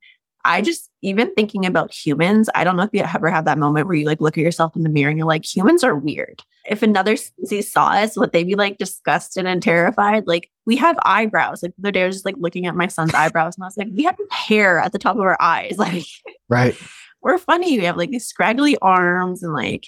I 0.46 0.62
just 0.62 0.90
even 1.02 1.34
thinking 1.34 1.66
about 1.66 1.94
humans, 1.94 2.50
I 2.56 2.64
don't 2.64 2.78
know 2.78 2.84
if 2.84 2.92
you 2.94 3.02
ever 3.02 3.30
have 3.30 3.46
that 3.46 3.58
moment 3.58 3.88
where 3.88 3.96
you 3.96 4.06
like 4.06 4.22
look 4.22 4.38
at 4.38 4.44
yourself 4.44 4.76
in 4.76 4.84
the 4.84 4.90
mirror 4.90 5.10
and 5.10 5.18
you're 5.18 5.28
like, 5.28 5.46
humans 5.46 5.84
are 5.84 5.96
weird. 5.96 6.44
If 6.70 6.84
another 6.84 7.16
species 7.16 7.72
saw 7.72 7.88
us, 7.90 8.18
would 8.18 8.32
they 8.32 8.44
be 8.44 8.56
like 8.56 8.78
disgusted 8.78 9.46
and 9.46 9.62
terrified? 9.62 10.28
Like 10.28 10.50
we 10.66 10.76
have 10.78 10.98
eyebrows. 11.04 11.64
Like 11.64 11.74
the 11.78 11.88
other 11.88 11.92
day 11.92 12.04
I 12.04 12.08
was 12.08 12.18
just 12.18 12.26
like 12.26 12.36
looking 12.38 12.66
at 12.68 12.76
my 12.76 12.88
son's 12.88 13.14
eyebrows 13.16 13.56
and 13.58 13.64
I 13.64 13.68
was 13.68 13.78
like, 13.78 13.90
we 13.96 14.04
have 14.04 14.18
hair 14.32 14.80
at 14.80 14.92
the 14.92 15.00
top 15.00 15.16
of 15.16 15.22
our 15.22 15.38
eyes. 15.40 15.76
Like 15.82 16.06
right. 16.48 16.78
we're 17.24 17.40
funny. 17.40 17.80
We 17.80 17.86
have 17.86 17.98
like 17.98 18.12
these 18.12 18.28
scraggly 18.28 18.78
arms 18.78 19.42
and 19.42 19.54
like, 19.54 19.88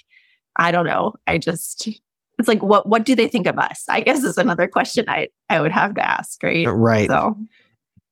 I 0.56 0.72
don't 0.72 0.86
know. 0.86 1.14
I 1.26 1.38
just 1.38 1.88
it's 2.38 2.48
like 2.48 2.62
what 2.62 2.88
what 2.88 3.04
do 3.04 3.14
they 3.14 3.28
think 3.28 3.46
of 3.46 3.58
us? 3.58 3.84
I 3.88 4.00
guess 4.00 4.24
is 4.24 4.38
another 4.38 4.66
question 4.66 5.04
I 5.08 5.28
I 5.48 5.60
would 5.60 5.72
have 5.72 5.94
to 5.94 6.04
ask, 6.04 6.42
right? 6.42 6.66
Right. 6.66 7.08
So 7.08 7.36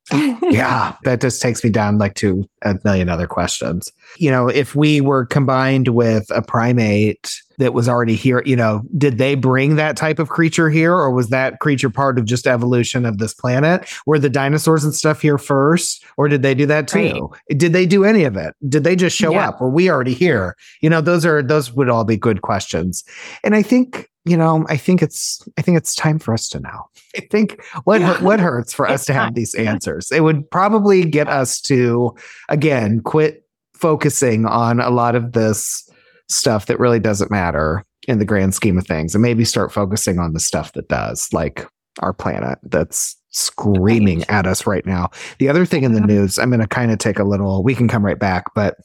yeah, 0.41 0.95
that 1.03 1.21
just 1.21 1.41
takes 1.41 1.63
me 1.63 1.69
down 1.69 1.97
like 1.97 2.15
to 2.15 2.47
a 2.63 2.75
million 2.83 3.07
other 3.07 3.27
questions. 3.27 3.91
You 4.17 4.31
know, 4.31 4.49
if 4.49 4.75
we 4.75 4.99
were 4.99 5.25
combined 5.25 5.89
with 5.89 6.29
a 6.29 6.41
primate 6.41 7.33
that 7.57 7.73
was 7.73 7.87
already 7.87 8.15
here, 8.15 8.43
you 8.45 8.55
know, 8.55 8.81
did 8.97 9.17
they 9.17 9.35
bring 9.35 9.77
that 9.77 9.95
type 9.95 10.19
of 10.19 10.27
creature 10.27 10.69
here 10.69 10.93
or 10.93 11.09
was 11.11 11.29
that 11.29 11.59
creature 11.59 11.89
part 11.89 12.19
of 12.19 12.25
just 12.25 12.47
evolution 12.47 13.05
of 13.05 13.17
this 13.17 13.33
planet? 13.33 13.89
Were 14.05 14.19
the 14.19 14.29
dinosaurs 14.29 14.83
and 14.83 14.93
stuff 14.93 15.21
here 15.21 15.37
first 15.37 16.03
or 16.17 16.27
did 16.27 16.41
they 16.41 16.53
do 16.53 16.65
that 16.65 16.87
too? 16.89 17.29
Right. 17.49 17.57
Did 17.57 17.71
they 17.71 17.85
do 17.85 18.03
any 18.03 18.25
of 18.25 18.35
it? 18.35 18.55
Did 18.67 18.83
they 18.83 18.97
just 18.97 19.15
show 19.15 19.31
yeah. 19.31 19.49
up? 19.49 19.61
Were 19.61 19.69
we 19.69 19.89
already 19.89 20.13
here? 20.13 20.57
You 20.81 20.89
know, 20.89 20.99
those 20.99 21.25
are 21.25 21.41
those 21.41 21.71
would 21.71 21.89
all 21.89 22.03
be 22.03 22.17
good 22.17 22.41
questions. 22.41 23.05
And 23.43 23.55
I 23.55 23.61
think 23.61 24.09
you 24.25 24.37
know, 24.37 24.65
I 24.69 24.77
think 24.77 25.01
it's 25.01 25.47
I 25.57 25.61
think 25.61 25.77
it's 25.77 25.95
time 25.95 26.19
for 26.19 26.33
us 26.33 26.47
to 26.49 26.59
know. 26.59 26.89
I 27.17 27.21
think 27.29 27.61
what 27.83 28.01
yeah. 28.01 28.21
what 28.21 28.39
hurts 28.39 28.73
for 28.73 28.87
us 28.87 29.05
to 29.05 29.13
have 29.13 29.35
these 29.35 29.53
answers. 29.55 30.11
It 30.11 30.21
would 30.21 30.49
probably 30.49 31.05
get 31.05 31.27
us 31.27 31.61
to 31.61 32.15
again 32.49 33.01
quit 33.01 33.45
focusing 33.73 34.45
on 34.45 34.79
a 34.79 34.89
lot 34.89 35.15
of 35.15 35.33
this 35.33 35.89
stuff 36.29 36.67
that 36.67 36.79
really 36.79 36.99
doesn't 36.99 37.31
matter 37.31 37.83
in 38.07 38.19
the 38.19 38.25
grand 38.25 38.53
scheme 38.53 38.77
of 38.77 38.87
things 38.87 39.15
and 39.15 39.21
maybe 39.21 39.45
start 39.45 39.71
focusing 39.71 40.19
on 40.19 40.33
the 40.33 40.39
stuff 40.39 40.73
that 40.73 40.87
does, 40.87 41.31
like 41.33 41.67
our 41.99 42.13
planet 42.13 42.59
that's 42.63 43.15
screaming 43.29 44.23
at 44.29 44.45
us 44.45 44.67
right 44.67 44.85
now. 44.85 45.09
The 45.39 45.49
other 45.49 45.65
thing 45.65 45.83
in 45.83 45.93
the 45.93 45.99
uh-huh. 45.99 46.07
news, 46.07 46.39
I'm 46.39 46.49
going 46.49 46.59
to 46.61 46.67
kind 46.67 46.91
of 46.91 46.99
take 46.99 47.19
a 47.19 47.23
little, 47.23 47.63
we 47.63 47.75
can 47.75 47.87
come 47.87 48.05
right 48.05 48.19
back, 48.19 48.53
but 48.55 48.77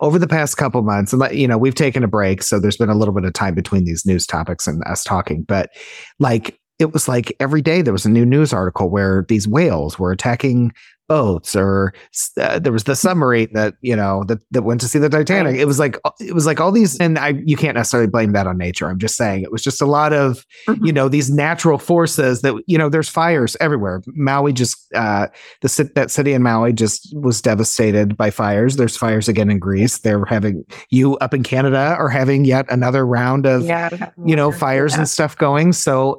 over 0.00 0.18
the 0.18 0.28
past 0.28 0.56
couple 0.56 0.82
months, 0.82 1.12
and 1.12 1.22
you 1.32 1.48
know, 1.48 1.58
we've 1.58 1.74
taken 1.74 2.04
a 2.04 2.08
break, 2.08 2.42
so 2.42 2.58
there's 2.58 2.76
been 2.76 2.90
a 2.90 2.94
little 2.94 3.14
bit 3.14 3.24
of 3.24 3.32
time 3.32 3.54
between 3.54 3.84
these 3.84 4.06
news 4.06 4.26
topics 4.26 4.66
and 4.66 4.82
us 4.84 5.04
talking. 5.04 5.42
But 5.42 5.70
like, 6.18 6.58
it 6.78 6.92
was 6.92 7.06
like 7.06 7.34
every 7.38 7.62
day 7.62 7.82
there 7.82 7.92
was 7.92 8.04
a 8.04 8.10
new 8.10 8.26
news 8.26 8.52
article 8.52 8.90
where 8.90 9.24
these 9.28 9.46
whales 9.46 9.98
were 9.98 10.10
attacking 10.10 10.72
boats 11.08 11.54
or 11.56 11.92
uh, 12.40 12.58
there 12.58 12.72
was 12.72 12.84
the 12.84 12.96
submarine 12.96 13.52
that 13.52 13.74
you 13.80 13.94
know 13.94 14.24
that, 14.28 14.38
that 14.50 14.62
went 14.62 14.80
to 14.80 14.88
see 14.88 14.98
the 14.98 15.08
titanic. 15.08 15.56
It 15.56 15.66
was 15.66 15.78
like 15.78 15.98
it 16.20 16.34
was 16.34 16.46
like 16.46 16.60
all 16.60 16.72
these 16.72 16.98
and 16.98 17.18
i 17.18 17.34
you 17.44 17.56
can't 17.56 17.76
necessarily 17.76 18.08
blame 18.08 18.32
that 18.32 18.46
on 18.46 18.56
nature 18.56 18.88
i'm 18.88 18.98
just 18.98 19.16
saying. 19.16 19.42
It 19.42 19.52
was 19.52 19.62
just 19.62 19.82
a 19.82 19.86
lot 19.86 20.12
of 20.12 20.46
mm-hmm. 20.66 20.84
you 20.84 20.92
know 20.92 21.08
these 21.08 21.30
natural 21.30 21.78
forces 21.78 22.42
that 22.42 22.54
you 22.66 22.78
know 22.78 22.88
there's 22.88 23.08
fires 23.08 23.56
everywhere. 23.60 24.02
Maui 24.06 24.52
just 24.52 24.76
uh 24.94 25.28
the 25.60 25.90
that 25.94 26.10
city 26.10 26.32
in 26.32 26.42
maui 26.42 26.72
just 26.72 27.14
was 27.16 27.40
devastated 27.42 28.16
by 28.16 28.30
fires. 28.30 28.76
There's 28.76 28.96
fires 28.96 29.28
again 29.28 29.50
in 29.50 29.58
greece. 29.58 29.98
They're 29.98 30.24
having 30.24 30.64
you 30.90 31.16
up 31.18 31.34
in 31.34 31.42
canada 31.42 31.96
are 31.98 32.08
having 32.08 32.44
yet 32.44 32.66
another 32.68 33.06
round 33.06 33.46
of 33.46 33.64
yeah, 33.64 34.10
you 34.24 34.36
know 34.36 34.52
fires 34.52 34.92
yeah. 34.92 34.98
and 34.98 35.08
stuff 35.08 35.36
going. 35.36 35.72
So 35.72 36.18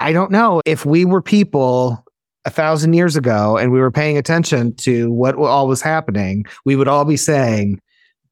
I 0.00 0.12
don't 0.12 0.32
know 0.32 0.60
if 0.64 0.84
we 0.84 1.04
were 1.04 1.22
people 1.22 2.01
a 2.44 2.50
thousand 2.50 2.92
years 2.94 3.16
ago 3.16 3.56
and 3.56 3.72
we 3.72 3.80
were 3.80 3.90
paying 3.90 4.18
attention 4.18 4.74
to 4.76 5.10
what 5.12 5.36
all 5.36 5.68
was 5.68 5.82
happening, 5.82 6.44
we 6.64 6.76
would 6.76 6.88
all 6.88 7.04
be 7.04 7.16
saying, 7.16 7.80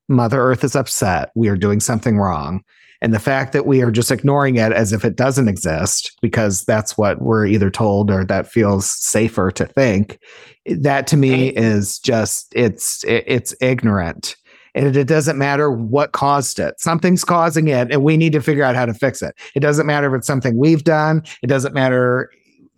Mother 0.09 0.41
Earth 0.41 0.65
is 0.65 0.75
upset. 0.75 1.31
We 1.35 1.49
are 1.49 1.57
doing 1.57 1.81
something 1.81 2.19
wrong. 2.19 2.63
And 3.03 3.15
the 3.15 3.19
fact 3.19 3.53
that 3.53 3.67
we 3.67 3.81
are 3.83 3.91
just 3.91 4.11
ignoring 4.11 4.57
it 4.57 4.73
as 4.73 4.93
if 4.93 5.05
it 5.05 5.17
doesn't 5.17 5.49
exist 5.49 6.19
because 6.21 6.65
that's 6.65 6.99
what 6.99 7.23
we're 7.23 7.47
either 7.47 7.71
told 7.71 8.11
or 8.11 8.25
that 8.27 8.51
feels 8.51 8.91
safer 8.91 9.51
to 9.53 9.65
think, 9.65 10.19
eh, 10.67 10.77
that 10.81 11.07
to 11.09 11.17
me 11.17 11.49
is 11.49 11.99
just 11.99 12.53
it's 12.55 13.03
it's 13.05 13.55
ignorant. 13.61 14.37
And 14.75 14.95
it 14.95 15.09
doesn't 15.09 15.39
matter 15.39 15.71
what 15.71 16.13
caused 16.13 16.61
it. 16.61 16.79
Something's 16.79 17.25
causing 17.25 17.69
it, 17.69 17.91
and 17.91 18.05
we 18.05 18.17
need 18.17 18.33
to 18.35 18.41
figure 18.41 18.63
out 18.63 18.77
how 18.77 18.87
to 18.87 18.95
fix 18.95 19.21
it. 19.21 19.35
It 19.57 19.61
doesn't 19.61 19.87
matter 19.87 20.15
if 20.15 20.19
it's 20.19 20.29
something 20.29 20.57
we've 20.57 20.85
done. 20.85 21.25
It 21.43 21.49
doesn't 21.49 21.75
matter 21.75 22.31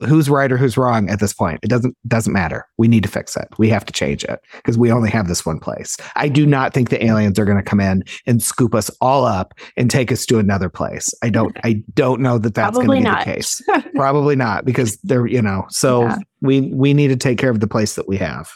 who's 0.07 0.29
right 0.31 0.51
or 0.51 0.57
who's 0.57 0.77
wrong 0.77 1.09
at 1.11 1.21
this 1.21 1.33
point. 1.33 1.61
It 1.63 1.69
doesn't 1.69 1.97
doesn't 2.07 2.33
matter. 2.33 2.67
We 2.79 2.89
need 2.89 3.03
to 3.03 3.09
fix 3.09 3.37
it. 3.37 3.49
We 3.59 3.69
have 3.71 3.85
to 3.87 3.93
change 3.93 4.25
it 4.25 4.41
because 4.57 4.77
we 4.79 4.91
only 4.93 5.11
have 5.11 5.29
this 5.29 5.45
one 5.47 5.59
place. 5.59 5.97
I 6.17 6.29
do 6.29 6.47
not 6.47 6.75
think 6.75 6.91
the 6.91 7.05
aliens 7.05 7.39
are 7.39 7.45
going 7.45 7.57
to 7.57 7.63
come 7.63 7.81
in 7.81 8.03
and 8.27 8.43
scoop 8.43 8.75
us 8.75 8.91
all 9.01 9.25
up 9.25 9.55
and 9.77 9.91
take 9.91 10.11
us 10.13 10.27
to 10.27 10.39
another 10.39 10.69
place. 10.69 11.13
I 11.23 11.31
don't 11.31 11.57
I 11.65 11.83
don't 11.95 12.21
know 12.21 12.39
that 12.39 12.55
that's 12.55 12.77
going 12.77 12.89
to 12.89 12.95
be 12.97 13.01
not. 13.01 13.25
the 13.25 13.33
case. 13.35 13.63
Probably 13.95 14.37
not 14.37 14.65
because 14.65 14.97
they're, 15.03 15.27
you 15.27 15.43
know, 15.43 15.65
so 15.71 16.03
Yeah. 16.03 16.17
we 16.41 16.61
we 16.73 16.95
need 16.95 17.09
to 17.09 17.17
take 17.17 17.39
care 17.39 17.51
of 17.51 17.61
the 17.61 17.69
place 17.69 17.95
that 17.95 18.09
we 18.09 18.17
have. 18.19 18.51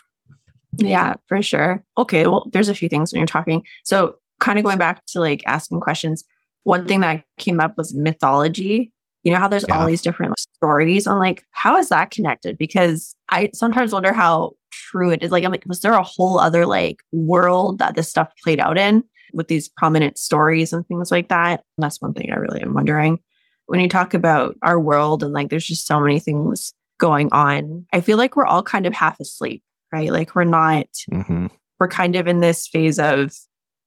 Yeah, 0.79 1.15
for 1.27 1.41
sure. 1.43 1.83
Okay, 1.97 2.27
well, 2.27 2.49
there's 2.53 2.69
a 2.69 2.75
few 2.75 2.89
things 2.89 3.13
when 3.13 3.21
you're 3.21 3.27
talking. 3.27 3.63
So, 3.85 4.17
kind 4.41 4.59
of 4.59 4.65
going 4.65 4.77
back 4.79 5.05
to 5.07 5.21
like 5.21 5.43
asking 5.47 5.81
questions, 5.81 6.23
one 6.65 6.87
thing 6.87 7.01
that 7.01 7.25
came 7.39 7.61
up 7.61 7.79
was 7.79 7.95
mythology. 7.95 8.93
You 9.27 9.33
know 9.33 9.39
how 9.41 9.49
there's 9.49 9.65
Yeah. 9.69 9.81
all 9.81 9.87
these 9.89 10.03
different 10.03 10.39
stories. 10.39 11.05
I'm 11.09 11.19
like, 11.19 11.43
how 11.51 11.77
is 11.79 11.89
that 11.89 12.13
connected? 12.13 12.57
Because 12.57 13.17
I 13.29 13.51
sometimes 13.55 13.93
wonder 13.93 14.13
how 14.13 14.53
true 14.71 15.11
it 15.11 15.21
is. 15.25 15.33
Like, 15.33 15.43
I'm 15.43 15.51
like, 15.51 15.65
was 15.67 15.81
there 15.81 15.95
a 15.95 16.03
whole 16.05 16.39
other 16.39 16.65
like 16.65 17.03
world 17.11 17.81
that 17.81 17.97
this 17.97 18.09
stuff 18.09 18.31
played 18.45 18.61
out 18.61 18.79
in 18.79 19.03
with 19.33 19.49
these 19.49 19.69
prominent 19.69 20.17
stories 20.17 20.73
and 20.73 20.87
things 20.87 21.11
like 21.11 21.29
that? 21.31 21.65
And 21.77 21.83
that's 21.83 22.01
one 22.01 22.15
thing 22.15 22.31
I 22.31 22.37
really 22.37 22.63
am 22.63 22.73
wondering. 22.73 23.19
When 23.67 23.81
you 23.81 23.89
talk 23.89 24.15
about 24.15 24.55
our 24.63 24.79
world 24.79 25.25
and 25.25 25.33
like 25.33 25.49
there's 25.51 25.67
just 25.67 25.89
so 25.89 25.99
many 25.99 26.21
things 26.21 26.73
going 26.99 27.29
on, 27.33 27.85
I 27.93 28.03
feel 28.03 28.19
like 28.19 28.37
we're 28.37 28.47
all 28.47 28.63
kind 28.63 28.87
of 28.87 28.95
half 28.95 29.19
asleep 29.19 29.63
right? 29.93 30.11
Like 30.13 30.35
we're 30.35 30.45
not, 30.45 30.87
Mhm. 31.11 31.49
we're 31.81 31.89
kind 31.89 32.15
of 32.17 32.27
in 32.27 32.41
this 32.41 32.67
phase 32.69 32.99
of 32.99 33.33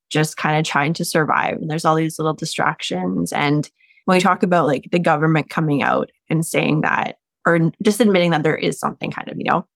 just 0.10 0.38
kind 0.38 0.58
of 0.58 0.66
trying 0.66 0.94
to 0.94 1.06
survive. 1.06 1.58
And 1.58 1.70
there's 1.70 1.84
all 1.86 1.96
these 1.96 2.18
little 2.18 2.34
distractions. 2.34 3.32
And 3.34 3.70
when 4.10 4.18
we 4.18 4.22
talk 4.22 4.42
about 4.42 4.66
like 4.66 4.90
the 4.92 4.98
government 4.98 5.52
coming 5.52 5.84
out 5.84 6.10
and 6.32 6.44
saying 6.44 6.82
that, 6.82 7.18
or 7.46 7.72
just 7.84 8.00
admitting 8.00 8.32
that 8.32 8.42
there 8.42 8.58
is 8.58 8.80
something 8.80 9.12
kind 9.12 9.30
of, 9.30 9.38
you 9.38 9.44
know, 9.44 9.68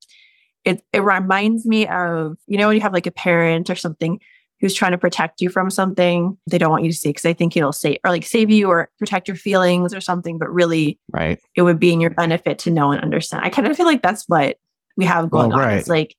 it, 0.66 0.84
it 0.92 1.04
reminds 1.04 1.68
me 1.68 1.86
of, 1.88 2.36
you 2.48 2.58
know, 2.58 2.66
when 2.68 2.76
you 2.76 2.82
have 2.82 2.94
like 2.94 3.06
a 3.06 3.12
parent 3.12 3.70
or 3.70 3.76
something 3.76 4.20
who's 4.60 4.74
trying 4.74 4.92
to 4.94 4.98
protect 4.98 5.40
you 5.40 5.50
from 5.50 5.70
something 5.70 6.36
they 6.50 6.58
don't 6.58 6.72
want 6.72 6.84
you 6.84 6.90
to 6.92 6.98
see 6.98 7.10
because 7.10 7.22
they 7.22 7.34
think 7.36 7.56
it'll 7.56 7.72
save 7.72 7.98
or 8.04 8.10
like 8.10 8.26
save 8.26 8.50
you 8.50 8.70
or 8.70 8.90
protect 8.98 9.28
your 9.28 9.38
feelings 9.38 9.94
or 9.94 10.02
something, 10.02 10.40
but 10.40 10.52
really 10.52 10.98
Right. 11.12 11.40
it 11.56 11.62
would 11.62 11.80
be 11.80 11.94
in 11.94 12.02
your 12.02 12.10
benefit 12.10 12.58
to 12.60 12.72
know 12.72 12.92
and 12.92 13.02
understand. 13.04 13.46
I 13.46 13.50
kind 13.50 13.68
of 13.68 13.78
feel 13.78 13.86
like 13.86 14.02
that's 14.02 14.24
what 14.28 14.58
we 14.98 15.06
have 15.06 15.30
going 15.30 15.50
Well, 15.50 15.60
on. 15.60 15.68
right. 15.68 15.78
It's 15.78 15.90
like 15.90 16.16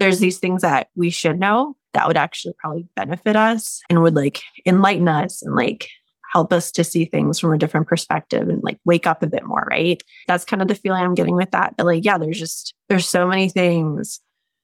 there's 0.00 0.18
these 0.18 0.38
things 0.40 0.62
that 0.62 0.88
we 0.96 1.10
should 1.10 1.38
know 1.38 1.76
that 1.94 2.08
would 2.08 2.16
actually 2.16 2.54
probably 2.58 2.88
benefit 2.96 3.36
us 3.36 3.82
and 3.88 4.02
would 4.02 4.16
like 4.16 4.40
enlighten 4.66 5.06
us 5.06 5.42
and 5.42 5.54
like 5.54 5.88
help 6.36 6.52
us 6.52 6.70
to 6.70 6.84
see 6.84 7.06
things 7.06 7.38
from 7.38 7.54
a 7.54 7.56
different 7.56 7.86
perspective 7.86 8.50
and 8.50 8.62
like 8.62 8.78
wake 8.84 9.06
up 9.06 9.22
a 9.22 9.26
bit 9.26 9.42
more, 9.42 9.66
right? 9.70 10.02
That's 10.28 10.44
kind 10.44 10.60
of 10.60 10.68
the 10.68 10.74
feeling 10.74 11.02
I'm 11.02 11.14
getting 11.14 11.34
with 11.34 11.50
that. 11.52 11.78
But 11.78 11.86
like, 11.86 12.04
yeah, 12.04 12.18
there's 12.18 12.38
just 12.38 12.74
there's 12.90 13.08
so 13.08 13.26
many 13.26 13.48
things 13.48 14.20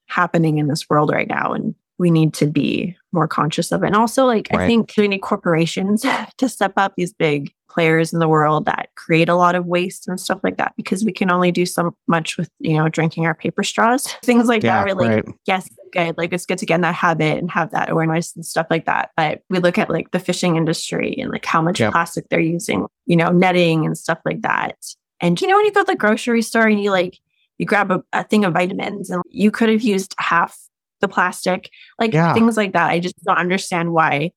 happening 0.07 0.59
in 0.59 0.69
this 0.69 0.91
world 0.91 1.11
right 1.11 1.27
now 1.27 1.55
and 1.55 1.75
we 2.03 2.11
need 2.11 2.35
to 2.35 2.47
be 2.47 2.97
more 3.13 3.29
conscious 3.29 3.71
of 3.71 3.83
it. 3.85 3.87
And 3.87 3.95
also 3.97 4.27
like 4.27 4.53
I 4.53 4.67
think 4.67 4.93
we 4.99 5.07
need 5.07 5.21
corporations 5.23 6.05
to 6.39 6.49
step 6.49 6.73
up 6.77 6.95
these 6.97 7.13
big 7.13 7.53
players 7.71 8.13
in 8.13 8.19
the 8.19 8.29
world 8.29 8.67
that 8.67 8.89
create 8.97 9.29
a 9.31 9.35
lot 9.37 9.55
of 9.55 9.65
waste 9.65 10.07
and 10.09 10.21
stuff 10.21 10.41
like 10.43 10.57
that 10.59 10.75
because 10.77 11.05
we 11.05 11.13
can 11.13 11.31
only 11.31 11.51
do 11.53 11.65
so 11.65 11.97
much 12.09 12.37
with 12.37 12.51
you 12.59 12.77
know 12.77 12.87
drinking 12.89 13.25
our 13.25 13.35
paper 13.35 13.63
straws 13.63 14.07
things 14.23 14.47
like 14.47 14.63
Yeah. 14.63 14.79
that 14.81 14.85
really 14.85 15.09
right. 15.09 15.25
yes 15.47 15.67
good 15.93 16.19
like 16.19 16.35
it's 16.35 16.45
good 16.45 16.59
to 16.59 16.67
get 16.67 16.75
in 16.75 16.81
that 16.83 16.95
habit 16.95 17.39
and 17.39 17.51
have 17.51 17.71
that 17.71 17.89
awareness 17.89 18.35
and 18.37 18.45
stuff 18.45 18.67
like 18.69 18.85
that 18.87 19.11
but 19.17 19.41
we 19.49 19.59
look 19.59 19.79
at 19.79 19.89
like 19.89 20.11
the 20.11 20.19
fishing 20.19 20.57
industry 20.57 21.15
and 21.19 21.31
like 21.31 21.47
how 21.47 21.63
much 21.63 21.81
Yep. 21.81 21.93
plastic 21.93 22.29
they're 22.29 22.41
using 22.41 22.87
you 23.07 23.17
know 23.17 23.31
netting 23.31 23.87
and 23.87 23.97
stuff 23.97 24.19
like 24.27 24.43
that 24.43 24.77
and 25.21 25.41
you 25.41 25.47
know 25.49 25.57
when 25.57 25.65
you 25.65 25.73
go 25.73 25.83
to 25.83 25.93
the 25.93 25.97
grocery 25.97 26.43
store 26.43 26.67
and 26.67 26.83
you 26.83 26.91
like 26.91 27.17
you 27.57 27.65
grab 27.65 27.91
a, 27.91 28.03
a 28.13 28.23
thing 28.25 28.45
of 28.45 28.53
vitamins 28.53 29.09
and 29.09 29.23
you 29.31 29.51
could 29.51 29.71
have 29.71 29.81
used 29.83 30.15
half 30.19 30.59
the 31.03 31.09
plastic 31.09 31.69
like 31.99 32.15
Yeah. 32.15 32.33
things 32.33 32.57
like 32.57 32.73
that 32.73 32.89
i 32.91 32.99
just 32.99 33.23
don't 33.25 33.37
understand 33.37 33.93
why 33.93 34.33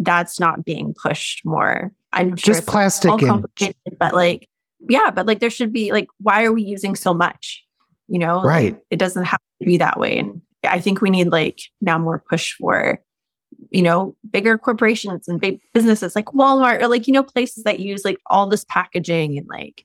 that's 0.00 0.40
not 0.40 0.64
being 0.64 0.94
pushed 1.00 1.44
more 1.44 1.92
i'm 2.12 2.34
sure 2.36 2.54
Just 2.54 2.66
plastic 2.66 3.10
all 3.10 3.18
and 3.18 3.26
complicated, 3.28 3.76
but 4.00 4.14
like, 4.14 4.48
yeah, 4.88 5.10
but 5.10 5.26
like 5.26 5.40
there 5.40 5.50
should 5.50 5.72
be 5.72 5.90
like, 5.92 6.06
why 6.20 6.44
are 6.44 6.52
we 6.52 6.62
using 6.62 6.94
so 6.94 7.12
much? 7.12 7.64
You 8.06 8.20
know, 8.20 8.36
Like, 8.38 8.46
Right. 8.46 8.76
it 8.90 8.98
doesn't 8.98 9.24
have 9.24 9.40
to 9.60 9.66
be 9.66 9.76
that 9.78 9.98
way. 9.98 10.18
And 10.18 10.40
I 10.64 10.78
think 10.80 11.00
we 11.00 11.10
need 11.10 11.28
like 11.32 11.58
now 11.80 11.98
more 11.98 12.22
push 12.30 12.54
for, 12.54 13.02
you 13.70 13.82
know, 13.82 14.14
bigger 14.30 14.56
corporations 14.56 15.26
and 15.26 15.40
big 15.40 15.58
businesses 15.74 16.14
like 16.14 16.26
Walmart 16.26 16.80
or 16.80 16.86
like, 16.88 17.08
you 17.08 17.12
know, 17.12 17.24
places 17.24 17.64
that 17.64 17.80
use 17.80 18.04
like 18.04 18.18
all 18.26 18.46
this 18.46 18.64
packaging 18.68 19.36
and 19.36 19.48
like 19.48 19.84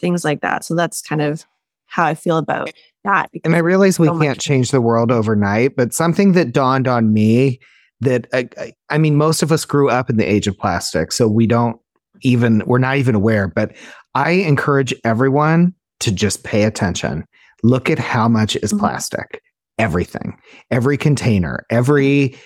things 0.00 0.24
like 0.24 0.40
that. 0.42 0.64
So 0.64 0.76
that's 0.76 1.02
kind 1.02 1.20
of 1.20 1.44
how 1.88 2.04
I 2.04 2.14
feel 2.14 2.38
about 2.38 2.70
that. 3.04 3.30
And 3.44 3.56
I 3.56 3.58
realize 3.58 3.98
we 3.98 4.06
so 4.06 4.18
can't 4.18 4.38
change 4.38 4.70
the 4.70 4.80
world 4.80 5.10
overnight, 5.10 5.76
but 5.76 5.92
something 5.92 6.32
that 6.32 6.52
dawned 6.52 6.86
on 6.86 7.12
me 7.12 7.58
that 8.00 8.28
I, 8.32 8.72
I, 8.90 8.98
mean, 8.98 9.16
most 9.16 9.42
of 9.42 9.50
us 9.50 9.64
grew 9.64 9.90
up 9.90 10.08
in 10.08 10.16
the 10.16 10.24
age 10.24 10.46
of 10.46 10.56
plastic, 10.56 11.10
so 11.10 11.26
we 11.26 11.46
don't 11.46 11.78
even 12.22 12.62
we're 12.66 12.78
not 12.78 12.96
even 12.96 13.14
aware. 13.14 13.48
But 13.48 13.76
I 14.14 14.30
encourage 14.30 14.94
everyone 15.04 15.74
to 16.00 16.12
just 16.12 16.44
pay 16.44 16.64
attention. 16.64 17.24
Look 17.62 17.90
at 17.90 17.98
how 17.98 18.28
much 18.28 18.56
is 18.56 18.72
Mhm. 18.72 18.78
plastic. 18.78 19.40
Everything, 19.78 20.36
every 20.70 20.96
container, 20.96 21.64
every 21.70 22.36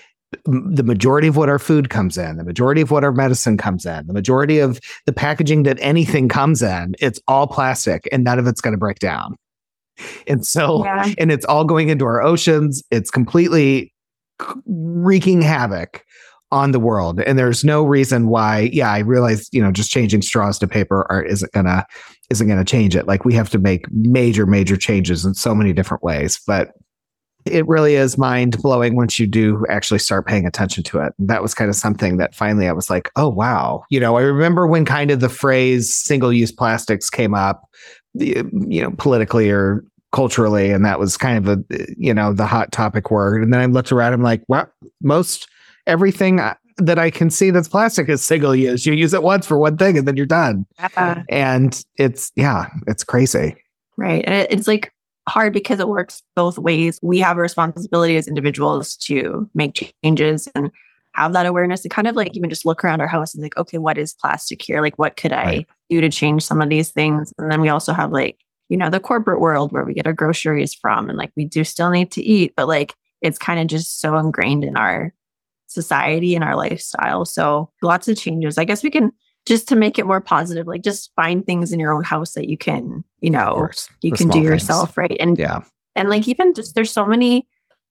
the 0.44 0.82
majority 0.82 1.28
of 1.28 1.36
what 1.36 1.48
our 1.48 1.58
food 1.58 1.90
comes 1.90 2.16
in, 2.18 2.36
the 2.36 2.44
majority 2.44 2.80
of 2.80 2.90
what 2.90 3.04
our 3.04 3.12
medicine 3.12 3.56
comes 3.56 3.84
in, 3.86 4.06
the 4.06 4.12
majority 4.12 4.58
of 4.58 4.80
the 5.06 5.12
packaging 5.12 5.62
that 5.64 5.78
anything 5.80 6.28
comes 6.28 6.62
in, 6.62 6.94
it's 7.00 7.20
all 7.28 7.46
plastic 7.46 8.08
and 8.12 8.24
none 8.24 8.38
of 8.38 8.46
it's 8.46 8.60
going 8.60 8.72
to 8.72 8.78
break 8.78 8.98
down. 8.98 9.36
And 10.26 10.44
so 10.44 10.84
Yeah. 10.84 11.12
and 11.18 11.30
it's 11.30 11.44
all 11.44 11.64
going 11.64 11.88
into 11.88 12.04
our 12.04 12.22
oceans. 12.22 12.82
It's 12.90 13.10
completely 13.10 13.92
wreaking 14.66 15.42
havoc 15.42 16.04
on 16.50 16.72
the 16.72 16.80
world. 16.80 17.20
And 17.20 17.38
there's 17.38 17.64
no 17.64 17.82
reason 17.84 18.28
why, 18.28 18.70
yeah, 18.72 18.90
I 18.92 18.98
realize, 18.98 19.48
you 19.52 19.62
know, 19.62 19.72
just 19.72 19.90
changing 19.90 20.22
straws 20.22 20.58
to 20.58 20.68
paper 20.68 21.06
are, 21.10 21.22
isn't 21.22 21.50
gonna 21.52 21.86
isn't 22.30 22.48
gonna 22.48 22.64
change 22.64 22.94
it. 22.96 23.06
Like 23.06 23.24
we 23.24 23.34
have 23.34 23.50
to 23.50 23.58
make 23.58 23.90
major, 23.90 24.46
major 24.46 24.76
changes 24.76 25.24
in 25.24 25.34
so 25.34 25.54
many 25.54 25.72
different 25.72 26.02
ways. 26.02 26.40
But 26.46 26.72
it 27.46 27.66
really 27.66 27.94
is 27.94 28.16
mind 28.16 28.60
blowing 28.62 28.96
once 28.96 29.18
you 29.18 29.26
do 29.26 29.64
actually 29.68 29.98
start 29.98 30.26
paying 30.26 30.46
attention 30.46 30.82
to 30.84 30.98
it. 31.00 31.12
That 31.18 31.42
was 31.42 31.54
kind 31.54 31.68
of 31.68 31.76
something 31.76 32.16
that 32.18 32.34
finally 32.34 32.68
I 32.68 32.72
was 32.72 32.90
like, 32.90 33.10
oh 33.16 33.28
wow. 33.28 33.84
You 33.90 34.00
know, 34.00 34.16
I 34.16 34.22
remember 34.22 34.66
when 34.66 34.84
kind 34.84 35.10
of 35.10 35.20
the 35.20 35.28
phrase 35.28 35.92
single 35.92 36.32
use 36.32 36.52
plastics 36.52 37.10
came 37.10 37.34
up, 37.34 37.68
you 38.14 38.82
know, 38.82 38.90
politically 38.98 39.50
or 39.50 39.84
culturally, 40.12 40.70
and 40.70 40.84
that 40.84 40.98
was 40.98 41.16
kind 41.16 41.38
of 41.38 41.58
a 41.58 41.86
you 41.96 42.12
know 42.14 42.32
the 42.32 42.46
hot 42.46 42.70
topic 42.70 43.10
word. 43.10 43.42
And 43.42 43.52
then 43.52 43.60
I 43.60 43.66
looked 43.66 43.92
around, 43.92 44.12
I'm 44.12 44.22
like, 44.22 44.42
well, 44.48 44.70
most 45.02 45.48
everything 45.86 46.38
I- 46.38 46.56
that 46.78 46.98
I 46.98 47.10
can 47.10 47.30
see 47.30 47.50
that's 47.50 47.68
plastic 47.68 48.08
is 48.08 48.22
single 48.22 48.54
use. 48.54 48.86
You 48.86 48.92
use 48.92 49.14
it 49.14 49.22
once 49.22 49.46
for 49.46 49.58
one 49.58 49.76
thing, 49.76 49.98
and 49.98 50.06
then 50.06 50.16
you're 50.16 50.26
done. 50.26 50.66
Yeah. 50.78 51.22
And 51.28 51.84
it's 51.96 52.32
yeah, 52.36 52.66
it's 52.86 53.04
crazy. 53.04 53.56
Right. 53.96 54.24
And 54.26 54.46
it's 54.50 54.66
like 54.66 54.92
hard 55.28 55.52
because 55.52 55.80
it 55.80 55.88
works 55.88 56.22
both 56.34 56.58
ways. 56.58 56.98
We 57.02 57.18
have 57.20 57.36
a 57.36 57.40
responsibility 57.40 58.16
as 58.16 58.28
individuals 58.28 58.96
to 58.98 59.48
make 59.54 59.94
changes 60.04 60.48
and 60.54 60.70
have 61.14 61.32
that 61.34 61.46
awareness 61.46 61.84
and 61.84 61.90
kind 61.90 62.08
of 62.08 62.16
like 62.16 62.34
even 62.36 62.50
just 62.50 62.64
look 62.64 62.82
around 62.82 63.00
our 63.00 63.06
house 63.06 63.34
and 63.34 63.42
like, 63.42 63.56
okay, 63.56 63.78
what 63.78 63.98
is 63.98 64.14
plastic 64.14 64.62
here? 64.62 64.80
Like, 64.80 64.98
what 64.98 65.16
could 65.16 65.32
I 65.32 65.44
Right. 65.44 65.66
do 65.90 66.00
to 66.00 66.08
change 66.10 66.42
some 66.42 66.62
of 66.62 66.68
these 66.70 66.90
things? 66.90 67.32
And 67.38 67.50
then 67.52 67.60
we 67.60 67.68
also 67.68 67.92
have 67.92 68.10
like, 68.12 68.38
you 68.68 68.76
know, 68.76 68.88
the 68.88 69.00
corporate 69.00 69.40
world 69.40 69.72
where 69.72 69.84
we 69.84 69.94
get 69.94 70.06
our 70.06 70.12
groceries 70.14 70.74
from 70.74 71.08
and 71.08 71.18
like 71.18 71.30
we 71.36 71.44
do 71.44 71.64
still 71.64 71.90
need 71.90 72.10
to 72.12 72.22
eat, 72.22 72.54
but 72.56 72.66
like 72.66 72.94
it's 73.20 73.38
kind 73.38 73.60
of 73.60 73.66
just 73.66 74.00
so 74.00 74.16
ingrained 74.16 74.64
in 74.64 74.76
our 74.76 75.12
society 75.66 76.34
and 76.34 76.42
our 76.44 76.56
lifestyle. 76.56 77.24
So 77.24 77.70
lots 77.82 78.08
of 78.08 78.16
changes. 78.16 78.58
I 78.58 78.64
guess 78.64 78.82
we 78.82 78.90
can 78.90 79.12
just 79.46 79.68
to 79.68 79.76
make 79.76 79.98
it 79.98 80.06
more 80.06 80.20
positive, 80.20 80.66
like 80.66 80.82
just 80.82 81.10
find 81.16 81.44
things 81.44 81.72
in 81.72 81.80
your 81.80 81.92
own 81.92 82.04
house 82.04 82.32
that 82.34 82.48
you 82.48 82.56
can, 82.56 83.04
you 83.20 83.30
know, 83.30 83.68
you 84.00 84.10
the 84.10 84.16
can 84.16 84.28
do 84.28 84.34
things. 84.34 84.44
yourself 84.44 84.96
right? 84.96 85.16
And 85.18 85.38
Yeah, 85.38 85.62
and 85.94 86.08
like 86.08 86.28
even 86.28 86.54
just 86.54 86.74
there's 86.74 86.90
so 86.90 87.06
many 87.06 87.46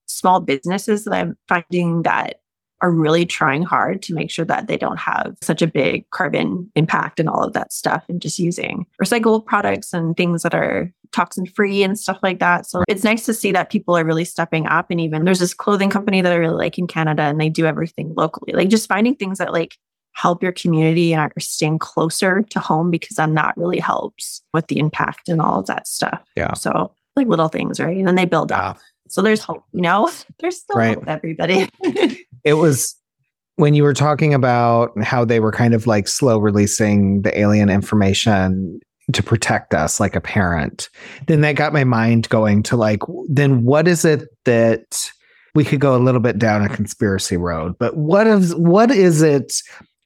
small 0.07 0.41
businesses 0.41 1.05
that 1.05 1.13
i'm 1.13 1.37
finding 1.47 2.03
that 2.03 2.41
are 2.81 2.91
really 2.91 3.25
trying 3.25 3.61
hard 3.61 4.01
to 4.01 4.13
make 4.13 4.31
sure 4.31 4.43
that 4.43 4.67
they 4.67 4.75
don't 4.75 4.99
have 4.99 5.35
such 5.41 5.61
a 5.61 5.67
big 5.67 6.09
carbon 6.09 6.69
impact 6.75 7.19
and 7.19 7.29
all 7.29 7.43
of 7.43 7.53
that 7.53 7.71
stuff 7.71 8.03
and 8.09 8.21
just 8.21 8.39
using 8.39 8.85
recyclable 9.01 9.45
products 9.45 9.93
and 9.93 10.17
things 10.17 10.41
that 10.41 10.55
are 10.55 10.91
toxin 11.11 11.45
free 11.45 11.83
and 11.83 11.99
stuff 11.99 12.17
like 12.23 12.39
that. 12.39 12.65
So 12.65 12.83
it's 12.87 13.03
nice 13.03 13.25
to 13.25 13.33
see 13.33 13.51
that 13.51 13.69
people 13.69 13.95
are 13.95 14.05
really 14.05 14.25
stepping 14.25 14.65
up. 14.65 14.89
And 14.89 14.99
even 14.99 15.25
there's 15.25 15.39
this 15.39 15.53
clothing 15.53 15.89
company 15.89 16.21
that 16.21 16.31
i 16.31 16.35
really 16.35 16.55
like 16.55 16.79
in 16.79 16.87
canada 16.87 17.21
and 17.23 17.39
they 17.39 17.49
do 17.49 17.67
everything 17.67 18.13
locally. 18.15 18.53
Like 18.53 18.69
just 18.69 18.87
finding 18.87 19.15
things 19.15 19.37
that 19.37 19.53
like 19.53 19.77
help 20.13 20.43
your 20.43 20.51
community 20.51 21.13
and 21.13 21.21
are 21.21 21.31
staying 21.39 21.79
closer 21.79 22.41
to 22.49 22.59
home 22.59 22.91
because 22.91 23.15
then 23.15 23.33
that 23.35 23.55
really 23.57 23.79
helps 23.79 24.41
with 24.53 24.67
the 24.67 24.77
impact 24.77 25.29
and 25.29 25.41
all 25.41 25.59
of 25.59 25.65
that 25.67 25.87
stuff. 25.87 26.21
Yeah. 26.35 26.53
So 26.53 26.93
like 27.15 27.27
little 27.27 27.47
things, 27.47 27.79
right? 27.79 27.97
And 27.97 28.07
then 28.07 28.15
they 28.15 28.25
build 28.25 28.51
up. 28.51 28.77
So 29.07 29.21
there's 29.21 29.41
hope, 29.41 29.63
you 29.73 29.81
know, 29.81 30.09
there's 30.39 30.57
still 30.57 30.77
Right. 30.77 30.95
hope, 30.95 31.07
everybody. 31.07 31.69
It 32.43 32.53
was 32.53 32.95
when 33.55 33.73
you 33.73 33.83
were 33.83 33.93
talking 33.93 34.33
about 34.33 34.91
how 35.03 35.25
they 35.25 35.39
were 35.39 35.51
kind 35.51 35.73
of 35.73 35.85
like 35.87 36.07
slow 36.07 36.39
releasing 36.39 37.21
the 37.21 37.37
alien 37.37 37.69
information 37.69 38.79
to 39.13 39.21
protect 39.21 39.73
us 39.73 39.99
like 39.99 40.15
a 40.15 40.21
parent, 40.21 40.89
then 41.27 41.41
that 41.41 41.55
got 41.55 41.73
my 41.73 41.83
mind 41.83 42.29
going 42.29 42.63
to 42.63 42.77
like, 42.77 43.01
then 43.27 43.63
what 43.63 43.87
is 43.87 44.05
it 44.05 44.27
that 44.45 45.11
we 45.53 45.65
could 45.65 45.81
go 45.81 45.95
a 45.95 45.99
little 45.99 46.21
bit 46.21 46.39
down 46.39 46.63
a 46.63 46.69
conspiracy 46.69 47.35
road, 47.35 47.75
but 47.77 47.97
what 47.97 48.25
is 48.25 48.55
what 48.55 48.89
is 48.89 49.21
it 49.21 49.61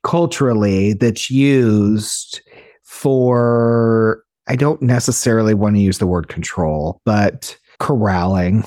culturally 0.06 0.93
that's 0.93 1.30
used 1.32 2.41
for 2.84 4.24
I 4.47 4.56
don't 4.56 4.82
necessarily 4.82 5.56
want 5.56 5.76
to 5.76 5.82
use 5.82 5.97
the 5.97 6.06
word 6.06 6.28
control, 6.28 7.01
but 7.03 7.58
corralling 7.80 8.64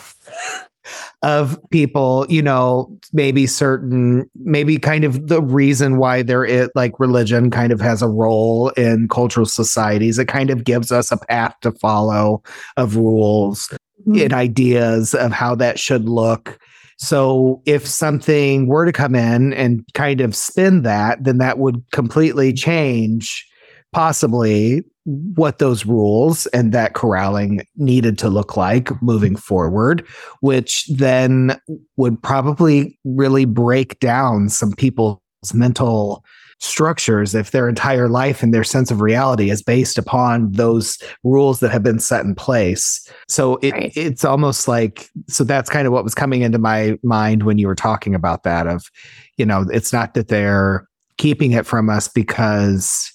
of 1.23 1.59
people, 1.71 2.27
you 2.29 2.43
know, 2.43 2.93
maybe 3.13 3.47
certain, 3.47 4.29
maybe 4.35 4.79
kind 4.79 5.05
of 5.05 5.29
the 5.29 5.41
reason 5.41 5.99
why 5.99 6.23
there 6.23 6.45
is 6.45 6.69
like 6.75 6.99
religion 6.99 7.51
kind 7.51 7.73
of 7.73 7.81
has 7.81 8.03
a 8.03 8.09
role 8.09 8.71
in 8.71 9.09
cultural 9.09 9.47
societies. 9.47 10.19
It 10.19 10.27
kind 10.27 10.51
of 10.51 10.65
gives 10.65 10.91
us 10.91 11.13
a 11.13 11.17
path 11.17 11.55
to 11.61 11.71
follow 11.71 12.43
of 12.77 12.97
rules 12.97 13.73
hmm. 14.05 14.19
and 14.19 14.33
ideas 14.33 15.15
of 15.15 15.31
how 15.31 15.55
that 15.55 15.79
should 15.79 16.09
look. 16.09 16.59
So 16.99 17.63
if 17.65 17.87
something 17.87 18.67
were 18.67 18.85
to 18.85 18.93
come 18.93 19.15
in 19.15 19.53
and 19.53 19.85
kind 19.95 20.21
of 20.21 20.35
spin 20.35 20.83
that, 20.83 21.23
then 21.23 21.39
that 21.39 21.59
would 21.59 21.83
completely 21.93 22.53
change 22.53 23.47
possibly 23.93 24.85
what 25.05 25.59
those 25.59 25.87
rules 25.87 26.47
and 26.49 26.73
that 26.73 26.93
corralling 26.93 27.63
needed 27.77 28.19
to 28.19 28.29
look 28.29 28.57
like 28.57 28.91
moving 29.01 29.37
forward, 29.37 30.07
which 30.41 30.87
then 30.89 31.59
would 31.97 32.23
probably 32.23 32.99
really 33.05 33.47
break 33.47 33.99
down 34.01 34.49
some 34.49 34.73
people's 34.73 35.19
mental 35.55 36.25
structures 36.61 37.35
if 37.35 37.53
their 37.53 37.69
entire 37.69 38.09
life 38.09 38.43
and 38.43 38.53
their 38.53 38.65
sense 38.65 38.91
of 38.91 39.01
reality 39.01 39.49
is 39.51 39.63
based 39.63 39.97
upon 39.97 40.51
those 40.53 40.99
rules 41.23 41.61
that 41.61 41.71
have 41.71 41.83
been 41.85 42.01
set 42.01 42.25
in 42.25 42.35
place. 42.35 43.09
So 43.29 43.57
it, 43.63 43.73
Right. 43.73 43.93
it's 43.97 44.25
almost 44.25 44.67
like 44.67 45.09
so 45.29 45.45
that's 45.45 45.71
kind 45.71 45.87
of 45.87 45.93
what 45.93 46.05
was 46.05 46.15
coming 46.17 46.43
into 46.43 46.59
my 46.59 46.99
mind 47.03 47.45
when 47.45 47.59
you 47.59 47.69
were 47.69 47.77
talking 47.77 48.15
about 48.15 48.43
that 48.43 48.67
of 48.67 48.91
you 49.37 49.47
know 49.47 49.67
it's 49.71 49.93
not 49.93 50.15
that 50.15 50.29
they're 50.29 50.89
keeping 51.17 51.53
it 51.53 51.65
from 51.67 51.89
us 51.89 52.09
because 52.09 53.13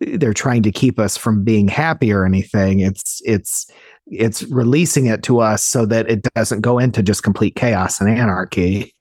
they're 0.00 0.34
trying 0.34 0.62
to 0.64 0.72
keep 0.72 0.98
us 0.98 1.16
from 1.16 1.44
being 1.44 1.68
happy 1.68 2.12
or 2.12 2.24
anything 2.24 2.80
it's 2.80 3.22
it's 3.24 3.70
it's 4.08 4.42
releasing 4.44 5.06
it 5.06 5.22
to 5.22 5.38
us 5.38 5.62
so 5.62 5.86
that 5.86 6.10
it 6.10 6.22
doesn't 6.34 6.60
go 6.60 6.78
into 6.80 7.02
just 7.02 7.22
complete 7.22 7.54
chaos 7.54 8.00
and 8.00 8.10
anarchy 8.10 8.92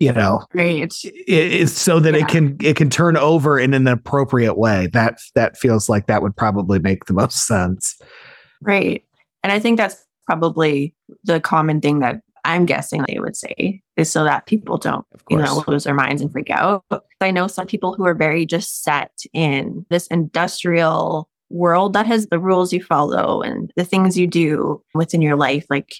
you 0.00 0.12
know 0.12 0.44
Right. 0.54 0.92
it's 1.04 1.72
so 1.72 2.00
that 2.00 2.14
Yeah. 2.14 2.20
it 2.20 2.28
can 2.28 2.56
it 2.62 2.76
can 2.76 2.90
turn 2.90 3.16
over 3.16 3.58
in 3.58 3.74
an 3.74 3.86
appropriate 3.86 4.54
way 4.58 4.86
that 4.92 5.18
that 5.34 5.56
feels 5.56 5.88
like 5.88 6.06
that 6.06 6.22
would 6.22 6.36
probably 6.36 6.78
make 6.78 7.04
the 7.06 7.14
most 7.14 7.46
sense 7.46 7.96
Right. 8.60 9.04
And 9.44 9.52
I 9.52 9.60
think 9.60 9.76
that's 9.78 10.04
probably 10.26 10.94
the 11.24 11.40
common 11.40 11.80
thing 11.80 12.00
that 12.00 12.20
I'm 12.44 12.66
guessing 12.66 13.04
they 13.06 13.18
would 13.20 13.36
say 13.36 13.80
is 13.96 14.10
so 14.10 14.24
that 14.24 14.46
people 14.46 14.78
don't, 14.78 15.06
you 15.30 15.36
know, 15.38 15.62
lose 15.68 15.84
their 15.84 15.94
minds 15.94 16.22
and 16.22 16.32
freak 16.32 16.50
out. 16.50 16.84
I 17.20 17.30
know 17.30 17.46
some 17.46 17.66
people 17.66 17.94
who 17.94 18.04
are 18.04 18.14
very 18.14 18.46
just 18.46 18.82
set 18.82 19.12
in 19.32 19.86
this 19.90 20.06
industrial 20.08 21.28
world 21.50 21.92
that 21.92 22.06
has 22.06 22.26
the 22.26 22.38
rules 22.38 22.72
you 22.72 22.82
follow 22.82 23.42
and 23.42 23.72
the 23.76 23.84
things 23.84 24.18
you 24.18 24.26
do 24.26 24.82
within 24.94 25.22
your 25.22 25.36
life. 25.36 25.66
Like 25.70 25.94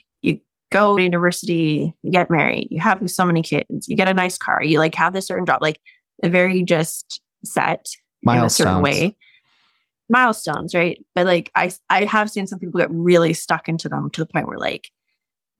go 0.70 0.96
to 0.96 1.02
university, 1.02 1.94
you 2.02 2.12
get 2.12 2.30
married, 2.30 2.68
you 2.70 2.80
have 2.80 3.10
so 3.10 3.24
many 3.24 3.42
kids, 3.42 3.88
you 3.88 3.96
get 3.96 4.08
a 4.08 4.14
nice 4.14 4.38
car, 4.38 4.62
you 4.62 4.78
like 4.78 4.94
have 4.94 5.12
this 5.12 5.26
certain 5.26 5.46
job, 5.46 5.62
like 5.62 5.80
a 6.22 6.28
very 6.28 6.62
just 6.62 7.20
set 7.44 7.88
in 8.22 8.36
a 8.36 8.50
certain 8.50 8.82
way. 8.82 9.16
Milestones 10.08 10.74
right? 10.74 11.04
But 11.14 11.26
like 11.26 11.50
i 11.54 11.70
i 11.90 12.04
have 12.04 12.30
seen 12.30 12.46
some 12.46 12.58
people 12.58 12.80
get 12.80 12.90
really 12.90 13.34
stuck 13.34 13.68
into 13.68 13.88
them 13.88 14.10
to 14.10 14.20
the 14.20 14.26
point 14.26 14.48
where 14.48 14.58
like 14.58 14.90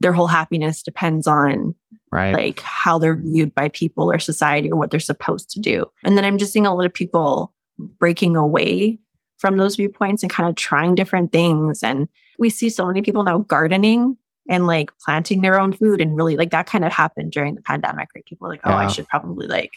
their 0.01 0.13
whole 0.13 0.27
happiness 0.27 0.83
depends 0.83 1.27
on 1.27 1.75
right. 2.13 2.33
like 2.33 2.61
how 2.61 2.99
they're 2.99 3.17
viewed 3.17 3.55
by 3.55 3.69
people 3.69 4.11
or 4.11 4.19
society 4.19 4.71
or 4.71 4.79
what 4.79 4.91
they're 4.91 5.01
supposed 5.01 5.51
to 5.51 5.61
do. 5.61 5.85
And 6.03 6.17
then 6.17 6.25
i'm 6.25 6.39
just 6.39 6.53
seeing 6.53 6.67
a 6.67 6.75
lot 6.75 6.87
of 6.87 6.95
people 6.95 7.53
breaking 7.99 8.37
away 8.37 8.99
from 9.39 9.57
those 9.57 9.77
viewpoints 9.77 10.23
and 10.23 10.31
kind 10.31 10.49
of 10.49 10.57
trying 10.57 10.95
different 10.95 11.33
things. 11.33 11.83
And 11.83 12.09
we 12.39 12.51
see 12.51 12.69
so 12.69 12.87
many 12.87 13.03
people 13.03 13.23
now 13.23 13.39
gardening 13.39 14.17
and 14.49 14.67
like 14.67 14.91
planting 15.05 15.43
their 15.43 15.61
own 15.61 15.73
food 15.73 16.01
and 16.01 16.17
really 16.17 16.37
like 16.37 16.51
that 16.51 16.67
kind 16.67 16.85
of 16.85 16.93
happened 16.93 17.31
during 17.33 17.55
the 17.55 17.63
pandemic 17.63 18.09
right? 18.15 18.25
People 18.25 18.49
like 18.49 18.61
oh 18.65 18.73
i 18.73 18.87
should 18.89 19.07
probably 19.09 19.47
like 19.47 19.73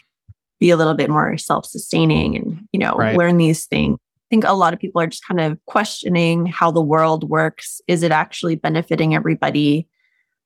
be 0.60 0.70
a 0.70 0.76
little 0.76 0.94
bit 0.94 1.10
more 1.10 1.36
self-sustaining 1.36 2.36
and 2.36 2.60
you 2.72 2.78
know 2.78 2.94
Right. 2.94 3.16
learn 3.16 3.36
these 3.36 3.66
things. 3.66 3.98
I 4.00 4.28
think 4.30 4.44
a 4.44 4.52
lot 4.54 4.72
of 4.72 4.80
people 4.80 5.00
are 5.02 5.06
just 5.06 5.26
kind 5.26 5.40
of 5.40 5.58
questioning 5.66 6.46
how 6.46 6.70
the 6.70 6.80
world 6.80 7.28
works. 7.28 7.80
Is 7.86 8.02
it 8.02 8.12
actually 8.12 8.54
benefiting 8.56 9.14
everybody? 9.14 9.86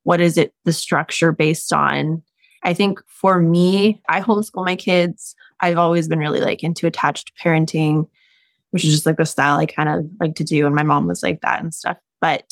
What 0.03 0.19
is 0.19 0.37
it 0.37 0.53
the 0.65 0.73
structure 0.73 1.31
based 1.31 1.71
on? 1.71 2.21
I 2.63 2.73
think 2.73 2.99
for 3.07 3.39
me 3.39 4.01
i 4.09 4.19
homeschool 4.21 4.65
my 4.65 4.75
kids. 4.75 5.35
I've 5.61 5.77
always 5.77 6.07
been 6.07 6.19
really 6.19 6.41
like 6.41 6.63
into 6.63 6.85
attached 6.87 7.31
parenting 7.41 8.07
which 8.71 8.83
is 8.83 8.91
just 8.91 9.05
like 9.05 9.15
the 9.17 9.25
style 9.25 9.57
i 9.57 9.65
kind 9.65 9.87
of 9.87 10.05
like 10.19 10.35
to 10.35 10.43
do 10.43 10.65
and 10.65 10.75
my 10.75 10.83
mom 10.83 11.07
was 11.07 11.23
like 11.23 11.39
that 11.41 11.61
and 11.61 11.73
stuff. 11.73 11.97
But 12.19 12.43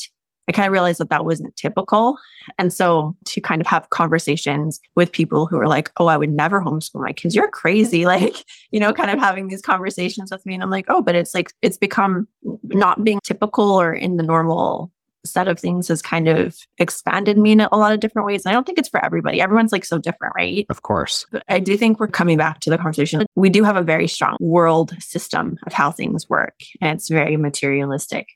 i 0.48 0.52
kind 0.52 0.66
of 0.66 0.72
realized 0.72 0.98
that 0.98 1.10
that 1.10 1.24
wasn't 1.24 1.54
typical 1.56 2.16
and 2.58 2.72
so 2.72 3.16
to 3.24 3.40
kind 3.40 3.60
of 3.60 3.66
have 3.66 3.90
conversations 3.90 4.80
with 4.94 5.12
people 5.12 5.46
who 5.46 5.58
are 5.58 5.68
like 5.68 5.90
oh 5.98 6.06
i 6.06 6.16
would 6.16 6.32
never 6.32 6.60
homeschool 6.60 7.02
my 7.02 7.12
kids 7.12 7.34
you're 7.34 7.50
crazy 7.50 8.04
like 8.14 8.44
you 8.70 8.80
know 8.80 8.92
kind 8.92 9.10
of 9.10 9.18
having 9.18 9.48
these 9.48 9.62
conversations 9.62 10.30
with 10.30 10.44
me 10.46 10.54
and 10.54 10.62
i'm 10.62 10.70
like 10.70 10.86
oh 10.88 11.02
but 11.02 11.14
it's 11.14 11.34
like 11.34 11.52
it's 11.62 11.78
become 11.78 12.26
not 12.64 13.04
being 13.04 13.20
typical 13.24 13.70
or 13.70 13.92
in 13.92 14.16
the 14.16 14.22
normal 14.22 14.90
set 15.26 15.48
of 15.48 15.58
things 15.58 15.88
has 15.88 16.00
kind 16.00 16.28
of 16.28 16.56
expanded 16.78 17.36
me 17.36 17.52
in 17.52 17.60
a 17.60 17.76
lot 17.76 17.92
of 17.92 18.00
different 18.00 18.26
ways. 18.26 18.44
And 18.44 18.50
I 18.50 18.54
don't 18.54 18.64
think 18.64 18.78
it's 18.78 18.88
for 18.88 19.04
everybody. 19.04 19.40
Everyone's 19.40 19.72
like 19.72 19.84
so 19.84 19.98
different, 19.98 20.34
right? 20.36 20.64
of 20.70 20.82
course 20.82 21.26
But 21.30 21.42
I 21.48 21.58
do 21.58 21.76
think 21.76 22.00
we're 22.00 22.06
coming 22.06 22.38
back 22.38 22.60
to 22.60 22.70
the 22.70 22.78
conversation. 22.78 23.26
We 23.34 23.50
do 23.50 23.64
have 23.64 23.76
a 23.76 23.82
very 23.82 24.08
strong 24.08 24.36
world 24.40 24.94
system 25.02 25.58
of 25.66 25.72
how 25.72 25.90
things 25.90 26.28
work, 26.30 26.54
and 26.80 26.96
it's 26.96 27.08
very 27.08 27.36
materialistic 27.36 28.28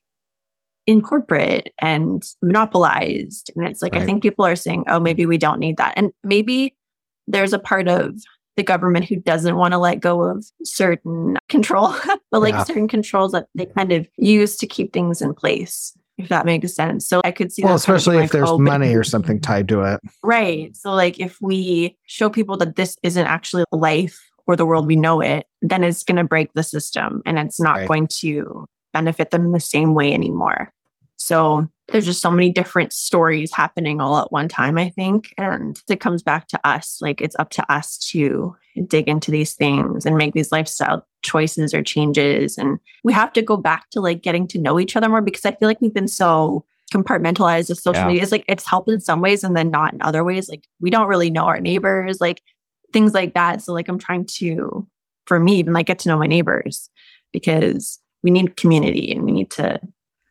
in 0.86 1.00
corporate 1.02 1.72
and 1.80 2.22
monopolized. 2.42 3.50
And 3.54 3.66
it's 3.66 3.82
like, 3.82 3.94
I 3.94 4.04
think 4.04 4.22
people 4.22 4.44
are 4.44 4.56
saying, 4.56 4.84
oh, 4.88 4.98
maybe 5.00 5.26
we 5.26 5.38
don't 5.38 5.60
need 5.60 5.76
that. 5.76 5.94
And 5.96 6.12
maybe 6.24 6.74
there's 7.26 7.52
a 7.52 7.58
part 7.58 7.88
of 7.88 8.14
the 8.56 8.62
government 8.62 9.04
who 9.06 9.16
doesn't 9.16 9.56
want 9.56 9.72
to 9.72 9.78
let 9.78 10.00
go 10.00 10.22
of 10.22 10.44
certain 10.64 11.36
control, 11.48 11.94
but 12.30 12.40
like 12.40 12.54
Yeah. 12.54 12.64
certain 12.64 12.88
controls 12.88 13.32
that 13.32 13.46
they 13.54 13.66
kind 13.66 13.92
of 13.92 14.08
use 14.16 14.56
to 14.56 14.66
keep 14.66 14.92
things 14.92 15.22
in 15.22 15.34
place. 15.34 15.92
If 16.18 16.28
that 16.28 16.44
makes 16.44 16.74
sense. 16.74 17.06
So 17.08 17.22
I 17.24 17.30
could 17.30 17.50
see 17.50 17.62
well 17.62 17.72
that 17.72 17.76
especially 17.76 18.16
if 18.16 18.22
like, 18.22 18.30
there's 18.32 18.50
oh, 18.50 18.58
money 18.58 18.94
or 18.94 19.02
something 19.04 19.40
tied 19.50 19.68
to 19.68 19.80
it 19.82 20.00
Right. 20.22 20.76
So, 20.76 20.92
like, 20.92 21.18
if 21.18 21.38
we 21.40 21.96
show 22.06 22.28
people 22.28 22.58
that 22.58 22.76
this 22.76 22.98
isn't 23.02 23.26
actually 23.26 23.64
life 23.72 24.20
or 24.46 24.54
the 24.54 24.66
world 24.66 24.86
we 24.86 24.96
know 24.96 25.22
it, 25.22 25.46
then 25.62 25.82
it's 25.82 26.02
going 26.02 26.16
to 26.16 26.24
break 26.24 26.52
the 26.52 26.62
system 26.62 27.22
and 27.24 27.38
it's 27.38 27.58
not 27.58 27.76
Right. 27.76 27.88
going 27.88 28.08
to 28.20 28.66
benefit 28.92 29.30
them 29.30 29.46
in 29.46 29.52
the 29.52 29.60
same 29.60 29.94
way 29.94 30.12
anymore. 30.12 30.72
So, 31.16 31.68
there's 31.88 32.06
just 32.06 32.22
so 32.22 32.30
many 32.30 32.50
different 32.50 32.92
stories 32.92 33.52
happening 33.52 34.00
all 34.00 34.18
at 34.18 34.30
one 34.30 34.48
time, 34.48 34.78
I 34.78 34.90
think. 34.90 35.34
And 35.36 35.80
it 35.90 35.98
comes 36.00 36.22
back 36.22 36.46
to 36.48 36.60
us. 36.66 36.98
Like, 37.00 37.20
it's 37.20 37.34
up 37.38 37.50
to 37.50 37.72
us 37.72 37.98
to 38.10 38.54
dig 38.86 39.08
into 39.08 39.32
these 39.32 39.54
things 39.54 40.06
and 40.06 40.16
make 40.16 40.32
these 40.32 40.52
lifestyle 40.52 41.04
choices 41.22 41.74
or 41.74 41.82
changes. 41.82 42.56
And 42.56 42.78
we 43.02 43.12
have 43.12 43.32
to 43.32 43.42
go 43.42 43.56
back 43.56 43.90
to 43.90 44.00
like 44.00 44.22
getting 44.22 44.46
to 44.48 44.60
know 44.60 44.78
each 44.78 44.94
other 44.94 45.08
more 45.08 45.20
because 45.20 45.44
I 45.44 45.50
feel 45.50 45.68
like 45.68 45.80
we've 45.80 45.92
been 45.92 46.06
so 46.08 46.64
compartmentalized 46.94 47.68
with 47.68 47.78
social 47.80 48.02
Yeah. 48.02 48.06
media. 48.06 48.22
It's 48.22 48.32
like 48.32 48.44
it's 48.48 48.66
helped 48.68 48.88
in 48.88 49.00
some 49.00 49.20
ways 49.20 49.42
and 49.42 49.56
then 49.56 49.70
not 49.70 49.92
in 49.92 50.00
other 50.02 50.22
ways. 50.24 50.48
Like 50.48 50.64
we 50.80 50.90
don't 50.90 51.08
really 51.08 51.30
know 51.30 51.44
our 51.46 51.60
neighbors, 51.60 52.20
like 52.20 52.40
things 52.92 53.14
like 53.14 53.34
that. 53.34 53.62
So 53.62 53.72
like 53.72 53.88
I'm 53.88 53.98
trying 53.98 54.26
to, 54.38 54.86
for 55.26 55.40
me, 55.40 55.56
even 55.56 55.72
like 55.72 55.86
get 55.86 55.98
to 56.00 56.08
know 56.08 56.18
my 56.18 56.26
neighbors 56.28 56.88
because 57.32 57.98
we 58.22 58.30
need 58.30 58.56
community 58.56 59.12
and 59.12 59.24
we 59.24 59.32
need 59.32 59.50
to 59.52 59.80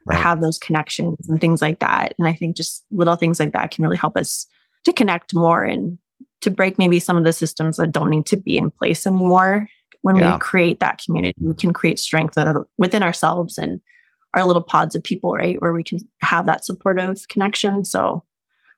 Right. 0.06 0.18
have 0.18 0.42
those 0.42 0.58
connections 0.58 1.30
and 1.30 1.40
things 1.40 1.62
like 1.62 1.80
that. 1.80 2.16
And 2.18 2.28
I 2.28 2.34
think 2.34 2.56
just 2.56 2.84
little 2.90 3.16
things 3.16 3.40
like 3.40 3.54
that 3.54 3.70
can 3.70 3.84
really 3.84 3.98
help 3.98 4.18
us 4.18 4.48
to 4.86 4.94
connect 4.94 5.36
more 5.36 5.64
and 5.64 6.00
to 6.42 6.50
break 6.50 6.80
maybe 6.80 7.00
some 7.00 7.16
of 7.18 7.26
the 7.26 7.34
systems 7.34 7.78
that 7.78 7.92
don't 7.92 8.10
need 8.10 8.26
to 8.28 8.38
be 8.38 8.58
in 8.58 8.72
place 8.72 9.06
anymore. 9.06 9.68
When 10.02 10.16
Yeah. 10.16 10.34
we 10.34 10.40
create 10.40 10.80
that 10.80 11.02
community, 11.06 11.36
we 11.40 11.54
can 11.54 11.74
create 11.74 12.00
strength 12.00 12.38
within 12.78 13.04
ourselves 13.04 13.58
and 13.58 13.82
our 14.34 14.46
little 14.46 14.64
pods 14.64 14.96
of 14.96 15.04
people, 15.04 15.34
right? 15.34 15.62
Where 15.62 15.74
we 15.74 15.84
can 15.84 16.00
have 16.22 16.46
that 16.48 16.66
supportive 16.66 17.28
connection. 17.28 17.84
So 17.86 18.24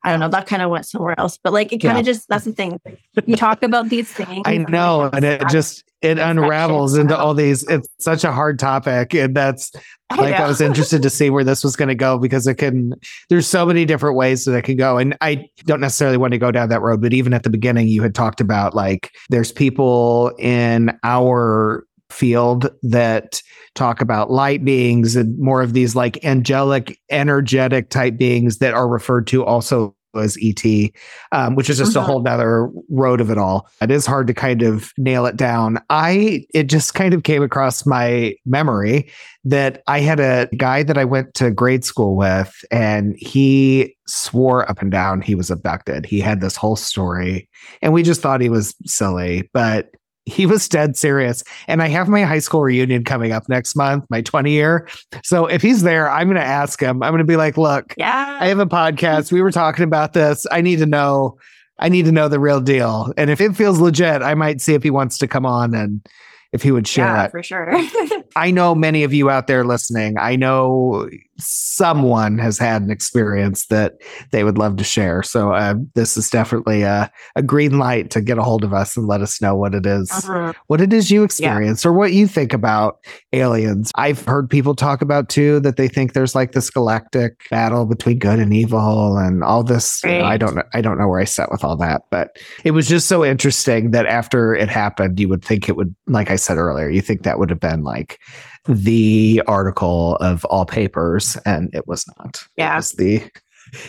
I 0.04 0.10
don't 0.10 0.20
know, 0.20 0.30
that 0.30 0.48
kind 0.48 0.62
of 0.62 0.72
went 0.72 0.86
somewhere 0.86 1.20
else. 1.20 1.38
But 1.44 1.54
like 1.54 1.72
it 1.72 1.80
kind 1.80 1.98
of 1.98 2.06
yeah. 2.06 2.14
just 2.14 2.28
that's 2.28 2.46
the 2.46 2.54
thing. 2.54 2.80
You 3.26 3.36
talk 3.36 3.62
about 3.64 3.90
these 3.90 4.12
things. 4.12 4.42
I 4.46 4.58
know, 4.58 5.10
and 5.14 5.24
it 5.24 5.44
just 5.50 5.84
it 6.02 6.18
unravels 6.18 6.98
into 6.98 7.16
all 7.16 7.34
these. 7.34 7.64
It's 7.70 7.88
such 8.00 8.24
a 8.24 8.32
hard 8.32 8.58
topic, 8.58 9.14
and 9.14 9.36
that's 9.36 9.72
like 10.18 10.34
I, 10.34 10.44
I 10.44 10.48
was 10.48 10.60
interested 10.60 11.04
to 11.04 11.10
see 11.10 11.30
where 11.30 11.44
this 11.44 11.64
was 11.64 11.76
going 11.76 11.90
to 11.90 11.96
go 11.96 12.18
because 12.18 12.48
it 12.48 12.56
can. 12.56 12.94
There's 13.30 13.48
so 13.48 13.66
many 13.66 13.86
different 13.86 14.16
ways 14.16 14.46
that 14.46 14.56
it 14.56 14.64
can 14.64 14.78
go, 14.78 14.98
and 14.98 15.16
I 15.22 15.48
don't 15.66 15.82
necessarily 15.82 16.18
want 16.18 16.34
to 16.34 16.40
go 16.40 16.52
down 16.52 16.70
that 16.70 16.82
road. 16.82 17.02
But 17.02 17.14
even 17.14 17.34
at 17.34 17.44
the 17.44 17.52
beginning, 17.52 17.88
you 17.88 18.02
had 18.02 18.16
talked 18.16 18.42
about 18.42 18.74
like 18.74 19.12
there's 19.30 19.52
people 19.52 20.34
in 20.40 20.98
our 21.04 21.86
field 22.12 22.70
that 22.84 23.42
talk 23.76 24.02
about 24.02 24.32
light 24.32 24.64
beings 24.64 25.16
and 25.16 25.38
more 25.40 25.62
of 25.62 25.74
these 25.74 25.96
like 25.96 26.24
angelic, 26.24 27.00
energetic 27.10 27.90
type 27.90 28.18
beings 28.18 28.58
that 28.58 28.74
are 28.74 28.88
referred 28.88 29.28
to 29.28 29.46
also 29.46 29.96
as 30.16 30.38
ET, 30.42 30.92
um, 31.32 31.56
which 31.56 31.70
is 31.70 31.78
just 31.78 31.96
uh-huh. 31.96 32.04
a 32.04 32.08
whole 32.08 32.22
nother 32.22 32.70
road 32.90 33.22
of 33.22 33.30
it 33.30 33.38
all. 33.38 33.70
It 33.82 33.92
is 33.92 34.06
hard 34.06 34.28
to 34.28 34.34
kind 34.34 34.62
of 34.62 34.92
nail 34.98 35.26
it 35.26 35.38
down. 35.38 35.80
I, 35.90 36.46
it 36.54 36.64
just 36.64 36.94
kind 36.94 37.14
of 37.14 37.24
came 37.24 37.44
across 37.44 37.86
my 37.86 38.36
memory 38.46 39.10
that 39.44 39.84
I 39.88 40.00
had 40.00 40.20
a 40.20 40.50
guy 40.58 40.84
that 40.84 40.98
I 40.98 41.06
went 41.06 41.34
to 41.36 41.52
grade 41.52 41.84
school 41.84 42.16
with, 42.16 42.54
and 42.72 43.16
he 43.18 43.96
swore 44.06 44.70
up 44.70 44.82
and 44.82 44.92
down 44.92 45.22
he 45.22 45.36
was 45.36 45.50
abducted. 45.50 46.06
He 46.06 46.20
had 46.20 46.42
this 46.42 46.56
whole 46.56 46.76
story, 46.76 47.50
and 47.82 47.94
we 47.94 48.04
just 48.04 48.22
thought 48.22 48.42
he 48.42 48.50
was 48.50 48.76
silly, 48.86 49.50
but 49.54 49.92
he 50.32 50.46
was 50.46 50.68
dead 50.68 50.98
serious. 50.98 51.44
And 51.68 51.82
I 51.82 51.88
have 51.90 52.08
my 52.08 52.24
high 52.24 52.40
school 52.40 52.62
reunion 52.62 53.04
coming 53.04 53.32
up 53.32 53.48
next 53.50 53.76
month, 53.76 54.06
my 54.10 54.22
20 54.22 54.52
year. 54.52 54.88
So 55.24 55.46
if 55.46 55.62
he's 55.62 55.84
there, 55.84 56.10
I'm 56.10 56.28
going 56.28 56.40
to 56.40 56.46
ask 56.46 56.82
him. 56.82 57.04
I'm 57.04 57.12
going 57.12 57.20
to 57.20 57.26
be 57.26 57.36
like, 57.36 57.58
look, 57.58 57.94
yeah, 57.98 58.38
I 58.40 58.48
have 58.48 58.60
a 58.60 58.66
podcast. 58.66 59.32
We 59.32 59.42
were 59.42 59.52
talking 59.52 59.84
about 59.84 60.14
this. 60.14 60.46
I 60.52 60.62
need 60.62 60.80
to 60.80 60.86
know. 60.86 61.38
I 61.80 61.90
need 61.90 62.06
to 62.06 62.12
know 62.12 62.28
the 62.28 62.40
real 62.40 62.62
deal. 62.62 63.12
And 63.18 63.30
if 63.30 63.42
it 63.42 63.56
feels 63.56 63.80
legit, 63.80 64.22
I 64.22 64.36
might 64.36 64.62
see 64.62 64.76
if 64.76 64.84
he 64.84 64.92
wants 64.92 65.18
to 65.18 65.28
come 65.28 65.46
on 65.46 65.74
and 65.74 66.08
if 66.54 66.62
he 66.62 66.72
would 66.72 66.88
share 66.88 67.08
yeah, 67.08 67.26
it. 67.26 67.32
For 67.32 67.42
sure. 67.42 67.74
I 68.36 68.52
know 68.52 68.76
many 68.76 69.04
of 69.04 69.14
you 69.14 69.30
out 69.30 69.48
there 69.48 69.64
listening. 69.64 70.18
I 70.18 70.36
know 70.36 71.10
someone 71.42 72.38
has 72.38 72.58
had 72.58 72.82
an 72.82 72.92
experience 72.92 73.66
that 73.68 73.94
they 74.32 74.44
would 74.44 74.58
love 74.58 74.78
to 74.78 74.84
share. 74.84 75.24
So 75.24 75.54
uh, 75.54 75.76
this 75.96 76.18
is 76.18 76.30
definitely 76.30 76.84
a, 76.84 77.12
a 77.36 77.42
green 77.42 77.80
light 77.80 78.10
to 78.12 78.22
get 78.22 78.38
a 78.38 78.44
hold 78.44 78.64
of 78.64 78.74
us 78.74 78.96
and 78.96 79.08
let 79.08 79.22
us 79.22 79.42
know 79.42 79.56
what 79.56 79.76
it 79.76 79.86
is, 79.86 80.12
uh-huh. 80.12 80.54
what 80.68 80.82
it 80.82 80.94
is 80.94 81.12
you 81.12 81.24
experience, 81.24 81.84
yeah. 81.84 81.90
or 81.90 81.94
what 81.94 82.14
you 82.14 82.28
think 82.28 82.54
about 82.54 83.00
aliens. 83.34 83.92
I've 83.96 84.24
heard 84.26 84.50
people 84.50 84.76
talk 84.76 85.02
about 85.02 85.30
too 85.30 85.60
that 85.62 85.78
they 85.78 85.88
think 85.88 86.14
there's 86.14 86.36
like 86.36 86.52
this 86.52 86.70
galactic 86.70 87.50
battle 87.50 87.86
between 87.86 88.20
good 88.20 88.40
and 88.40 88.54
evil 88.54 89.18
and 89.18 89.44
all 89.44 89.64
this. 89.64 90.02
Right. 90.04 90.14
You 90.14 90.20
know, 90.20 90.26
I 90.26 90.38
don't 90.38 90.56
know. 90.56 90.64
I 90.74 90.82
don't 90.82 90.98
know 90.98 91.08
where 91.08 91.20
I 91.20 91.26
sat 91.26 91.52
with 91.52 91.64
all 91.64 91.78
that, 91.78 92.04
but 92.10 92.38
it 92.64 92.72
was 92.72 92.88
just 92.88 93.08
so 93.08 93.26
interesting 93.26 93.92
that 93.92 94.06
after 94.06 94.54
it 94.54 94.70
happened, 94.70 95.20
you 95.20 95.30
would 95.30 95.44
think 95.44 95.68
it 95.68 95.76
would, 95.76 95.96
like 96.08 96.30
I 96.30 96.36
said 96.36 96.58
earlier, 96.58 96.90
you 96.90 97.02
think 97.02 97.24
that 97.24 97.40
would 97.40 97.50
have 97.50 97.60
been 97.60 97.84
like 97.84 98.20
the 98.68 99.42
article 99.48 100.16
of 100.18 100.46
all 100.46 100.66
papers, 100.66 101.38
and 101.46 101.74
it 101.74 101.88
was 101.88 102.06
not. 102.18 102.46
Yeah, 102.58 102.74
it 102.74 102.78
was 102.78 102.92
the 102.94 103.24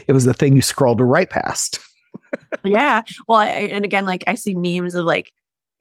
it 0.06 0.12
was 0.12 0.24
the 0.24 0.34
thing 0.34 0.56
you 0.56 0.62
scrolled 0.62 1.00
right 1.00 1.28
past. 1.28 1.78
yeah, 2.64 3.02
well, 3.28 3.38
I, 3.38 3.46
and 3.46 3.84
again, 3.84 4.06
like 4.06 4.24
I 4.26 4.34
see 4.34 4.54
memes 4.54 4.94
of 4.94 5.04
like 5.04 5.32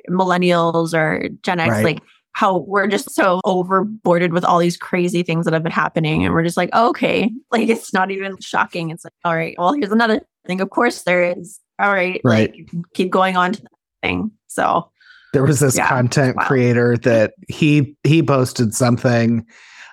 millennials 0.10 0.94
or 0.94 1.30
Gen 1.42 1.60
X, 1.60 1.70
right. 1.70 1.86
like 1.86 2.00
how 2.34 2.60
we're 2.60 2.88
just 2.88 3.12
so 3.12 3.42
overboarded 3.46 4.32
with 4.32 4.46
all 4.46 4.58
these 4.58 4.78
crazy 4.78 5.22
things 5.24 5.46
that 5.46 5.54
have 5.54 5.64
been 5.64 5.72
happening, 5.72 6.26
and 6.26 6.34
we're 6.34 6.44
just 6.44 6.58
like, 6.58 6.70
oh, 6.74 6.90
okay, 6.90 7.32
like 7.52 7.70
it's 7.70 7.94
not 7.94 8.12
even 8.12 8.38
shocking. 8.40 8.90
It's 8.90 9.04
like, 9.04 9.14
all 9.24 9.36
right, 9.36 9.56
well, 9.58 9.74
here's 9.74 9.92
another 9.92 10.22
thing. 10.46 10.62
Of 10.62 10.70
course, 10.70 11.04
there 11.04 11.24
is. 11.24 11.60
All 11.80 11.92
right, 11.92 12.22
right. 12.24 12.52
Like, 12.52 12.70
keep 12.94 13.10
going 13.10 13.38
on 13.38 13.54
to 13.54 13.62
the 13.62 13.70
thing. 14.04 14.32
So 14.48 14.92
there 15.34 15.44
was 15.44 15.60
this 15.60 15.78
yeah, 15.78 15.88
content 15.88 16.36
wow. 16.38 16.46
creator 16.46 16.98
that 16.98 17.34
he 17.48 17.96
he 18.04 18.22
posted 18.22 18.74
something 18.74 19.46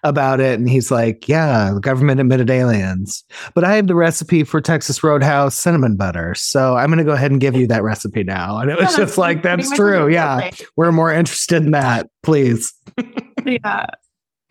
about 0.04 0.40
it 0.40 0.58
and 0.58 0.68
he's 0.68 0.90
like, 0.90 1.28
"Yeah, 1.28 1.72
the 1.74 1.80
government 1.80 2.20
admitted 2.20 2.50
aliens, 2.50 3.24
but 3.54 3.64
I 3.64 3.76
have 3.76 3.86
the 3.86 3.94
recipe 3.94 4.44
for 4.44 4.60
Texas 4.60 5.02
Roadhouse 5.02 5.54
cinnamon 5.54 5.96
butter, 5.96 6.34
so 6.34 6.76
I'm 6.76 6.88
going 6.88 6.98
to 6.98 7.04
go 7.04 7.12
ahead 7.12 7.30
and 7.30 7.40
give 7.40 7.56
you 7.56 7.66
that 7.68 7.82
recipe 7.82 8.24
now." 8.24 8.58
And 8.58 8.70
it 8.70 8.78
was 8.78 8.92
yeah, 8.92 9.04
just 9.04 9.18
like, 9.18 9.42
"That's 9.42 9.70
true. 9.70 10.08
Yeah, 10.08 10.50
we're 10.76 10.92
more 10.92 11.12
interested 11.12 11.64
in 11.64 11.72
that, 11.72 12.08
please." 12.22 12.72
yeah, 13.44 13.86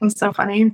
it's 0.01 0.19
so 0.19 0.33
funny. 0.33 0.71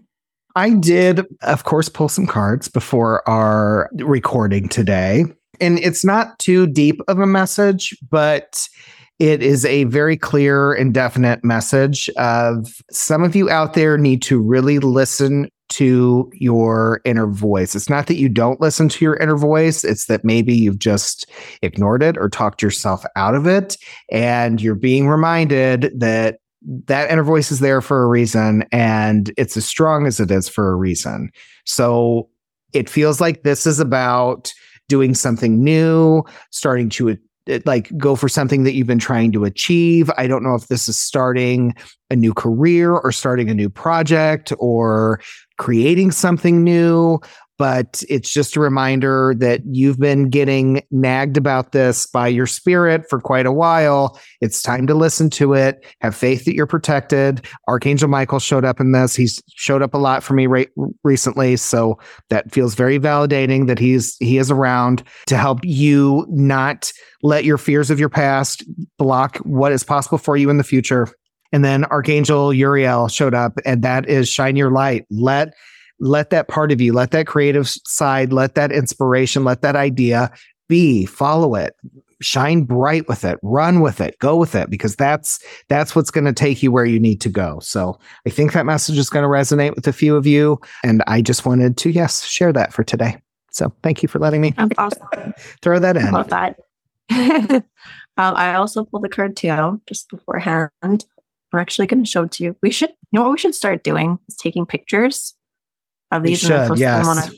I 0.56 0.72
did, 0.72 1.26
of 1.42 1.64
course, 1.64 1.90
pull 1.90 2.10
some 2.10 2.28
cards 2.28 2.68
before 2.68 3.28
our 3.28 3.90
recording 3.94 4.70
today, 4.70 5.26
and 5.60 5.80
it's 5.80 6.06
not 6.06 6.38
too 6.40 6.68
deep 6.68 7.02
of 7.08 7.20
a 7.20 7.26
message, 7.26 7.98
but 8.10 8.68
it 9.24 9.42
is 9.42 9.64
a 9.64 9.86
very 9.86 10.18
clear 10.18 10.74
and 10.74 10.94
definite 10.94 11.46
message 11.46 12.10
of 12.18 12.82
some 12.92 13.24
of 13.24 13.38
you 13.38 13.50
out 13.50 13.74
there 13.74 13.98
need 13.98 14.22
to 14.22 14.38
really 14.38 14.80
listen 14.80 15.48
to 15.70 16.30
your 16.34 17.00
inner 17.06 17.28
voice. 17.28 17.74
It's 17.74 17.90
not 17.90 18.08
that 18.08 18.18
you 18.18 18.28
don't 18.28 18.60
listen 18.60 18.90
to 18.90 19.06
your 19.06 19.16
inner 19.16 19.38
voice, 19.38 19.86
it's 19.86 20.08
that 20.08 20.26
maybe 20.26 20.54
you've 20.54 20.78
just 20.78 21.26
ignored 21.62 22.04
it 22.04 22.18
or 22.18 22.28
talked 22.28 22.62
yourself 22.62 23.06
out 23.16 23.34
of 23.34 23.48
it. 23.48 23.78
And 24.12 24.62
you're 24.62 24.76
being 24.76 25.08
reminded 25.08 25.98
that 25.98 26.40
that 26.88 27.10
inner 27.10 27.24
voice 27.24 27.50
is 27.50 27.62
there 27.62 27.80
for 27.80 28.04
a 28.04 28.08
reason 28.08 28.66
and 28.74 29.32
it's 29.38 29.56
as 29.56 29.66
strong 29.66 30.06
as 30.06 30.20
it 30.20 30.32
is 30.32 30.50
for 30.50 30.70
a 30.70 30.76
reason. 30.76 31.32
So 31.66 32.28
it 32.74 32.90
feels 32.90 33.22
like 33.22 33.44
this 33.44 33.66
is 33.66 33.80
about 33.80 34.52
doing 34.90 35.16
something 35.16 35.64
new, 35.64 36.24
starting 36.52 36.90
to 36.90 37.18
Eh, 37.48 37.60
like 37.66 37.96
go 37.98 38.16
for 38.16 38.30
something 38.30 38.64
that 38.64 38.74
you've 38.74 38.88
been 38.88 39.00
trying 39.00 39.32
to 39.34 39.44
achieve. 39.44 40.10
I 40.18 40.28
don't 40.28 40.44
know 40.44 40.56
if 40.56 40.68
this 40.68 40.88
is 40.88 40.98
starting 40.98 41.76
a 42.10 42.16
new 42.16 42.34
career 42.34 42.94
or 42.94 43.12
starting 43.12 43.50
a 43.50 43.54
new 43.54 43.70
project 43.70 44.54
or 44.60 45.20
creating 45.58 46.12
something 46.12 46.64
new 46.64 47.20
but 47.58 48.04
it's 48.10 48.32
just 48.32 48.56
a 48.56 48.60
reminder 48.60 49.34
that 49.38 49.62
you've 49.66 50.00
been 50.00 50.30
getting 50.30 50.82
nagged 50.92 51.38
about 51.38 51.72
this 51.72 52.08
by 52.08 52.28
your 52.28 52.48
spirit 52.48 53.04
for 53.10 53.20
quite 53.20 53.46
a 53.46 53.52
while. 53.52 54.20
It's 54.42 54.62
time 54.62 54.88
to 54.88 54.94
listen 54.96 55.30
to 55.32 55.54
it. 55.54 55.86
Have 56.02 56.16
faith 56.16 56.46
that 56.46 56.56
you're 56.56 56.68
protected. 56.68 57.46
Archangel 57.68 58.10
Michael 58.10 58.40
showed 58.40 58.66
up 58.66 58.80
in 58.80 58.92
this. 58.92 59.16
He's 59.16 59.42
showed 59.56 59.82
up 59.82 59.94
a 59.94 59.98
lot 60.00 60.24
for 60.24 60.34
me 60.34 60.48
re- 60.48 60.68
recently, 61.04 61.56
so 61.58 62.00
that 62.30 62.52
feels 62.52 62.76
very 62.76 63.00
validating 63.00 63.68
that 63.68 63.80
he's 63.80 64.18
he 64.20 64.38
is 64.38 64.50
around 64.50 65.04
to 65.28 65.38
help 65.38 65.60
you 65.64 66.26
not 66.30 66.92
let 67.22 67.44
your 67.46 67.58
fears 67.58 67.90
of 67.90 68.00
your 68.00 68.10
past 68.10 68.64
block 68.98 69.38
what 69.38 69.72
is 69.72 69.84
possible 69.84 70.18
for 70.18 70.36
you 70.36 70.50
in 70.50 70.58
the 70.58 70.64
future. 70.64 71.08
And 71.52 71.64
then 71.64 71.86
Archangel 71.86 72.52
Uriel 72.52 73.08
showed 73.08 73.36
up, 73.36 73.60
and 73.64 73.84
that 73.84 74.10
is 74.10 74.28
shine 74.28 74.56
your 74.56 74.72
light. 74.72 75.06
Let 75.12 75.54
let 76.00 76.30
that 76.32 76.48
part 76.48 76.72
of 76.72 76.82
you, 76.82 76.94
let 76.94 77.12
that 77.12 77.28
creative 77.28 77.68
side, 77.68 78.34
let 78.34 78.56
that 78.56 78.72
inspiration, 78.72 79.44
let 79.44 79.62
that 79.62 79.76
idea 79.76 80.32
be, 80.68 81.06
follow 81.06 81.56
it, 81.56 81.76
shine 82.22 82.64
bright 82.64 83.08
with 83.08 83.24
it, 83.24 83.38
run 83.44 83.82
with 83.82 84.02
it, 84.02 84.18
go 84.20 84.36
with 84.36 84.56
it, 84.56 84.70
because 84.70 84.96
that's 84.96 85.44
that's 85.70 85.96
what's 85.96 86.12
going 86.12 86.26
to 86.26 86.34
take 86.34 86.64
you 86.64 86.72
where 86.72 86.86
you 86.86 87.00
need 87.00 87.22
to 87.22 87.30
go. 87.30 87.60
So 87.60 88.00
I 88.26 88.30
think 88.30 88.54
that 88.54 88.66
message 88.66 88.98
is 88.98 89.10
going 89.10 89.24
to 89.24 89.30
resonate 89.30 89.76
with 89.76 89.88
a 89.88 89.94
few 89.94 90.16
of 90.16 90.26
you. 90.26 90.60
And 90.84 91.04
I 91.08 91.22
just 91.22 91.46
wanted 91.46 91.78
to, 91.78 91.90
yes, 91.90 92.26
share 92.26 92.54
that 92.54 92.74
for 92.74 92.84
today. 92.84 93.18
So 93.52 93.74
thank 93.84 94.02
you 94.02 94.10
for 94.10 94.20
letting 94.20 94.42
me 94.42 94.54
awesome. 94.78 95.34
throw 95.62 95.80
that 95.80 95.96
in. 95.98 96.08
I 96.08 96.12
love 96.12 96.30
that. 96.30 96.60
um, 97.12 97.64
I 98.18 98.56
also 98.56 98.86
pulled 98.86 99.04
the 99.04 99.10
card 99.10 99.38
too 99.38 99.82
just 99.88 100.10
beforehand. 100.10 100.72
We're 100.82 101.60
actually 101.60 101.86
going 101.86 102.04
to 102.04 102.10
show 102.10 102.24
it 102.24 102.32
to 102.32 102.44
you. 102.44 102.56
We 102.64 102.72
should, 102.72 102.90
you 102.90 103.20
know 103.20 103.24
what 103.24 103.32
we 103.32 103.38
should 103.38 103.54
start 103.54 103.84
doing 103.84 104.18
is 104.28 104.36
taking 104.36 104.66
pictures 104.66 105.36
of 106.18 106.24
these 106.24 106.40
should, 106.40 106.78
yes. 106.78 107.32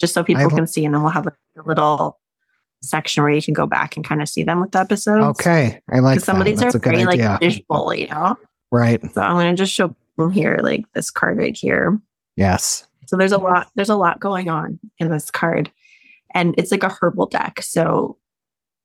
just 0.00 0.14
so 0.14 0.24
people 0.24 0.48
can 0.50 0.66
see, 0.66 0.84
and 0.84 0.94
then 0.94 1.02
we'll 1.02 1.10
have 1.10 1.26
a 1.26 1.32
little 1.64 2.18
section 2.82 3.22
where 3.22 3.32
you 3.32 3.42
can 3.42 3.54
go 3.54 3.66
back 3.66 3.96
and 3.96 4.04
kind 4.04 4.22
of 4.22 4.28
see 4.28 4.42
them 4.42 4.60
with 4.60 4.72
the 4.72 4.80
episodes. 4.80 5.40
Okay, 5.40 5.80
I 5.90 6.00
like 6.00 6.20
some 6.20 6.38
of 6.38 6.44
these 6.44 6.60
That's 6.60 6.74
are 6.74 6.78
very 6.78 7.04
like 7.04 7.40
visual, 7.40 7.94
you 7.94 8.08
know. 8.08 8.36
Right. 8.70 9.00
So 9.14 9.22
I'm 9.22 9.34
going 9.34 9.54
to 9.54 9.60
just 9.60 9.72
show 9.72 9.94
them 10.18 10.30
here, 10.30 10.58
like 10.62 10.84
this 10.94 11.10
card 11.10 11.38
right 11.38 11.56
here. 11.56 11.98
Yes. 12.36 12.86
So 13.06 13.16
there's 13.16 13.32
a 13.32 13.38
lot. 13.38 13.70
There's 13.74 13.88
a 13.88 13.96
lot 13.96 14.20
going 14.20 14.48
on 14.48 14.78
in 14.98 15.10
this 15.10 15.30
card, 15.30 15.70
and 16.34 16.54
it's 16.58 16.70
like 16.70 16.82
a 16.82 16.94
herbal 17.00 17.26
deck. 17.26 17.62
So 17.62 18.18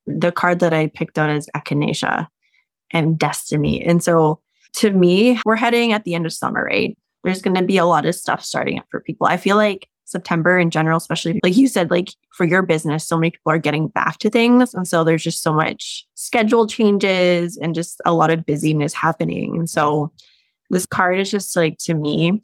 the 0.06 0.32
card 0.32 0.60
that 0.60 0.74
I 0.74 0.88
picked 0.88 1.18
out 1.18 1.30
is 1.30 1.50
Echinacea 1.56 2.28
and 2.92 3.18
Destiny, 3.18 3.84
and 3.84 4.04
so 4.04 4.40
to 4.74 4.92
me, 4.92 5.40
we're 5.46 5.58
heading 5.58 5.92
at 5.92 6.06
the 6.06 6.16
end 6.16 6.26
of 6.26 6.34
summer, 6.34 6.64
right? 6.64 6.98
There's 7.24 7.42
going 7.42 7.56
to 7.56 7.64
be 7.64 7.78
a 7.78 7.86
lot 7.86 8.06
of 8.06 8.16
stuff 8.16 8.44
starting 8.44 8.80
up 8.80 8.86
for 8.90 9.00
people. 9.00 9.28
I 9.28 9.38
feel 9.38 9.56
like 9.56 9.88
September 10.06 10.60
in 10.60 10.70
general, 10.70 10.98
especially 10.98 11.40
like 11.44 11.56
you 11.56 11.68
said, 11.68 11.90
like 11.90 12.10
for 12.36 12.46
your 12.46 12.62
business, 12.62 13.08
so 13.08 13.18
many 13.18 13.32
people 13.32 13.52
are 13.52 13.58
getting 13.58 13.88
back 13.88 14.18
to 14.20 14.30
things. 14.30 14.74
And 14.74 14.88
so 14.88 15.04
there's 15.04 15.24
just 15.24 15.42
so 15.42 15.54
much 15.54 16.06
schedule 16.16 16.68
changes 16.68 17.58
and 17.58 17.74
just 17.74 18.02
a 18.06 18.14
lot 18.14 18.30
of 18.30 18.46
busyness 18.46 18.94
happening. 18.94 19.58
And 19.58 19.70
so 19.70 20.12
this 20.70 20.86
card 20.86 21.20
is 21.20 21.32
just 21.32 21.56
like 21.56 21.78
to 21.80 21.94
me, 21.94 22.42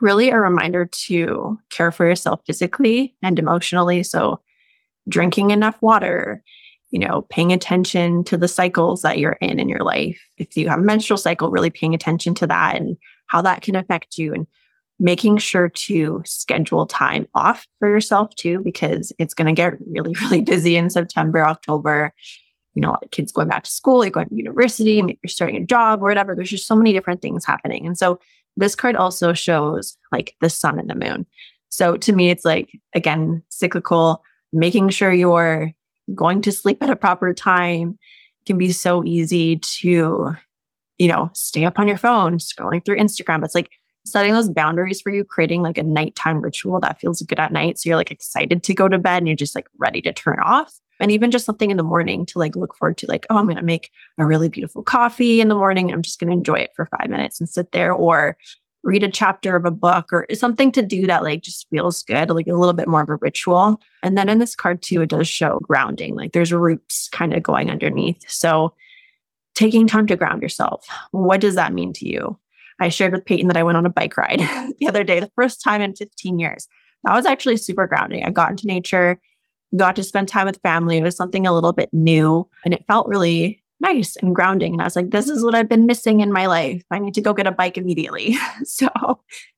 really 0.00 0.30
a 0.30 0.38
reminder 0.38 0.86
to 0.86 1.58
care 1.70 1.90
for 1.90 2.06
yourself 2.06 2.40
physically 2.46 3.14
and 3.22 3.38
emotionally. 3.38 4.02
So 4.02 4.40
drinking 5.08 5.50
enough 5.50 5.80
water, 5.80 6.42
you 6.90 6.98
know, 6.98 7.22
paying 7.30 7.52
attention 7.52 8.24
to 8.24 8.36
the 8.36 8.48
cycles 8.48 9.02
that 9.02 9.18
you're 9.18 9.38
in 9.40 9.58
in 9.58 9.68
your 9.68 9.84
life. 9.84 10.20
If 10.36 10.56
you 10.56 10.68
have 10.68 10.80
a 10.80 10.82
menstrual 10.82 11.18
cycle, 11.18 11.50
really 11.50 11.70
paying 11.70 11.94
attention 11.94 12.34
to 12.36 12.46
that 12.46 12.76
and 12.76 12.96
how 13.28 13.42
that 13.42 13.62
can 13.62 13.76
affect 13.76 14.18
you 14.18 14.34
and 14.34 14.46
making 14.98 15.38
sure 15.38 15.68
to 15.68 16.22
schedule 16.26 16.86
time 16.86 17.26
off 17.34 17.66
for 17.78 17.88
yourself 17.88 18.34
too, 18.34 18.58
because 18.60 19.12
it's 19.18 19.34
going 19.34 19.46
to 19.46 19.52
get 19.52 19.74
really, 19.86 20.14
really 20.22 20.42
busy 20.42 20.76
in 20.76 20.90
September, 20.90 21.46
October. 21.46 22.12
You 22.74 22.82
know, 22.82 22.96
kids 23.10 23.32
going 23.32 23.48
back 23.48 23.64
to 23.64 23.70
school, 23.70 24.04
you're 24.04 24.10
going 24.10 24.28
to 24.28 24.34
university, 24.36 25.00
maybe 25.02 25.18
you're 25.22 25.28
starting 25.28 25.62
a 25.62 25.66
job 25.66 26.00
or 26.00 26.06
whatever. 26.06 26.34
There's 26.34 26.50
just 26.50 26.66
so 26.66 26.76
many 26.76 26.92
different 26.92 27.22
things 27.22 27.44
happening. 27.44 27.86
And 27.86 27.98
so 27.98 28.20
this 28.56 28.74
card 28.74 28.96
also 28.96 29.32
shows 29.32 29.96
like 30.12 30.34
the 30.40 30.50
sun 30.50 30.78
and 30.78 30.90
the 30.90 30.94
moon. 30.94 31.26
So 31.70 31.96
to 31.96 32.12
me, 32.12 32.30
it's 32.30 32.44
like, 32.44 32.70
again, 32.94 33.42
cyclical, 33.48 34.22
making 34.52 34.90
sure 34.90 35.12
you're 35.12 35.72
going 36.14 36.40
to 36.42 36.52
sleep 36.52 36.82
at 36.82 36.90
a 36.90 36.96
proper 36.96 37.34
time 37.34 37.98
can 38.46 38.58
be 38.58 38.72
so 38.72 39.04
easy 39.04 39.58
to, 39.58 40.34
you 40.98 41.08
know, 41.08 41.30
stay 41.34 41.64
up 41.64 41.78
on 41.78 41.88
your 41.88 41.96
phone, 41.96 42.38
scrolling 42.38 42.84
through 42.84 42.98
Instagram. 42.98 43.44
It's 43.44 43.54
like 43.54 43.70
setting 44.04 44.32
those 44.32 44.48
boundaries 44.48 45.00
for 45.00 45.10
you, 45.10 45.24
creating 45.24 45.62
like 45.62 45.78
a 45.78 45.82
nighttime 45.82 46.40
ritual 46.40 46.80
that 46.80 47.00
feels 47.00 47.22
good 47.22 47.38
at 47.38 47.52
night. 47.52 47.78
So 47.78 47.88
you're 47.88 47.96
like 47.96 48.10
excited 48.10 48.62
to 48.62 48.74
go 48.74 48.88
to 48.88 48.98
bed 48.98 49.18
and 49.18 49.28
you're 49.28 49.36
just 49.36 49.54
like 49.54 49.66
ready 49.78 50.00
to 50.02 50.12
turn 50.12 50.38
off. 50.42 50.72
And 51.00 51.12
even 51.12 51.30
just 51.30 51.46
something 51.46 51.70
in 51.70 51.76
the 51.76 51.84
morning 51.84 52.26
to 52.26 52.40
like 52.40 52.56
look 52.56 52.74
forward 52.74 52.98
to, 52.98 53.06
like, 53.06 53.24
oh, 53.30 53.36
I'm 53.36 53.44
going 53.44 53.56
to 53.56 53.62
make 53.62 53.90
a 54.18 54.26
really 54.26 54.48
beautiful 54.48 54.82
coffee 54.82 55.40
in 55.40 55.48
the 55.48 55.54
morning. 55.54 55.92
I'm 55.92 56.02
just 56.02 56.18
going 56.18 56.28
to 56.28 56.36
enjoy 56.36 56.56
it 56.56 56.72
for 56.74 56.86
five 56.86 57.08
minutes 57.08 57.38
and 57.38 57.48
sit 57.48 57.70
there. 57.70 57.92
Or 57.92 58.36
read 58.84 59.02
a 59.02 59.10
chapter 59.10 59.56
of 59.56 59.64
a 59.64 59.70
book 59.70 60.12
or 60.12 60.26
something 60.32 60.72
to 60.72 60.82
do 60.82 61.06
that 61.06 61.22
like 61.22 61.42
just 61.42 61.68
feels 61.68 62.02
good, 62.04 62.30
like 62.30 62.46
a 62.46 62.54
little 62.54 62.72
bit 62.72 62.88
more 62.88 63.02
of 63.02 63.08
a 63.08 63.16
ritual. 63.16 63.80
And 64.02 64.16
then 64.16 64.28
in 64.28 64.38
this 64.38 64.54
card 64.54 64.82
too, 64.82 65.02
it 65.02 65.10
does 65.10 65.28
show 65.28 65.58
grounding, 65.62 66.14
like 66.14 66.32
there's 66.32 66.52
roots 66.52 67.08
kind 67.10 67.34
of 67.34 67.42
going 67.42 67.70
underneath. 67.70 68.24
So 68.28 68.74
taking 69.58 69.88
time 69.88 70.06
to 70.06 70.16
ground 70.16 70.40
yourself, 70.40 70.86
what 71.10 71.40
does 71.40 71.56
that 71.56 71.72
mean 71.72 71.92
to 71.92 72.08
you? 72.08 72.38
I 72.80 72.88
shared 72.90 73.12
with 73.12 73.24
Payton 73.24 73.48
that 73.48 73.56
I 73.56 73.64
went 73.64 73.76
on 73.76 73.86
a 73.86 73.90
bike 73.90 74.16
ride 74.16 74.38
the 74.78 74.86
other 74.86 75.02
day, 75.02 75.18
the 75.18 75.32
first 75.34 75.62
time 75.62 75.82
in 75.82 75.96
15 75.96 76.38
years. 76.38 76.68
That 77.02 77.14
was 77.14 77.26
actually 77.26 77.56
super 77.56 77.88
grounding. 77.88 78.24
I 78.24 78.30
got 78.30 78.50
into 78.50 78.68
nature, 78.68 79.20
got 79.76 79.96
to 79.96 80.04
spend 80.04 80.28
time 80.28 80.46
with 80.46 80.60
family. 80.62 80.98
It 80.98 81.02
was 81.02 81.16
something 81.16 81.44
a 81.44 81.52
little 81.52 81.72
bit 81.72 81.88
new 81.92 82.48
and 82.64 82.72
it 82.72 82.84
felt 82.86 83.08
really 83.08 83.62
nice 83.80 84.16
and 84.16 84.34
grounding. 84.34 84.74
And 84.74 84.80
I 84.80 84.84
was 84.84 84.94
like, 84.94 85.10
this 85.10 85.28
is 85.28 85.42
what 85.42 85.56
I've 85.56 85.68
been 85.68 85.86
missing 85.86 86.20
in 86.20 86.32
my 86.32 86.46
life. 86.46 86.82
I 86.92 87.00
need 87.00 87.14
to 87.14 87.20
go 87.20 87.34
get 87.34 87.46
a 87.48 87.52
bike 87.52 87.76
immediately. 87.76 88.36
so 88.64 88.88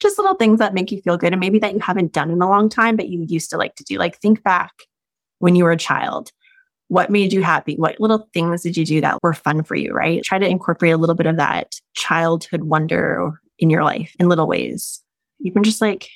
just 0.00 0.18
little 0.18 0.34
things 0.34 0.58
that 0.60 0.74
make 0.74 0.90
you 0.90 1.02
feel 1.02 1.18
good 1.18 1.32
and 1.34 1.40
maybe 1.40 1.58
that 1.58 1.74
you 1.74 1.80
haven't 1.80 2.12
done 2.12 2.30
in 2.30 2.40
a 2.40 2.48
long 2.48 2.70
time, 2.70 2.96
but 2.96 3.08
you 3.08 3.24
used 3.28 3.50
to 3.50 3.58
like 3.58 3.74
to 3.76 3.84
do. 3.84 3.98
Like 3.98 4.18
think 4.18 4.42
back 4.42 4.72
when 5.40 5.54
you 5.54 5.64
were 5.64 5.72
a 5.72 5.76
child. 5.76 6.32
What 6.90 7.08
made 7.08 7.32
you 7.32 7.42
happy? 7.42 7.76
What 7.76 8.00
little 8.00 8.28
things 8.34 8.62
did 8.62 8.76
you 8.76 8.84
do 8.84 9.00
that 9.00 9.20
were 9.22 9.32
fun 9.32 9.62
for 9.62 9.76
you, 9.76 9.92
right? 9.92 10.24
Try 10.24 10.40
to 10.40 10.48
incorporate 10.48 10.92
a 10.92 10.96
little 10.96 11.14
bit 11.14 11.28
of 11.28 11.36
that 11.36 11.76
childhood 11.94 12.64
wonder 12.64 13.40
in 13.60 13.70
your 13.70 13.84
life 13.84 14.12
in 14.18 14.28
little 14.28 14.48
ways. 14.48 15.00
Even 15.40 15.62
just 15.62 15.80
like, 15.80 16.10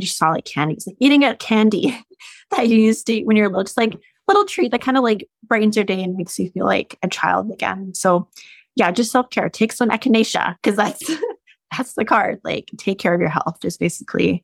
just 0.00 0.16
saw 0.16 0.30
like 0.30 0.46
candies, 0.46 0.86
like 0.86 0.96
eating 0.98 1.24
a 1.24 1.36
candy 1.36 1.94
that 2.52 2.68
you 2.68 2.78
used 2.78 3.06
to 3.06 3.12
eat 3.12 3.26
when 3.26 3.36
you 3.36 3.42
were 3.42 3.50
little, 3.50 3.64
just 3.64 3.76
like 3.76 3.98
little 4.26 4.46
treat 4.46 4.70
that 4.70 4.80
kind 4.80 4.96
of 4.96 5.02
like 5.02 5.28
brightens 5.46 5.76
your 5.76 5.84
day 5.84 6.02
and 6.02 6.16
makes 6.16 6.38
you 6.38 6.48
feel 6.52 6.64
like 6.64 6.98
a 7.02 7.08
child 7.08 7.50
again. 7.52 7.92
So 7.92 8.26
yeah, 8.76 8.90
just 8.90 9.12
self-care. 9.12 9.50
Take 9.50 9.74
some 9.74 9.90
echinacea 9.90 10.56
because 10.62 10.76
that's 10.76 11.10
that's 11.76 11.92
the 11.92 12.04
card. 12.06 12.40
Like 12.44 12.70
take 12.78 12.98
care 12.98 13.12
of 13.12 13.20
your 13.20 13.28
health, 13.28 13.58
just 13.60 13.78
basically 13.78 14.42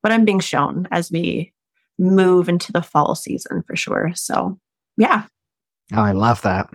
what 0.00 0.10
I'm 0.10 0.24
being 0.24 0.40
shown 0.40 0.88
as 0.90 1.10
we 1.10 1.52
move 1.98 2.48
into 2.48 2.72
the 2.72 2.80
fall 2.80 3.14
season 3.14 3.62
for 3.66 3.76
sure. 3.76 4.12
So 4.14 4.58
yeah. 4.96 5.24
Oh, 5.94 6.02
I 6.02 6.12
love 6.12 6.42
that. 6.42 6.68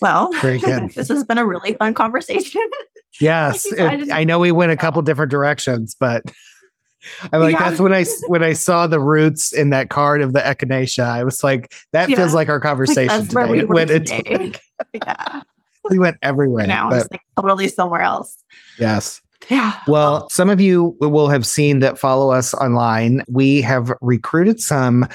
Well, 0.00 0.32
very 0.34 0.58
good. 0.58 0.90
this 0.94 1.08
has 1.08 1.24
been 1.24 1.38
a 1.38 1.46
really 1.46 1.74
fun 1.74 1.94
conversation. 1.94 2.62
Yes, 3.20 3.64
it, 3.66 4.10
I 4.10 4.24
know 4.24 4.40
we 4.40 4.50
went 4.50 4.72
a 4.72 4.76
couple 4.76 5.00
different 5.02 5.30
directions, 5.30 5.94
but 6.00 6.24
I'm 7.32 7.40
like, 7.40 7.52
yeah. 7.52 7.68
that's 7.68 7.80
when 7.80 7.92
I 7.92 8.04
when 8.26 8.42
I 8.42 8.54
saw 8.54 8.88
the 8.88 8.98
roots 8.98 9.52
in 9.52 9.70
that 9.70 9.88
card 9.88 10.20
of 10.20 10.32
the 10.32 10.40
echinacea. 10.40 11.04
I 11.04 11.22
was 11.22 11.44
like, 11.44 11.72
that 11.92 12.08
yeah. 12.08 12.16
feels 12.16 12.34
like 12.34 12.48
our 12.48 12.58
conversation 12.58 13.20
like 13.20 13.28
today. 13.28 13.52
We 13.52 13.64
went 13.66 13.88
today. 13.88 14.52
yeah. 14.94 15.42
we 15.88 16.00
went 16.00 16.16
everywhere. 16.22 16.66
Now 16.66 16.90
but, 16.90 17.08
like 17.12 17.20
totally 17.36 17.68
somewhere 17.68 18.00
else. 18.00 18.36
Yes. 18.80 19.22
Yeah. 19.48 19.78
Well, 19.86 20.28
some 20.30 20.50
of 20.50 20.60
you 20.60 20.96
will 21.00 21.28
have 21.28 21.46
seen 21.46 21.78
that 21.80 21.98
follow 21.98 22.32
us 22.32 22.52
online. 22.54 23.22
We 23.28 23.60
have 23.60 23.92
recruited 24.00 24.60
some 24.60 25.06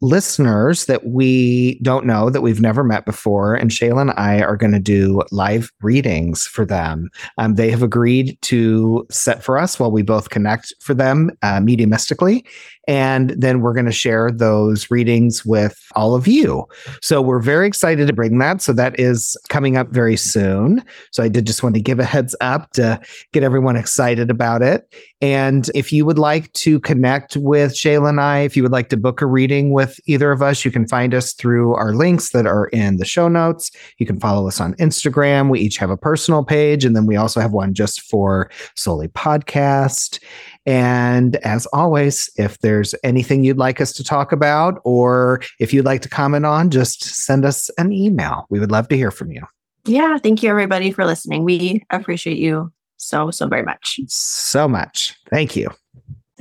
listeners 0.00 0.86
that 0.86 1.06
we 1.06 1.78
don't 1.80 2.06
know 2.06 2.28
that 2.28 2.42
we've 2.42 2.60
never 2.60 2.84
met 2.84 3.06
before 3.06 3.54
and 3.54 3.70
shayla 3.70 4.02
and 4.02 4.10
i 4.16 4.42
are 4.42 4.56
going 4.56 4.72
to 4.72 4.78
do 4.78 5.22
live 5.30 5.70
readings 5.80 6.46
for 6.46 6.64
them 6.66 7.08
um, 7.38 7.54
they 7.54 7.70
have 7.70 7.82
agreed 7.82 8.36
to 8.42 9.06
set 9.10 9.42
for 9.42 9.58
us 9.58 9.80
while 9.80 9.90
we 9.90 10.02
both 10.02 10.30
connect 10.30 10.74
for 10.80 10.94
them 10.94 11.30
uh, 11.42 11.60
mediumistically 11.60 12.44
and 12.86 13.30
then 13.30 13.60
we're 13.60 13.72
going 13.72 13.86
to 13.86 13.92
share 13.92 14.30
those 14.30 14.90
readings 14.90 15.44
with 15.44 15.78
all 15.96 16.14
of 16.14 16.28
you. 16.28 16.66
So 17.02 17.20
we're 17.20 17.40
very 17.40 17.66
excited 17.66 18.06
to 18.06 18.12
bring 18.12 18.38
that. 18.38 18.62
So 18.62 18.72
that 18.74 18.98
is 18.98 19.36
coming 19.48 19.76
up 19.76 19.88
very 19.90 20.16
soon. 20.16 20.84
So 21.10 21.22
I 21.22 21.28
did 21.28 21.46
just 21.46 21.62
want 21.62 21.74
to 21.74 21.80
give 21.80 21.98
a 21.98 22.04
heads 22.04 22.36
up 22.40 22.70
to 22.72 23.00
get 23.32 23.42
everyone 23.42 23.76
excited 23.76 24.30
about 24.30 24.62
it. 24.62 24.94
And 25.20 25.68
if 25.74 25.92
you 25.92 26.06
would 26.06 26.18
like 26.18 26.52
to 26.54 26.78
connect 26.80 27.36
with 27.36 27.72
Shayla 27.72 28.10
and 28.10 28.20
I, 28.20 28.40
if 28.40 28.56
you 28.56 28.62
would 28.62 28.72
like 28.72 28.88
to 28.90 28.96
book 28.96 29.20
a 29.20 29.26
reading 29.26 29.72
with 29.72 29.85
either 30.06 30.32
of 30.32 30.42
us, 30.42 30.64
you 30.64 30.70
can 30.70 30.86
find 30.86 31.14
us 31.14 31.32
through 31.32 31.74
our 31.74 31.94
links 31.94 32.30
that 32.30 32.46
are 32.46 32.66
in 32.68 32.96
the 32.96 33.04
show 33.04 33.28
notes. 33.28 33.70
You 33.98 34.06
can 34.06 34.18
follow 34.18 34.48
us 34.48 34.60
on 34.60 34.74
Instagram. 34.74 35.50
We 35.50 35.60
each 35.60 35.76
have 35.78 35.90
a 35.90 35.96
personal 35.96 36.44
page, 36.44 36.84
and 36.84 36.96
then 36.96 37.06
we 37.06 37.16
also 37.16 37.40
have 37.40 37.52
one 37.52 37.74
just 37.74 38.02
for 38.02 38.50
Souly 38.76 39.08
Podcast. 39.08 40.22
And 40.66 41.36
as 41.36 41.66
always, 41.66 42.28
if 42.36 42.58
there's 42.58 42.94
anything 43.04 43.44
you'd 43.44 43.58
like 43.58 43.80
us 43.80 43.92
to 43.94 44.04
talk 44.04 44.32
about 44.32 44.80
or 44.84 45.40
if 45.60 45.72
you'd 45.72 45.84
like 45.84 46.02
to 46.02 46.08
comment 46.08 46.44
on, 46.44 46.70
just 46.70 47.04
send 47.04 47.44
us 47.44 47.70
an 47.78 47.92
email. 47.92 48.46
We 48.50 48.58
would 48.58 48.72
love 48.72 48.88
to 48.88 48.96
hear 48.96 49.12
from 49.12 49.30
you. 49.30 49.42
Yeah. 49.84 50.18
Thank 50.18 50.42
you, 50.42 50.50
everybody, 50.50 50.90
for 50.90 51.04
listening. 51.04 51.44
We 51.44 51.84
appreciate 51.90 52.38
you 52.38 52.72
so, 52.96 53.30
so 53.30 53.46
very 53.46 53.62
much. 53.62 54.00
So 54.08 54.66
much. 54.66 55.14
Thank 55.30 55.54
you. 55.54 55.70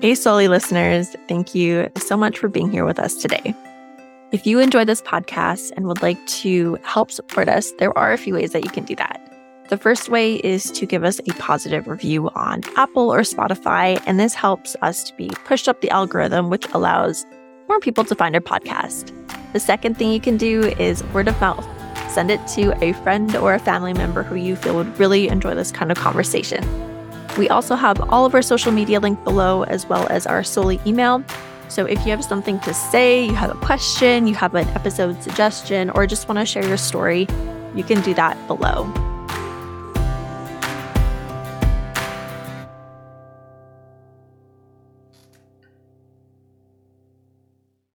Hey, 0.02 0.12
Souly 0.12 0.50
listeners. 0.50 1.16
Thank 1.30 1.56
you 1.56 1.89
so 1.96 2.18
much 2.18 2.38
for 2.38 2.50
being 2.50 2.70
here 2.70 2.84
with 2.84 3.00
us 3.00 3.16
today. 3.16 3.56
If 4.34 4.46
you 4.46 4.60
enjoy 4.60 4.84
this 4.84 5.02
podcast 5.02 5.72
and 5.78 5.88
would 5.88 6.02
like 6.02 6.24
to 6.28 6.78
help 6.84 7.12
support 7.12 7.48
us, 7.48 7.72
there 7.80 7.98
are 7.98 8.12
a 8.12 8.18
few 8.18 8.34
ways 8.34 8.52
that 8.52 8.66
you 8.66 8.70
can 8.70 8.84
do 8.84 8.98
that. 8.98 9.22
The 9.70 9.78
first 9.78 10.10
way 10.10 10.36
is 10.36 10.70
to 10.72 10.86
give 10.86 11.06
us 11.06 11.20
a 11.20 11.32
positive 11.39 11.88
review 11.88 12.30
on 12.32 12.62
Apple 12.76 13.10
or 13.10 13.22
Spotify, 13.22 14.04
and 14.06 14.20
this 14.20 14.34
helps 14.34 14.76
us 14.82 15.02
to 15.06 15.16
be 15.16 15.30
pushed 15.46 15.70
up 15.70 15.80
the 15.80 15.89
algorithm, 15.91 16.50
which 16.50 16.68
allows 16.74 17.26
more 17.70 17.80
people 17.80 18.04
to 18.04 18.16
find 18.16 18.36
our 18.36 18.41
podcast. 18.41 19.14
The 19.54 19.62
second 19.62 19.98
thing 19.98 20.12
you 20.12 20.20
can 20.20 20.36
do 20.36 20.74
is 20.78 21.06
word 21.06 21.30
of 21.30 21.39
mouth. 21.39 21.66
Send 22.12 22.32
it 22.32 22.46
to 22.48 22.78
a 22.84 22.91
friend 23.02 23.34
or 23.38 23.54
a 23.54 23.60
family 23.60 23.93
member 23.93 24.24
who 24.24 24.36
you 24.36 24.58
feel 24.58 24.76
would 24.76 25.00
really 25.00 25.30
enjoy 25.30 25.56
this 25.56 25.72
kind 25.72 25.89
of 25.89 25.98
conversation. 25.98 26.64
We 27.38 27.50
also 27.50 27.76
have 27.76 28.00
all 28.10 28.26
of 28.26 28.34
our 28.34 28.42
social 28.42 28.72
media 28.72 29.00
linked 29.00 29.24
below, 29.24 29.64
as 29.64 29.86
well 29.86 30.08
as 30.10 30.26
our 30.26 30.42
Souly 30.42 30.86
email. 30.88 31.24
So 31.68 31.86
if 31.86 32.00
you 32.06 32.12
have 32.12 32.24
something 32.24 32.60
to 32.62 32.74
say, 32.74 33.26
you 33.26 33.36
have 33.36 33.52
a 33.52 33.60
question, 33.60 34.28
you 34.28 34.36
have 34.36 34.56
an 34.56 34.68
episode 34.70 35.22
suggestion, 35.22 35.90
or 35.90 36.08
just 36.08 36.30
want 36.30 36.40
to 36.40 36.46
share 36.46 36.66
your 36.66 36.78
story, 36.78 37.28
you 37.74 37.84
can 37.84 38.02
do 38.02 38.14
that 38.14 38.38
below. 38.48 38.86